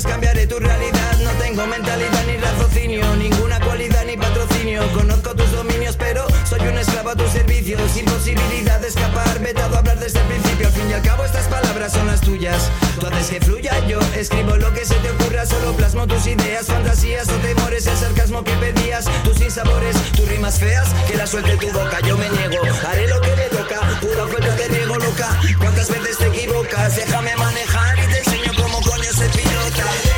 cambiaré 0.02 0.48
tu 0.48 0.58
realidad. 0.58 1.20
No 1.20 1.30
tengo 1.34 1.68
mentalidad 1.68 2.26
ni 2.26 2.38
raciocinio 2.38 3.16
Ninguna 3.16 3.60
cualidad 3.60 4.04
ni 4.06 4.18
patrocinio. 4.18 4.82
Conozco 4.94 5.36
tus 5.36 5.52
dominios 5.52 5.96
pero 5.98 6.26
soy 6.50 6.62
un 6.68 6.78
esclavo 6.78 7.12
a 7.12 7.16
tu 7.16 7.28
servicio. 7.28 7.78
Sin 7.94 8.06
posibilidad 8.06 8.80
de 8.80 8.88
escapar 8.88 9.40
Vetado 9.40 9.76
a 9.76 9.80
hablar 9.80 10.00
desde 10.00 10.20
el 10.20 10.26
principio. 10.26 10.68
Al 10.68 10.74
fin 10.74 10.90
y 10.90 10.94
al 10.94 11.02
cabo 11.04 11.24
estas 11.26 11.48
palabras 11.48 11.94
son 11.94 12.08
las 12.08 12.22
tuyas. 12.22 12.72
Tú 13.00 13.06
haces 13.06 13.30
que 13.30 13.42
fluya 13.42 13.86
yo 13.88 14.00
Escribo 14.16 14.56
lo 14.56 14.74
que 14.74 14.84
se 14.84 14.96
te 14.96 15.12
ocurra. 15.12 15.46
Solo 15.46 15.74
plasmo 15.74 16.08
tus 16.08 16.26
ideas, 16.26 16.66
fantasías 16.66 17.30
o 17.30 17.36
temores. 17.36 17.86
El 17.86 17.98
sarcasmo 17.98 18.44
que 18.44 18.54
pedías 18.54 19.06
Tus 19.24 19.38
sinsabores, 19.38 19.96
tus 20.14 20.28
rimas 20.28 20.58
feas. 20.58 20.90
Que 21.08 21.18
la 21.18 21.28
suelte 21.28 21.56
tu 21.58 21.68
boca 21.72 22.00
Yo 22.02 22.18
me 22.18 22.30
niego. 22.30 22.64
Haré 22.88 23.08
lo 23.08 23.22
que 23.22 23.36
me 23.36 23.46
toca 23.50 23.80
Pura 24.02 24.28
falta 24.28 24.56
de 24.56 24.68
riego 24.70 24.96
loca. 24.96 25.30
¿Cuántas 25.60 25.90
veces 25.90 26.18
te 26.18 26.28
equivocas? 26.28 26.96
Déjame 26.96 27.36
manejar 27.36 28.00
y 28.00 28.12
te 28.12 28.18
enseño 28.18 28.52
cómo 28.58 28.73
ese 29.14 29.30
pilota. 29.30 30.13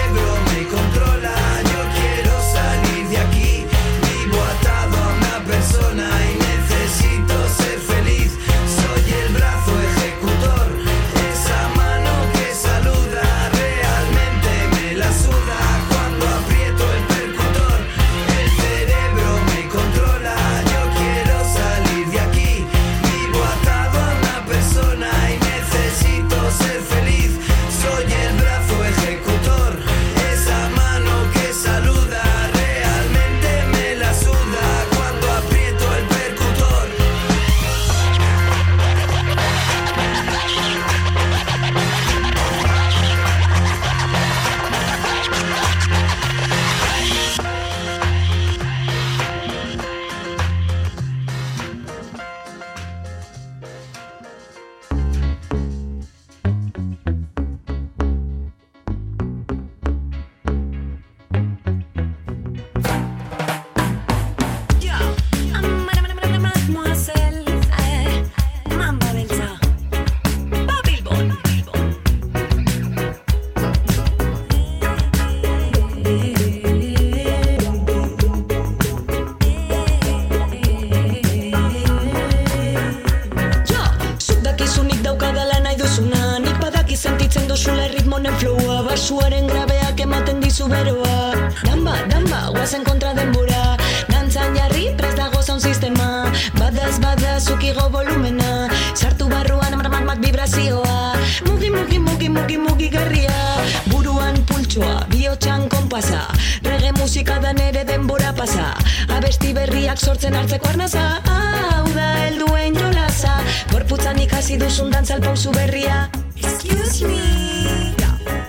Dantzal 115.05 115.21
pausu 115.21 115.51
berria. 115.51 116.09
Excuse 116.35 117.05
me. 117.05 117.93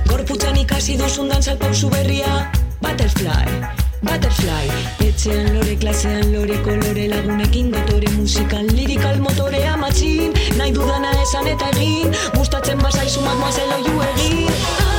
Gorputzan 0.08 0.56
ikasi 0.56 0.96
duzun 0.96 1.28
dantzal 1.28 1.58
pausu 1.60 1.90
berria. 1.92 2.48
Butterfly, 2.80 3.44
butterfly. 4.00 4.64
Etxean 5.04 5.52
lore, 5.52 5.76
klasean 5.76 6.32
lore, 6.32 6.56
kolore 6.64 7.08
lagunekin 7.12 7.68
Dotore 7.76 8.08
musikan, 8.16 8.72
lirikal 8.72 9.20
motorea 9.20 9.76
matxin. 9.76 10.32
Nahi 10.56 10.72
dudana 10.72 11.12
esan 11.26 11.46
eta 11.52 11.68
egin. 11.76 12.16
Gustatzen 12.38 12.80
bazaizu 12.80 13.20
mademoiselle 13.20 13.76
oiu 13.76 14.00
egin. 14.08 14.48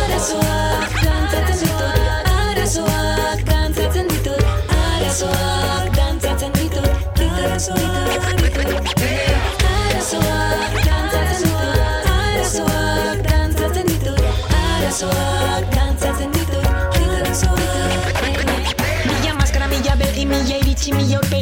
Arazoak 0.05 0.97
dantzatzen 1.01 1.57
ditut. 1.65 1.99
Arazoak 2.37 3.45
dantzatzen 3.49 4.13
ditut. 4.13 4.45
Arazoak 4.77 5.95
dantzatzen 5.97 6.59
ditut. 6.61 6.91
Arazoak 7.17 7.96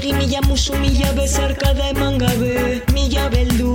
aurpegi, 0.05 0.13
mila 0.13 0.41
musu, 0.47 0.73
mila 0.77 1.13
bezarkada 1.13 1.89
eman 1.89 2.17
gabe 2.17 2.81
Mila 2.93 3.29
beldur, 3.29 3.74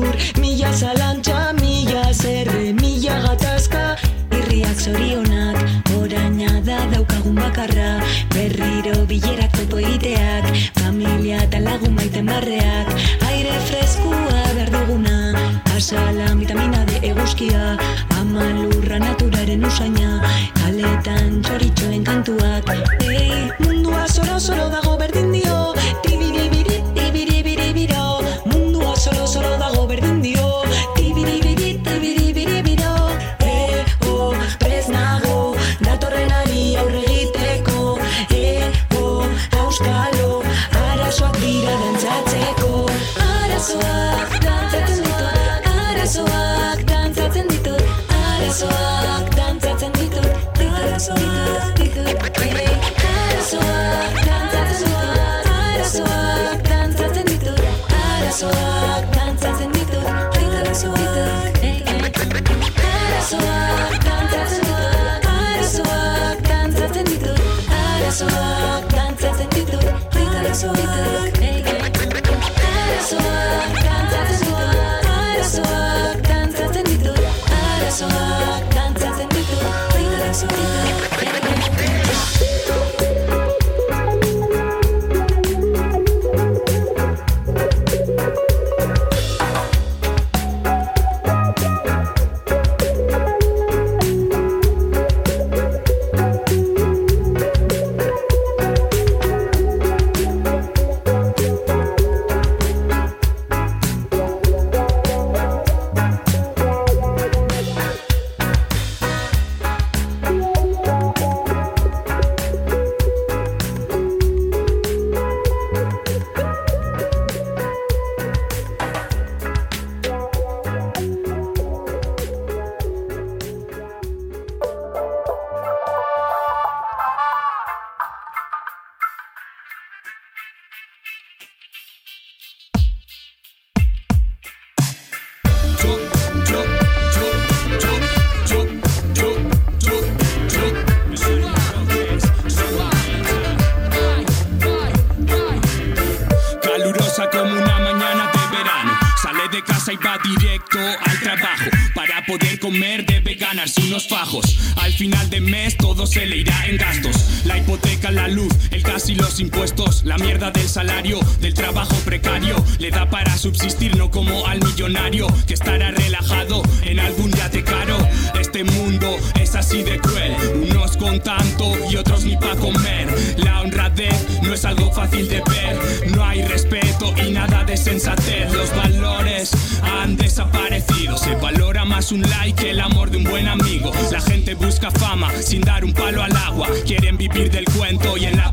salario, 160.81 161.21
del 161.43 161.53
trabajo 161.53 161.95
precario. 162.07 162.57
Le 162.79 162.91
da 162.91 163.11
para 163.11 163.37
subsistir, 163.37 163.95
no 163.97 164.11
como 164.11 164.47
al 164.47 164.61
millonario 164.65 165.27
que 165.47 165.53
estará 165.53 165.91
relajado 165.91 166.63
en 166.83 166.99
algún 166.99 167.31
yate 167.33 167.63
caro. 167.63 167.99
Este 168.41 168.65
mundo 168.65 169.15
es 169.39 169.55
así 169.55 169.83
de 169.83 169.99
cruel. 169.99 170.35
Unos 170.71 170.97
con 170.97 171.21
tanto 171.21 171.77
y 171.91 171.97
otros 171.97 172.25
ni 172.25 172.35
pa' 172.39 172.57
comer. 172.57 173.09
La 173.37 173.61
honradez 173.61 174.41
no 174.43 174.55
es 174.55 174.65
algo 174.65 174.91
fácil 174.91 175.29
de 175.29 175.43
ver. 175.51 176.11
No 176.17 176.25
hay 176.25 176.47
respeto 176.47 177.13
y 177.27 177.31
nada 177.31 177.63
de 177.65 177.77
sensatez. 177.77 178.51
Los 178.55 178.75
valores 178.75 179.51
han 179.83 180.17
desaparecido. 180.17 181.19
Se 181.19 181.35
valora 181.35 181.85
más 181.85 182.11
un 182.11 182.23
like 182.23 182.63
que 182.63 182.71
el 182.71 182.81
amor 182.81 183.11
de 183.11 183.19
un 183.19 183.25
buen 183.25 183.49
amigo. 183.49 183.93
La 184.11 184.23
gente 184.23 184.55
busca 184.55 184.91
fama 184.91 185.31
sin 185.43 185.61
dar 185.61 185.85
un 185.85 185.93
palo 185.93 186.23
al 186.23 186.35
agua. 186.35 186.69
Quieren 186.87 187.19
vivir 187.19 187.51
del 187.51 187.67
cuento 187.67 188.17
y 188.17 188.25
en 188.25 188.39
la 188.39 188.50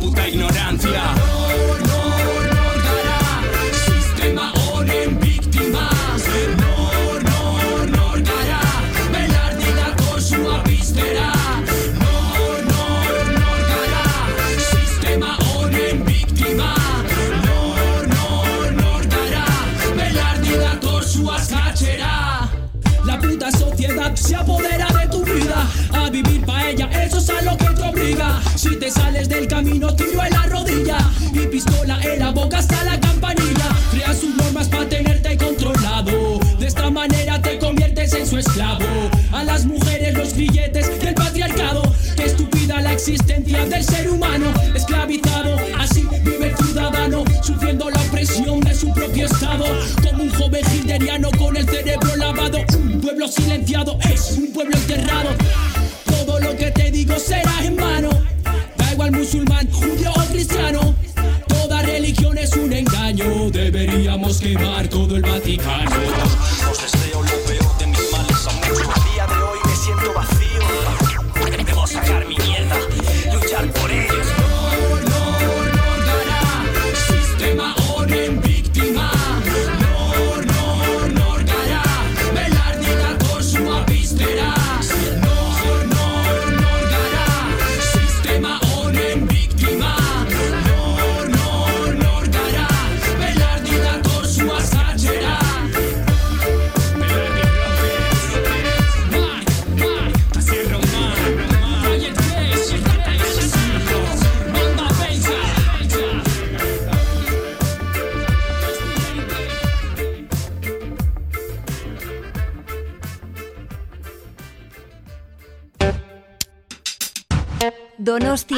camino, 29.57 29.91
tiro 29.95 30.23
en 30.23 30.34
la 30.34 30.43
rodilla 30.43 30.97
Y 31.34 31.47
pistola 31.47 31.99
en 32.03 32.19
la 32.19 32.29
boca 32.29 32.59
hasta 32.59 32.84
la 32.84 32.99
campanilla. 32.99 33.69
Crea 33.91 34.13
sus 34.13 34.35
normas 34.35 34.67
pa' 34.67 34.85
tenerte 34.85 35.35
controlado. 35.35 36.39
De 36.59 36.67
esta 36.67 36.91
manera 36.91 37.41
te 37.41 37.57
conviertes 37.57 38.13
en 38.13 38.27
su 38.27 38.38
esclavo. 38.38 38.85
A 39.31 39.43
las 39.43 39.65
mujeres 39.65 40.13
los 40.13 40.34
grilletes 40.35 40.99
del 40.99 41.15
patriarcado. 41.15 41.81
Qué 42.15 42.25
estúpida 42.25 42.81
la 42.81 42.93
existencia 42.93 43.65
del 43.65 43.84
ser 43.84 44.09
humano. 44.11 44.53
Esclavizado, 44.75 45.57
así 45.79 46.07
vive 46.23 46.49
el 46.49 46.57
ciudadano. 46.57 47.23
Sufriendo 47.41 47.89
la 47.89 48.01
opresión 48.01 48.59
de 48.59 48.75
su 48.75 48.93
propio 48.93 49.25
estado. 49.25 49.65
Como 50.03 50.23
un 50.23 50.29
joven 50.34 50.65
hilderiano 50.71 51.29
con 51.31 51.57
el 51.57 51.67
cerebro 51.67 52.15
lavado. 52.15 52.59
Un 52.77 53.01
pueblo 53.01 53.27
silenciado 53.27 53.97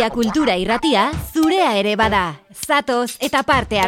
Donostia 0.10 0.32
kultura 0.32 0.56
irratia 0.58 1.12
zurea 1.34 1.78
ere 1.78 1.96
bada. 1.96 2.40
Zatoz 2.54 3.18
eta 3.20 3.44
parte. 3.44 3.80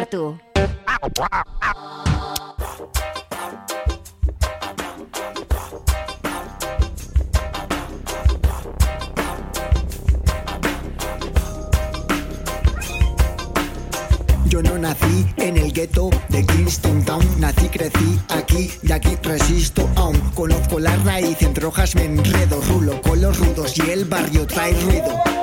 Yo 14.46 14.62
no 14.62 14.78
nací 14.78 15.26
en 15.38 15.56
el 15.56 15.72
gueto 15.72 16.10
de 16.28 16.46
Kingston 16.46 17.04
Town, 17.04 17.26
nací, 17.40 17.68
crecí 17.68 18.20
aquí 18.28 18.70
y 18.82 18.92
aquí 18.92 19.16
resisto 19.22 19.88
aún. 19.96 20.20
Conozco 20.34 20.78
la 20.78 20.94
raíz, 20.96 21.40
entre 21.42 21.66
hojas 21.66 21.94
me 21.96 22.04
enredo, 22.04 22.60
rulo 22.68 23.00
con 23.02 23.20
los 23.20 23.38
rudos 23.38 23.76
y 23.78 23.90
el 23.90 24.04
barrio 24.04 24.46
trae 24.46 24.72
ruido. 24.82 25.41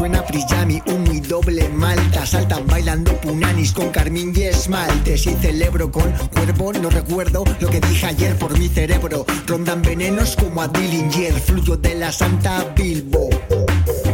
Suena 0.00 0.24
Priyami, 0.24 0.80
humo 0.86 1.12
y 1.12 1.20
doble 1.20 1.68
malta. 1.68 2.24
Saltan 2.24 2.66
bailando 2.66 3.12
punanis 3.20 3.70
con 3.70 3.90
carmín 3.90 4.32
y 4.34 4.44
esmaltes. 4.44 5.26
Y 5.26 5.34
celebro 5.34 5.92
con 5.92 6.10
cuervo, 6.32 6.72
no 6.72 6.88
recuerdo 6.88 7.44
lo 7.60 7.68
que 7.68 7.82
dije 7.82 8.06
ayer 8.06 8.34
por 8.36 8.58
mi 8.58 8.68
cerebro. 8.68 9.26
Rondan 9.46 9.82
venenos 9.82 10.36
como 10.36 10.62
a 10.62 10.68
Dillinger 10.68 11.34
Fluyo 11.34 11.76
de 11.76 11.96
la 11.96 12.12
Santa 12.12 12.64
Bilbo 12.74 13.28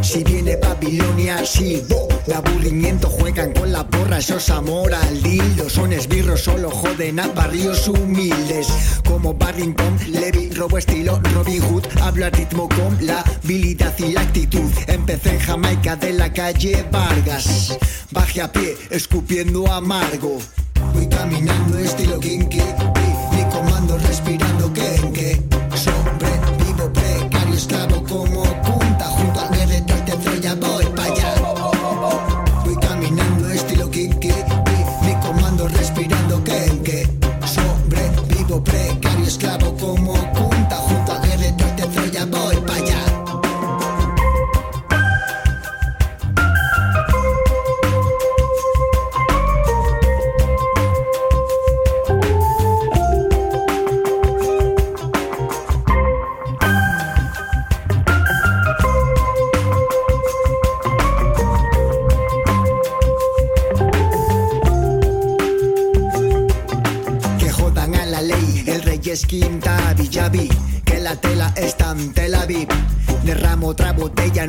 si 0.06 0.22
viene 0.22 0.56
Babilonia, 0.56 1.44
silbo 1.44 2.08
De 2.26 2.34
aburrimiento 2.34 3.08
juegan 3.08 3.52
con 3.52 3.72
la 3.72 3.86
porra. 3.86 4.18
Esos 4.18 4.48
amor 4.50 4.94
al 4.94 5.22
dildo. 5.22 5.68
Son 5.68 5.92
esbirros, 5.92 6.42
solo 6.42 6.70
joden 6.70 7.20
a 7.20 7.26
barrios 7.28 7.88
humildes. 7.88 8.68
Como 9.06 9.34
Barrington, 9.34 9.98
Levy, 10.08 10.50
robo 10.50 10.78
estilo 10.78 11.20
Robin 11.34 11.62
Hood. 11.62 11.84
Hablo 12.00 12.28
ritmo 12.30 12.68
con 12.68 12.98
la 13.04 13.20
habilidad 13.20 13.94
y 13.98 14.12
la 14.12 14.22
actitud. 14.22 14.70
Empecé 14.86 15.30
en 15.30 15.40
Jamaica 15.40 15.96
de 15.96 16.12
la 16.12 16.32
calle 16.32 16.84
Vargas. 16.90 17.76
Bajé 18.10 18.42
a 18.42 18.52
pie, 18.52 18.76
escupiendo 18.90 19.66
amargo. 19.72 20.38
Voy 20.94 21.08
caminando 21.08 21.78
estilo 21.78 22.20
kinky 22.20 22.60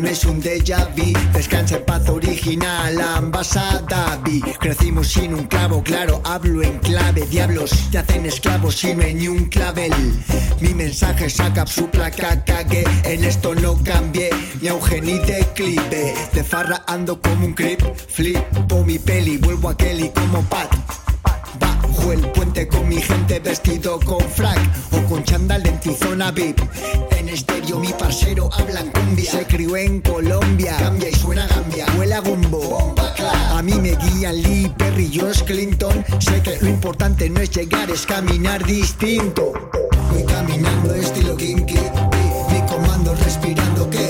no 0.08 0.14
es 0.14 0.26
un 0.26 0.42
déjà 0.42 0.86
vu. 0.96 1.14
Descansa 1.34 1.76
en 1.76 1.86
paz 1.86 2.08
original, 2.10 3.00
ambasada 3.02 4.20
vi. 4.24 4.42
Crecimos 4.60 5.08
sin 5.08 5.34
un 5.34 5.48
clavo, 5.48 5.84
claro, 5.84 6.22
hablo 6.24 6.64
en 6.64 6.78
clave. 6.80 7.26
Diablos, 7.26 7.72
te 7.92 7.98
hacen 7.98 8.26
esclavos 8.26 8.76
sin 8.76 9.00
ni 9.00 9.28
un 9.28 9.46
clavel. 9.46 9.92
Mi 10.62 10.74
mensaje 10.74 11.30
saca 11.30 11.66
su 11.68 11.90
placa, 11.90 12.44
cagué. 12.46 12.86
En 13.04 13.24
esto 13.24 13.54
no 13.56 13.76
cambié, 13.84 14.30
ni 14.62 14.70
auge 14.70 15.02
ni 15.02 15.20
declive. 15.20 16.14
De 16.34 16.44
farra 16.44 16.84
ando 16.88 17.22
como 17.22 17.46
un 17.46 17.54
creep, 17.54 17.82
flipo 18.08 18.84
mi 18.86 19.00
peli, 19.00 19.38
vuelvo 19.38 19.70
a 19.70 19.78
Kelly 19.78 20.12
como 20.14 20.42
Pat. 20.44 20.97
El 22.12 22.22
puente 22.32 22.70
con 22.70 22.88
mi 22.88 23.02
gente 23.02 23.40
vestido 23.40 24.00
con 24.00 24.22
frac 24.22 24.58
o 24.92 25.04
con 25.10 25.26
chándal 25.26 25.68
en 25.68 25.78
tu 25.82 25.92
VIP. 25.92 26.62
En 27.12 27.28
estéreo 27.28 27.80
mi 27.80 27.90
parcero 27.90 28.50
hablan 28.54 28.90
cumbia. 28.92 29.30
Se 29.30 29.46
crió 29.46 29.76
en 29.76 30.00
Colombia. 30.00 30.78
Cambia 30.78 31.10
y 31.10 31.14
suena 31.14 31.46
gambia. 31.48 31.86
Huele 31.98 32.16
a 32.16 32.22
gumbo. 32.22 32.96
A 33.52 33.62
mí 33.62 33.74
me 33.74 33.96
guían 33.96 34.42
Lee 34.42 34.74
Perry, 34.78 35.10
George 35.12 35.44
Clinton. 35.44 36.06
Sé 36.20 36.42
que 36.42 36.58
lo 36.62 36.70
importante 36.70 37.30
no 37.30 37.42
es 37.42 37.52
llegar, 37.52 37.90
es 37.92 38.06
caminar 38.06 38.66
distinto. 38.66 39.52
Voy 40.10 40.24
caminando 40.24 40.96
estilo 40.96 41.36
kinky. 41.36 41.76
Mi 41.76 42.62
comando 42.70 43.14
respirando 43.16 43.90
que 43.90 44.07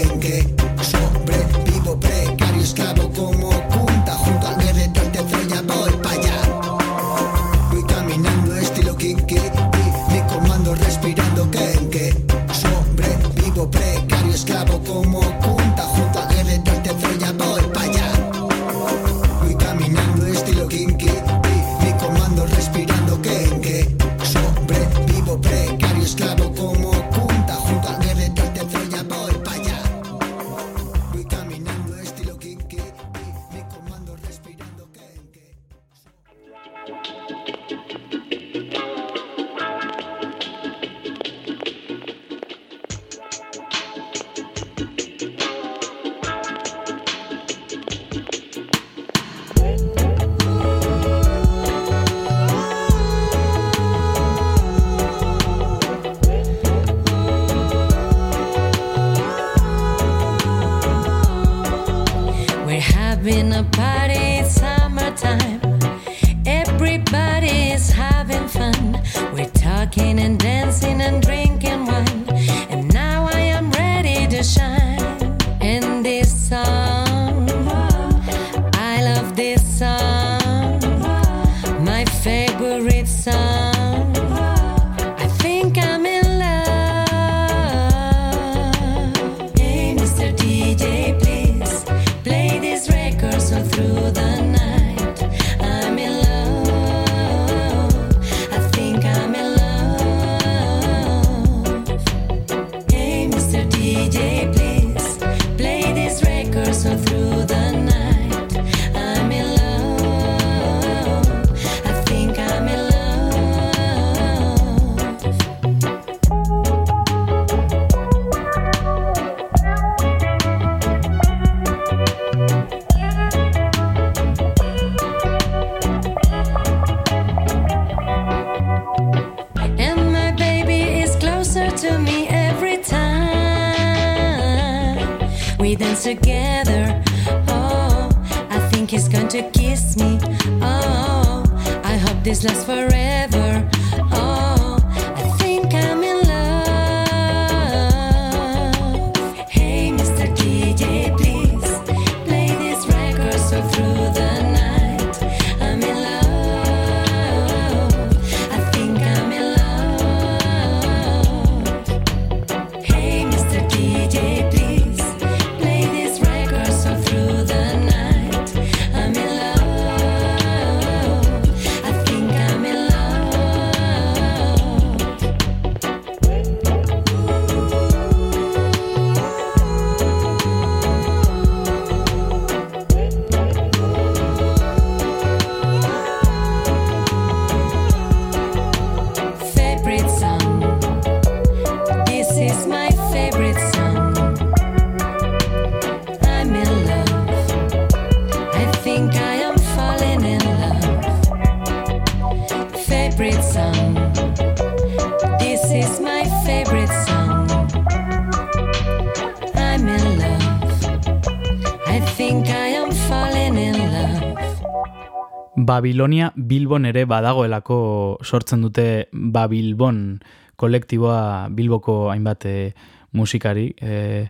Babilonia 215.78 216.32
Bilbon 216.36 216.88
ere 216.90 217.04
badagoelako 217.06 217.78
sortzen 218.26 218.64
dute 218.66 219.08
Babilbon 219.12 220.20
kolektiboa 220.58 221.50
Bilboko 221.54 222.08
hainbat 222.10 222.46
eh, 222.50 222.74
musikari, 223.14 223.68
e, 223.78 224.26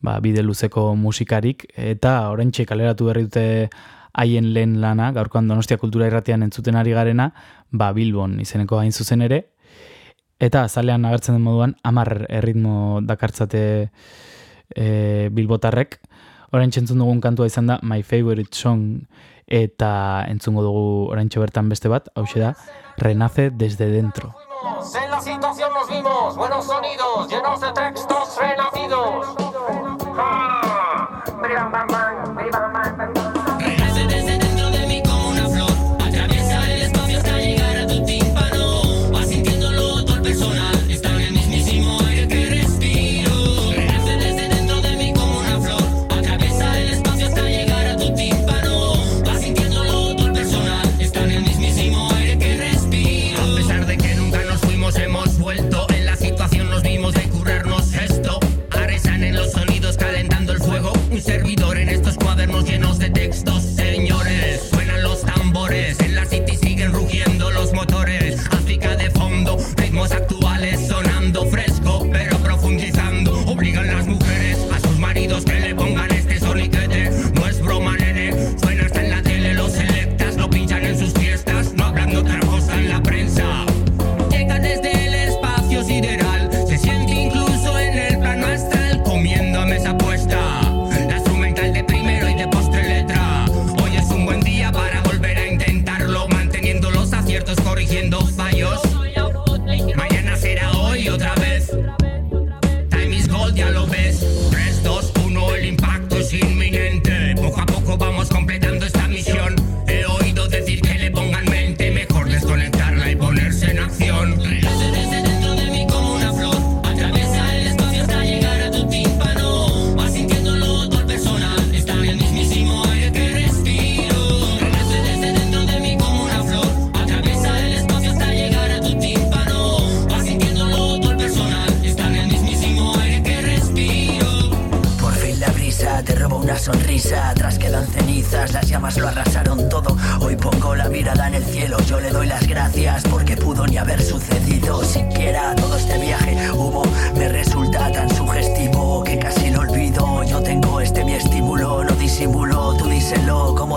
ba, 0.00 0.16
bide 0.24 0.42
luzeko 0.44 0.94
musikarik, 0.96 1.66
eta 1.76 2.30
oraintxe 2.32 2.64
kaleratu 2.68 3.10
berri 3.10 3.26
dute 3.28 3.44
haien 4.16 4.48
lehen 4.54 4.78
lana, 4.80 5.10
gaurkoan 5.12 5.48
donostia 5.48 5.76
kultura 5.76 6.08
irratian 6.08 6.46
entzuten 6.46 6.80
ari 6.80 6.96
garena, 6.96 7.28
ba, 7.70 7.92
Bilbon 7.92 8.40
izeneko 8.40 8.80
hain 8.80 8.92
zuzen 8.96 9.26
ere, 9.28 9.42
eta 10.40 10.64
azalean 10.64 11.04
agertzen 11.04 11.36
den 11.36 11.44
moduan, 11.44 11.76
amar 11.84 12.24
erritmo 12.28 13.02
dakartzate 13.04 13.62
e, 14.72 14.86
Bilbotarrek, 15.36 16.00
orain 16.56 16.72
txentzun 16.72 17.04
dugun 17.04 17.20
kantua 17.20 17.52
izan 17.52 17.68
da 17.68 17.80
My 17.84 18.00
Favorite 18.00 18.56
Song, 18.56 19.04
eta 19.46 20.24
entzungo 20.28 20.62
dugu 20.62 21.10
oraintxe 21.10 21.40
bertan 21.40 21.68
beste 21.68 21.88
bat, 21.88 22.08
da, 22.14 22.54
Renace 22.96 23.50
desde 23.50 23.88
dentro. 23.88 24.34
En 25.02 25.10
la 25.10 25.20
situación 25.20 25.70
nos 25.72 25.88
vimos, 25.88 26.36
buenos 26.36 26.64
sonidos, 26.64 27.28
llenos 27.28 27.60
de 27.60 27.72
textos 27.72 28.38
renacidos. 28.38 29.36
Ah, 30.18 31.22
bam, 31.42 31.70
bam, 31.70 31.86
bam. 31.88 32.05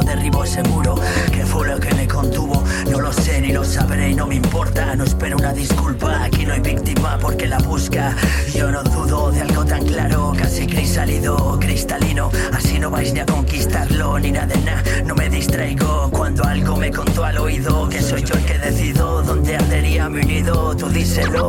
Derribo 0.09 0.43
ese 0.43 0.63
muro. 0.63 0.95
¿Qué 1.31 1.45
fue 1.45 1.67
lo 1.67 1.79
que 1.79 1.93
me 1.93 2.07
contuvo? 2.07 2.63
No 2.89 2.99
lo 2.99 3.13
sé 3.13 3.41
ni 3.41 3.51
lo 3.53 3.63
sabré 3.63 4.09
y 4.09 4.15
no 4.15 4.25
me 4.25 4.35
importa. 4.35 4.95
No 4.95 5.03
espero 5.03 5.37
una 5.37 5.53
disculpa, 5.53 6.23
aquí 6.23 6.45
no 6.45 6.53
hay 6.53 6.61
víctima 6.61 7.17
porque 7.21 7.47
la 7.47 7.59
busca. 7.59 8.15
Yo 8.53 8.71
no 8.71 8.81
dudo 8.83 9.31
de 9.31 9.41
algo 9.41 9.63
tan 9.65 9.85
claro, 9.85 10.33
casi 10.37 10.65
crisalido, 10.65 11.57
cristalino. 11.59 12.31
Así 12.51 12.79
no 12.79 12.89
vais 12.89 13.13
ni 13.13 13.19
a 13.19 13.25
conquistarlo 13.25 14.19
ni 14.19 14.31
nada 14.31 14.47
de 14.47 14.57
nada. 14.61 14.83
No 15.05 15.13
me 15.15 15.29
distraigo 15.29 16.09
cuando 16.11 16.43
algo 16.43 16.75
me 16.75 16.91
contó 16.91 17.23
al 17.23 17.37
oído. 17.37 17.87
Que 17.89 18.01
soy 18.01 18.23
yo 18.23 18.33
el 18.33 18.45
que 18.45 18.57
decido 18.57 19.21
dónde 19.21 19.55
ardería 19.55 20.09
mi 20.09 20.21
nido. 20.21 20.75
Tú 20.75 20.89
díselo. 20.89 21.47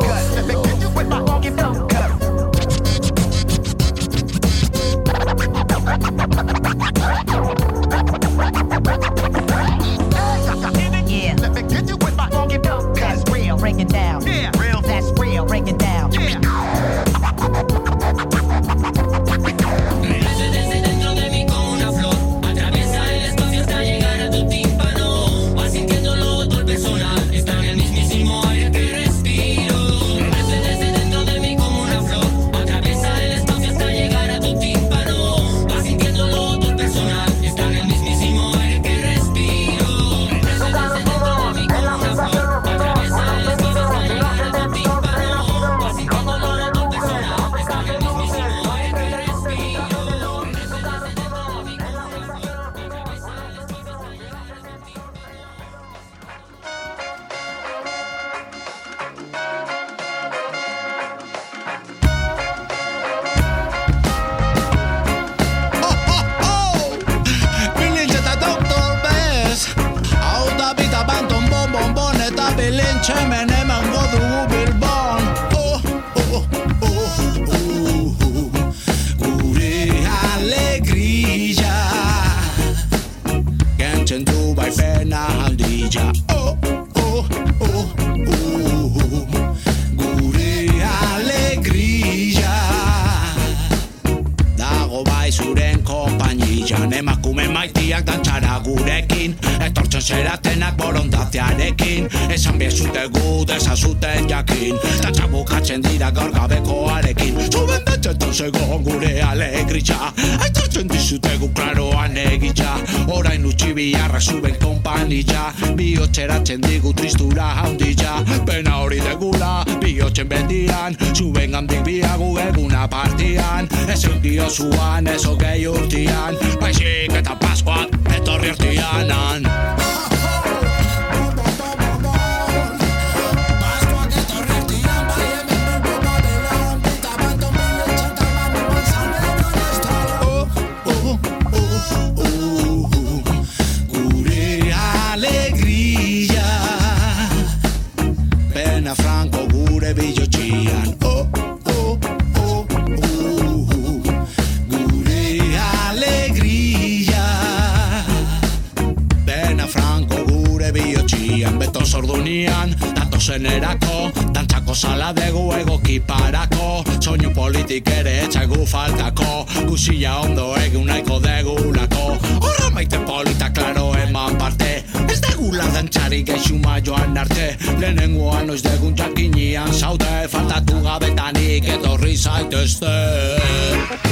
Zenerako 164.01 164.31
Dantzako 164.33 164.75
sala 164.75 165.13
degu 165.13 165.51
egoki 165.53 165.99
parako. 165.99 166.83
Soinu 167.01 167.33
politik 167.33 167.87
ere 167.89 168.23
etxaigu 168.25 168.65
faltako. 168.65 169.45
Guzia 169.67 170.19
ondo 170.21 170.55
egun 170.55 170.87
nahiko 170.87 171.19
degulako. 171.19 172.17
Horra 172.41 172.69
maite 172.73 172.99
polita 173.05 173.49
klaro 173.53 173.93
eman 173.95 174.37
parte. 174.37 174.83
Ez 175.09 175.19
degula 175.21 175.65
dantzari 175.73 176.23
geixuma 176.23 176.79
joan 176.81 177.17
arte. 177.17 177.57
Lehenengoan 177.79 178.49
oiz 178.49 178.61
degun 178.63 178.95
jakinian 178.95 179.73
zaude. 179.73 180.27
Faltatu 180.29 180.81
gabetanik 180.81 181.67
etorri 181.67 182.15
zaitezte. 182.15 182.95
Etorri 183.41 184.11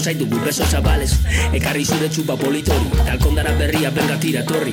Jasoko 0.00 0.24
zaitu 0.24 0.26
gu 0.32 0.40
beso 0.44 0.64
zabales 0.64 1.12
Ekarri 1.52 1.84
zure 1.84 2.08
txupa 2.08 2.36
politori 2.36 2.88
Talkondara 3.04 3.52
berria 3.58 3.90
benga 3.90 4.16
tira 4.16 4.42
torri. 4.48 4.72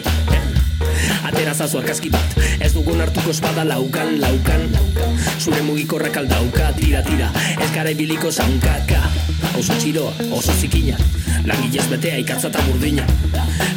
Atera 1.27 1.53
zazu 1.53 1.79
argazki 1.79 2.09
bat 2.09 2.37
Ez 2.63 2.71
dugun 2.73 3.01
hartuko 3.01 3.31
espada 3.31 3.65
laukan, 3.67 4.19
laukan. 4.21 4.63
Zure 5.39 5.61
mugikorrak 5.67 6.15
aldauka 6.17 6.71
Tira, 6.79 7.03
tira, 7.03 7.31
ez 7.59 7.69
gara 7.75 7.91
ibiliko 7.91 8.31
zaunkaka 8.31 9.03
Oso 9.59 9.75
txiroa, 9.75 10.13
oso 10.31 10.55
zikina 10.55 10.95
Langilez 11.47 11.85
betea 11.91 12.17
ikatza 12.19 12.49
eta 12.49 12.63
burdina. 12.67 13.05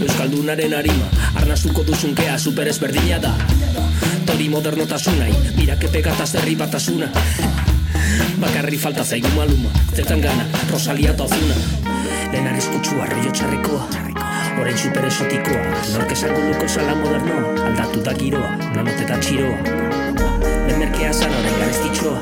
Euskaldunaren 0.01 0.74
harima 0.74 1.10
Zertan 1.51 1.56
astuko 1.56 1.82
duzun 1.82 2.14
kea 2.14 2.39
super 2.39 2.68
ezberdina 2.68 3.18
da. 3.18 3.32
Tori 4.27 4.48
modernotasunai, 4.48 5.32
mirake 5.56 5.89
pegataz 5.90 6.35
herri 6.39 6.55
batasuna 6.55 7.10
Bakarri 8.40 8.78
falta 8.78 9.05
zaigu 9.05 9.28
maluma, 9.36 9.70
zetan 9.94 10.20
gana, 10.20 10.47
Rosalia 10.70 11.10
eta 11.14 11.24
Ozuna. 11.24 11.56
Lehen 12.32 12.47
arriskutsua, 12.47 13.06
rollo 13.10 13.30
txarrekoa 13.34 13.86
Orain 14.60 14.76
super 14.78 15.06
esotikoa, 15.09 15.62
nork 15.94 16.12
esango 16.14 16.42
luko 16.44 16.68
sala 16.68 16.94
modernoa 16.94 17.66
Aldatu 17.66 18.02
da 18.06 18.14
giroa, 18.14 18.52
nanot 18.76 19.02
eta 19.02 19.18
txiroa. 19.18 19.59
Lehen 20.68 20.78
merkea 20.78 21.10
zan 21.12 21.34
orain 21.40 21.59
garestitxoa 21.64 22.20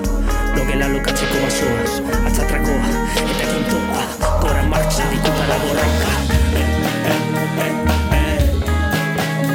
Logela 0.57 0.89
lokatzeko 0.95 1.45
basoa, 1.45 2.09
atzatrakoa 2.31 2.95
Eta 3.27 3.53
kintoa, 3.53 4.09
gora 4.41 4.65
martxa 4.73 5.13
dikutara 5.13 5.61
borroka 5.67 6.17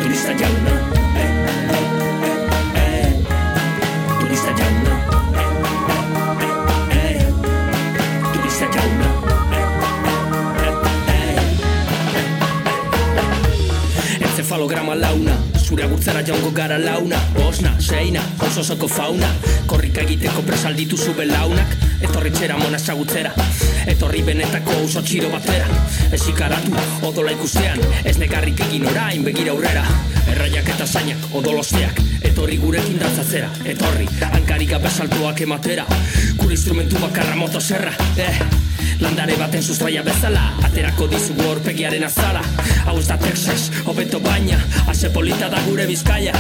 Turista 0.04 0.38
jauna 0.44 0.83
Encefalograma 14.54 14.94
launa 14.94 15.34
Zure 15.58 15.84
agurtzara 15.84 16.22
jaungo 16.22 16.52
gara 16.54 16.78
launa. 16.78 17.18
Bosna, 17.34 17.72
seina, 17.82 18.22
ososoko 18.46 18.88
fauna. 18.88 19.26
Korrika 19.66 20.04
egiteko 20.04 20.44
presalditu 20.46 20.98
zu 20.98 21.16
belaunak 21.18 21.74
Etorri 22.06 22.30
txera 22.30 22.60
mona 22.60 22.78
ezagutzera. 22.78 23.32
Etorri 23.90 24.22
benetako 24.22 24.76
oso 24.84 25.02
txiro 25.02 25.32
batera. 25.34 25.66
Ezikaratu, 26.14 26.76
odola 27.10 27.34
ikustean. 27.34 27.82
Ez 28.06 28.20
negarrik 28.22 28.62
egin 28.68 28.86
orain 28.92 29.26
begira 29.26 29.56
aurrera. 29.56 29.88
Erraiak 30.36 30.70
eta 30.76 30.86
zainak, 30.86 31.26
odolosteak. 31.34 32.04
Etorri 32.22 32.60
gurekin 32.62 33.02
dantzatzera 33.02 33.50
Etorri, 33.66 34.06
hankarik 34.30 34.76
gabe 34.76 34.92
saltoak 34.92 35.42
ematera. 35.48 35.88
Gure 36.38 36.54
instrumentu 36.54 37.02
bakarra 37.02 37.36
motosierra 37.42 37.98
Eh, 38.22 38.38
landare 39.02 39.36
baten 39.36 39.64
sustraia 39.64 40.04
bezala. 40.06 40.52
Aterako 40.70 41.10
dizugu 41.10 41.50
horpegiaren 41.56 42.06
azala 42.06 42.46
Hau 42.86 42.98
ez 43.00 43.08
da 43.08 43.18
Texas, 43.18 43.70
hobeto 43.86 44.20
baina 44.20 44.60
Ase 44.92 45.10
polita 45.14 45.50
da 45.50 45.62
gure 45.68 45.88
bizkaia 45.88 46.34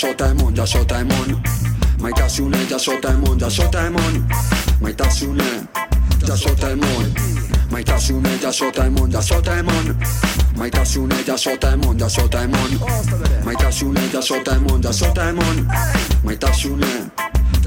jasota 0.00 0.26
emon, 0.26 0.54
jasota 0.56 1.00
emon 1.00 1.42
Maitasune 2.00 2.56
jasota 2.70 3.08
emon, 3.10 3.38
jasota 3.40 3.86
emon 3.86 4.26
Maitasune 4.80 5.44
jasota 6.26 6.70
emon 6.70 7.14
Maitasune 7.70 8.38
jasota 8.42 8.84
emon, 8.86 9.12
jasota 9.12 9.58
emon 9.58 9.96
Maitasune 10.56 11.14
jasota 11.26 11.72
emon, 11.72 11.98
jasota 11.98 12.42
emon 12.42 12.80
Maitasune 13.44 14.00
jasota 14.12 14.54
emon, 14.54 14.82
jasota 14.82 15.28
emon 15.28 15.68
Maitasune 16.24 17.10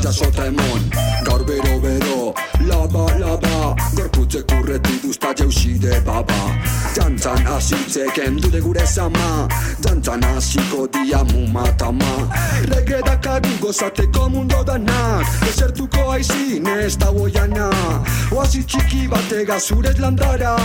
jasota 0.04 0.46
emon 0.46 0.82
Gaur 1.26 1.46
bero 1.46 1.80
bero, 1.80 2.34
laba 2.68 3.06
laba. 3.20 3.76
Gorputzek 3.96 4.52
urreti 4.60 5.00
duzta 5.04 5.34
jauside 5.38 6.02
baba. 6.06 6.52
Jantzan 6.96 7.46
hasitzek 7.46 8.18
endude 8.26 8.60
gure 8.62 8.86
zama 8.86 9.48
Jantzan 9.82 9.93
hasiko 10.12 10.88
dia 10.88 11.24
mumatama 11.24 12.30
Rege 12.68 13.02
dakaru 13.06 13.50
gozateko 13.62 14.30
mundo 14.30 14.64
danak 14.64 15.26
Desertuko 15.42 16.12
aizin 16.12 16.68
ez 16.68 16.98
da 16.98 17.12
boiana 17.12 17.70
Oasi 18.34 18.64
txiki 18.66 19.04
batega 19.12 19.60
zurez 19.60 20.00
landara. 20.02 20.56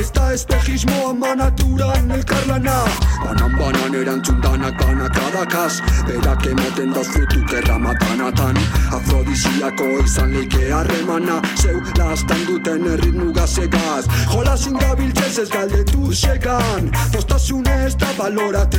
Ez 0.00 0.08
da 0.16 0.30
espejismo 0.32 1.10
ama 1.10 1.34
naturan 1.36 2.10
elkarlana. 2.16 2.76
Banan 3.20 3.56
banan 3.58 3.94
erantzun 3.94 4.40
danak 4.40 4.78
banakadakaz 4.80 5.82
Berak 6.06 6.46
ematen 6.46 6.94
da 6.96 7.02
frutuk 7.04 7.52
erramatanatan 7.58 8.56
Afrodisiako 8.96 9.90
izan 10.04 10.32
leike 10.32 10.70
harremana. 10.72 11.42
Zeu 11.60 11.76
lastan 11.98 12.40
duten 12.48 12.88
erritmu 12.94 13.32
gazegaz 13.36 14.08
Jolasin 14.32 14.80
gabiltzez 14.80 15.38
ez 15.44 15.48
galdetu 15.52 16.12
segan 16.12 16.88
Postasunez 17.12 17.98
da 18.00 18.14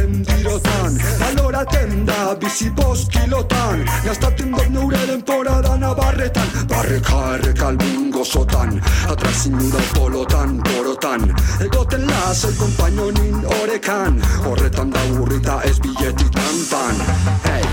baloraten 0.01 0.25
dirotan 0.25 0.97
Baloraten 1.19 2.05
da 2.07 2.35
bizi 2.41 2.71
kilotan. 3.11 3.85
Gastaten 4.05 4.51
dut 4.51 4.69
neure 4.69 5.07
denporada 5.07 5.77
nabarretan 5.77 6.47
Barreka 6.69 7.35
errekalbun 7.35 8.11
gozotan. 8.11 8.81
Atrazin 9.09 9.57
da 9.71 9.79
polotan, 9.95 10.61
porotan. 10.63 11.35
Egoten 11.59 12.07
lasai 12.07 12.53
kompainonin 12.57 13.45
orekan. 13.61 14.21
Horretan 14.45 14.91
da 14.91 14.99
urrita 15.19 15.61
ez 15.63 15.79
biletik 15.79 16.31
tantan 16.31 16.95
Hey! 17.43 17.63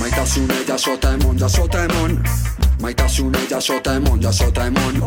Maitasune 0.00 0.64
jasota 0.68 1.12
emon, 1.12 1.38
jasota 1.38 1.84
emon. 1.84 2.22
Maitasune 2.80 3.38
jasota 3.50 3.94
emon, 3.94 4.22
jasota 4.22 4.66
emon. 4.66 5.02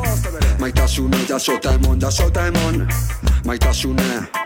Maitasune 0.59 1.17
jasota 1.27 1.73
emon, 1.73 1.99
jasota 2.01 2.47
emon. 2.47 2.87
Maitasune 3.45 4.39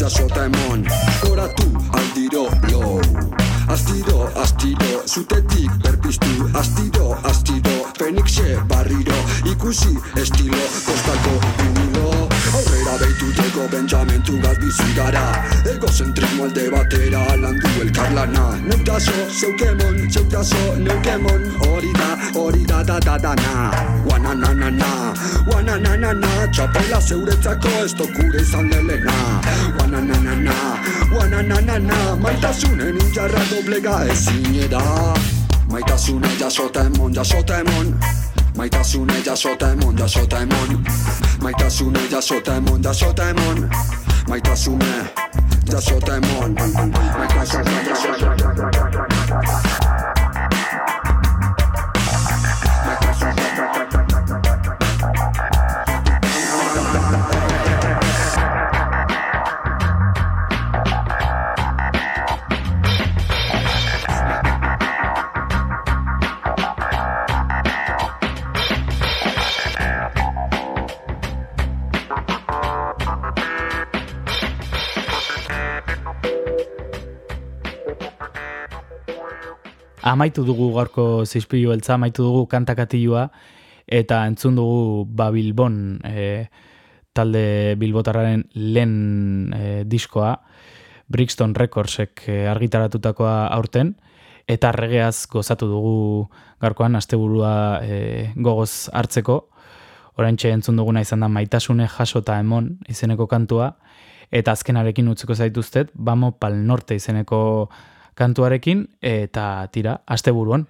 jasota 0.00 0.44
emon 0.44 0.86
Horatu 1.28 1.66
aldiro 1.92 2.48
low 2.72 3.00
Astiro, 3.70 4.28
astiro, 4.42 5.02
zutetik 5.06 5.70
berpiztu. 5.82 6.50
Astiro, 6.58 7.16
astiro, 7.22 7.76
Fenixe 7.98 8.58
barriro. 8.66 9.14
Ikusi 9.46 9.94
estilo, 10.16 10.58
kostako 10.86 11.38
vinilo 11.58 11.89
Aurrera 12.60 12.94
behituteko 13.00 13.68
bentsamentu 13.72 14.36
gaz 14.42 14.58
bizi 14.60 14.88
gara 14.96 15.24
Egozentrismo 15.72 16.44
alde 16.44 16.64
batera 16.70 17.22
landu 17.42 17.70
elkarlana 17.82 18.44
Neutaso, 18.68 19.16
zeukemon, 19.40 19.96
zeutaso, 20.10 20.76
neukemon 20.76 21.42
Hori 21.64 21.92
da, 21.96 22.08
hori 22.34 22.64
da 22.66 22.82
da 22.82 22.98
da 23.00 23.16
da 23.18 23.34
na. 23.34 23.70
Guana 24.04 24.34
na 24.34 24.52
na 24.52 24.70
na, 24.70 24.90
guana 25.46 25.78
na 25.78 25.96
na 25.96 26.12
na. 26.12 26.30
Txapela 26.52 27.00
zeuretzako 27.00 27.72
ez 27.84 27.94
tokure 27.94 28.40
izan 28.40 28.68
lelena. 28.70 29.16
Guana 29.78 30.00
na 30.00 30.20
na 30.20 30.34
na, 30.34 30.56
guana 31.10 31.42
na 31.42 31.60
na 31.60 31.78
na. 31.78 32.16
Maitasunen 32.16 33.00
injarra 33.00 33.44
doblega 33.50 34.04
ezin 34.12 34.68
da 34.70 35.14
Maitasune 35.70 36.28
jasota 36.38 36.84
emon, 36.84 37.14
jasota 37.14 37.60
emon 37.60 37.94
Maitasune 38.60 39.22
jasota 39.24 39.72
emon, 39.72 39.96
jasota 39.96 40.40
emon. 40.40 40.84
Maitasune 41.42 42.00
jasota 42.10 42.56
emon, 42.56 42.82
jasota 42.82 43.30
emon. 43.30 43.70
Maitasune 44.28 44.86
jasota 45.72 46.16
emon. 46.16 46.54
Maitasune 47.18 47.84
jasota 47.88 49.89
Amaitu 80.10 80.42
dugu 80.42 80.72
gaurko 80.74 81.24
zizpilu 81.24 81.70
beltza, 81.70 81.94
amaitu 81.94 82.24
dugu 82.26 82.46
kantakatilua, 82.50 83.28
eta 83.86 84.24
entzun 84.26 84.56
dugu 84.58 85.04
Babilbon 85.06 86.00
e, 86.06 86.24
talde 87.14 87.76
bilbotarraren 87.78 88.42
lehen 88.54 88.94
e, 89.54 89.84
diskoa, 89.86 90.32
Brixton 91.10 91.54
Recordsek 91.54 92.24
e, 92.26 92.40
argitaratutakoa 92.50 93.34
aurten, 93.54 93.94
eta 94.50 94.72
regeaz 94.74 95.28
gozatu 95.30 95.68
dugu 95.70 95.94
gaurkoan 96.62 96.98
asteburua 96.98 97.52
e, 97.82 98.00
gogoz 98.34 98.90
hartzeko, 98.94 99.44
oraintxe 100.18 100.50
entzun 100.50 100.80
duguna 100.80 101.04
izan 101.06 101.22
da 101.22 101.30
maitasune 101.30 101.86
jaso 101.88 102.24
eta 102.24 102.40
emon 102.42 102.72
izeneko 102.90 103.28
kantua, 103.30 103.76
eta 104.30 104.54
azkenarekin 104.58 105.08
utziko 105.10 105.34
zaituztet, 105.34 105.94
Bamo 105.94 106.32
Pal 106.38 106.58
Norte 106.66 106.98
izeneko 106.98 107.40
kantuarekin, 108.20 108.84
eta 109.00 109.66
tira, 109.72 110.02
asteburuan. 110.06 110.68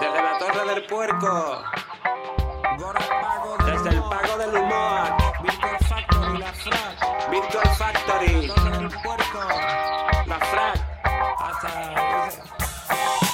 Desde 0.00 0.22
la 0.22 0.38
torre 0.38 0.74
del 0.74 0.86
puerco. 0.86 1.62
Desde 3.66 3.90
el 3.90 4.00
pago 4.08 4.38
del 4.38 4.56
humor. 4.56 5.06
Virtual 5.42 5.78
Factory, 5.90 6.38
la. 6.38 6.52
Virtual 7.30 7.68
Factory. 7.76 8.50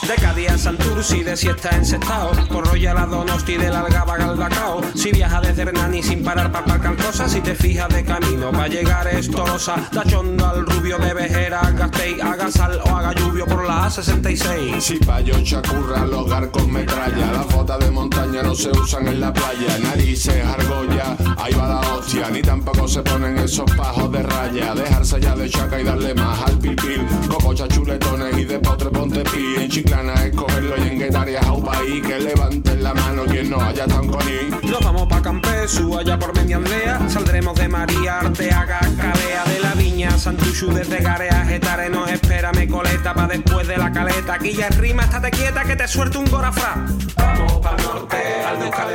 De 0.09 0.15
Cádiz 0.15 0.49
a 0.49 0.57
Santurci, 0.57 1.23
de 1.23 1.37
siesta 1.37 1.69
en 1.77 1.85
Sestao. 1.85 2.31
Por 2.49 2.67
Royal 2.67 2.97
a 2.97 3.05
Donosti, 3.05 3.59
del 3.59 3.77
Algaba 3.77 4.15
al 4.15 4.37
Bacao. 4.37 4.81
Si 4.95 5.13
viajas 5.13 5.43
desde 5.43 5.63
Hernani 5.63 6.03
sin 6.03 6.25
parar 6.25 6.51
para 6.51 6.65
aparcar 6.65 6.97
cosas 6.97 7.31
Si 7.31 7.43
te 7.43 7.55
fijas 7.55 7.91
de 7.91 8.03
camino, 8.05 8.51
va 8.51 8.65
a 8.65 8.69
llegar 8.69 9.07
Estorosa 9.09 9.77
Da 9.93 10.03
Chondo 10.05 10.47
al 10.47 10.65
Rubio 10.65 10.97
de 10.99 11.13
Vejera 11.13 11.61
Gastei, 11.73 12.19
haga 12.21 12.51
sal 12.51 12.81
o 12.85 12.97
haga 12.97 13.13
lluvio 13.13 13.45
por 13.45 13.67
la 13.67 13.87
A66 13.87 14.81
Si 14.81 14.97
payo 14.97 15.35
chacurra, 15.43 16.07
los 16.07 16.27
garcos 16.29 16.67
metralla. 16.67 17.33
Las 17.33 17.47
botas 17.49 17.79
de 17.79 17.91
montaña 17.91 18.43
no 18.43 18.55
se 18.55 18.71
usan 18.71 19.09
en 19.09 19.21
la 19.21 19.31
playa. 19.31 19.79
Narices, 19.83 20.43
argolla, 20.43 21.17
ahí 21.37 21.53
va 21.53 21.69
la 21.69 21.81
hostia. 21.81 22.31
Ni 22.31 22.41
tampoco 22.41 22.89
se 22.89 23.03
ponen 23.03 23.37
esos 23.37 23.71
pajos 23.73 24.11
de 24.11 24.23
raya. 24.23 24.75
Dejarse 24.75 25.21
ya 25.21 25.37
de 25.37 25.51
chaca 25.51 25.79
y 25.79 25.85
darle 25.85 26.15
más 26.15 26.41
al 26.43 26.59
pipil. 26.59 27.07
Cococha 27.29 27.69
chuletones 27.69 28.39
y 28.39 28.45
de 28.45 28.59
potre 28.59 28.89
ponte 28.89 29.23
pi 29.25 29.57
En 29.59 29.69
es 30.07 30.35
cogerlo 30.35 30.77
y 30.77 30.89
en 30.89 30.99
guetaria 30.99 31.41
a 31.41 31.57
país 31.57 32.07
Que 32.07 32.19
levanten 32.21 32.83
la 32.83 32.95
mano 32.95 33.25
quien 33.25 33.51
no 33.51 33.61
haya 33.61 33.87
tan 33.87 34.07
con 34.07 34.21
Nos 34.63 34.81
vamos 34.81 35.09
pa' 35.09 35.23
Campesu, 35.23 35.99
allá 35.99 36.19
por 36.19 36.35
Mediandea 36.37 37.09
Saldremos 37.09 37.55
de 37.57 37.69
María, 37.69 38.21
Arteaga, 38.21 38.81
Calea 38.81 39.45
De 39.45 39.61
la 39.61 39.73
Viña, 39.75 40.11
Santuchu, 40.19 40.73
desde 40.73 40.99
Garea 40.99 41.45
Getare 41.45 41.91
nos 41.91 42.11
espera, 42.11 42.53
me 42.53 42.69
coleta 42.69 43.15
pa' 43.15 43.27
después 43.27 43.67
de 43.67 43.77
la 43.77 43.93
caleta. 43.93 44.35
Aquí 44.35 44.53
ya 44.53 44.69
rima, 44.69 45.03
estate 45.05 45.31
quieta 45.31 45.65
que 45.65 45.77
te 45.77 45.89
suelto 45.89 46.21
un 46.21 46.27
gorafra 46.27 46.87
Vamos 47.17 47.53
pa'l 47.61 47.77
norte, 47.83 48.17
al 48.47 48.59
de 48.59 48.65
Euskal 48.67 48.89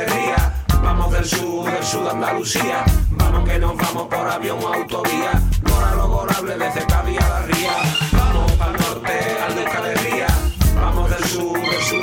Vamos 0.82 1.12
del 1.12 1.24
sur, 1.24 1.64
del 1.64 1.82
sur 1.82 2.04
de 2.04 2.10
Andalucía. 2.10 2.84
Vamos 3.10 3.48
que 3.48 3.58
nos 3.58 3.74
vamos 3.74 4.06
por 4.06 4.28
avión 4.28 4.58
o 4.62 4.74
autovía. 4.74 5.42
Gora 5.62 5.94
lo 5.94 6.08
gorable 6.08 6.58
desde 6.58 6.86
Cádiz 6.86 7.18
a 7.20 7.28
la 7.28 7.42
Ría 7.46 7.93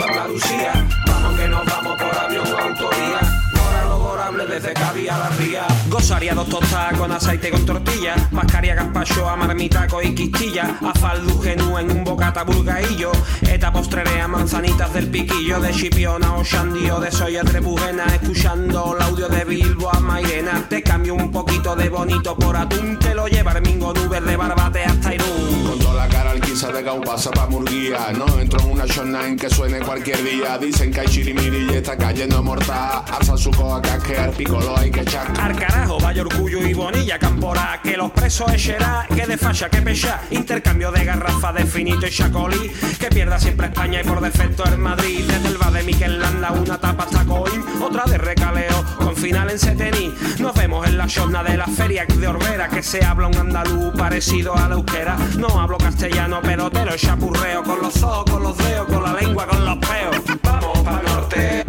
Vamos 0.01 1.39
que 1.39 1.47
nos 1.47 1.65
vamos 1.65 1.95
por 1.95 2.17
avión 2.17 2.47
o 2.47 2.57
autovía 2.57 3.19
Gora 3.53 3.85
lo 3.85 3.99
gorable 3.99 4.45
desde 4.47 4.73
Cádiz 4.73 5.11
a 5.11 5.19
la 5.19 5.29
Ría. 5.29 5.67
Gozaría 5.89 6.33
dos 6.33 6.49
tostadas 6.49 6.97
con 6.97 7.11
aceite 7.11 7.51
con 7.51 7.63
tortilla. 7.67 8.15
Mascaria 8.31 8.73
gazpacho 8.73 9.29
a 9.29 9.35
marmitaco 9.35 10.01
y 10.01 10.15
quistilla 10.15 10.77
Afaldu 10.81 11.39
genú 11.41 11.77
en 11.77 11.91
un 11.91 12.03
bocata 12.03 12.43
burgaillo. 12.43 13.11
Eta 13.41 13.71
postrerea 13.71 14.27
manzanitas 14.27 14.91
del 14.91 15.07
piquillo. 15.07 15.59
De 15.59 15.71
chipiona 15.71 16.35
o 16.35 16.43
shandio 16.43 16.99
de 16.99 17.11
soya 17.11 17.43
trebujena 17.43 18.05
Escuchando 18.05 18.95
el 18.97 19.03
audio 19.03 19.27
de 19.27 19.45
Bilbo 19.45 19.93
a 19.93 19.99
Mairena. 19.99 20.65
Te 20.67 20.81
cambio 20.81 21.13
un 21.13 21.31
poquito 21.31 21.75
de 21.75 21.89
bonito 21.89 22.35
por 22.35 22.57
atún. 22.57 22.97
Te 22.97 23.13
lo 23.13 23.27
lleva 23.27 23.51
Armingo 23.51 23.93
nubes 23.93 24.25
de 24.25 24.35
barbate 24.35 24.83
hasta 24.83 25.13
Irún 25.13 25.90
la 26.01 26.07
cara 26.07 26.31
al 26.31 26.41
quince 26.41 26.71
de 26.71 26.81
Gau 26.81 26.99
pasa 27.01 27.29
pa' 27.29 27.45
Murguía. 27.45 28.11
No 28.17 28.25
entro 28.39 28.59
en 28.61 28.71
una 28.71 28.85
showline 28.85 29.37
que 29.37 29.49
suene 29.49 29.79
cualquier 29.79 30.23
día. 30.23 30.57
Dicen 30.57 30.91
que 30.91 31.01
hay 31.01 31.07
chirimiri 31.07 31.67
y 31.71 31.75
está 31.75 31.95
cayendo 31.95 32.41
mortal. 32.41 33.03
Alza 33.11 33.37
su 33.37 33.51
coa 33.51 33.79
casquear, 33.81 34.31
picolo 34.31 34.75
hay 34.77 34.89
que 34.89 35.01
echar. 35.01 35.27
Al 35.39 35.55
carajo, 35.55 35.99
vaya 35.99 36.21
orgullo 36.21 36.65
y 36.65 36.73
bonilla 36.73 37.19
campora 37.19 37.79
Que 37.83 37.97
los 37.97 38.11
presos 38.11 38.51
echará, 38.51 39.05
que 39.15 39.27
de 39.27 39.37
falla, 39.37 39.69
que 39.69 39.81
pecha. 39.81 40.21
Intercambio 40.31 40.91
de 40.91 41.05
garrafa 41.05 41.53
de 41.53 41.65
finito 41.65 42.07
y 42.07 42.09
chacolí 42.09 42.71
Que 42.99 43.07
pierda 43.07 43.39
siempre 43.39 43.67
España 43.67 44.01
y 44.01 44.03
por 44.03 44.21
defecto 44.21 44.63
el 44.65 44.77
Madrid. 44.79 45.23
Desde 45.27 45.49
el 45.49 45.57
bar 45.57 45.71
de 45.71 45.83
Miquel 45.83 46.19
Landa 46.19 46.51
una 46.51 46.79
tapa 46.79 47.03
hasta 47.03 47.25
Coín 47.25 47.63
Otra 47.81 48.05
de 48.05 48.17
recaleo, 48.17 48.83
con 48.97 49.15
final 49.15 49.51
en 49.51 49.59
Setení. 49.59 50.13
Nos 50.39 50.55
vemos 50.55 50.87
en 50.87 50.97
la 50.97 51.05
shorna 51.05 51.43
de 51.43 51.57
la 51.57 51.67
feria 51.67 52.05
de 52.05 52.27
Orbera 52.27 52.69
Que 52.69 52.81
se 52.81 53.05
habla 53.05 53.27
un 53.27 53.37
andaluz 53.37 53.93
parecido 53.95 54.55
a 54.55 54.67
la 54.67 54.75
euskera. 54.75 55.15
No 55.37 55.59
hablo 55.59 55.77
castellano 55.91 56.39
pero 56.41 56.69
te 56.69 56.85
lo 56.85 56.95
chapurreo 56.95 57.63
Con 57.63 57.81
los 57.81 58.03
ojos, 58.03 58.31
con 58.31 58.43
los 58.43 58.57
dedos, 58.57 58.87
con 58.87 59.03
la 59.03 59.13
lengua, 59.13 59.45
con 59.45 59.65
los 59.65 59.77
peos 59.77 60.39
Vamos 60.43 60.79
para 60.79 61.01
norte 61.01 61.65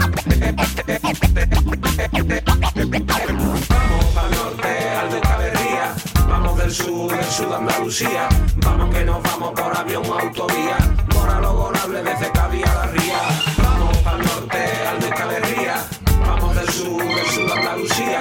Vamos 3.69 4.05
para 4.15 4.29
norte, 4.31 4.89
al 5.01 5.11
de 5.11 5.21
Caberría. 5.21 5.95
Vamos 6.29 6.59
del 6.59 6.71
sur, 6.71 7.11
del 7.11 7.25
sur 7.25 7.49
de 7.49 7.55
Andalucía. 7.57 8.29
Vamos 8.57 8.95
que 8.95 9.05
nos 9.05 9.23
vamos 9.23 9.53
por 9.53 9.77
avión 9.77 10.03
o 10.07 10.19
autovía. 10.19 10.77
Mora 11.15 11.41
lo 11.41 11.55
gorable 11.55 12.03
desde 12.03 12.31
Cádiz 12.33 12.67
a 12.67 12.75
la 12.75 12.87
Ría. 12.87 13.21
Vamos 13.59 13.97
para 13.99 14.19
norte, 14.19 14.59
al 14.89 15.01
de 15.01 15.09
Caberría. 15.11 15.87
Vamos 16.27 16.55
del 16.57 16.69
sur, 16.71 17.03
del 17.03 17.27
sur 17.27 17.47
de 17.47 17.53
Andalucía. 17.53 18.21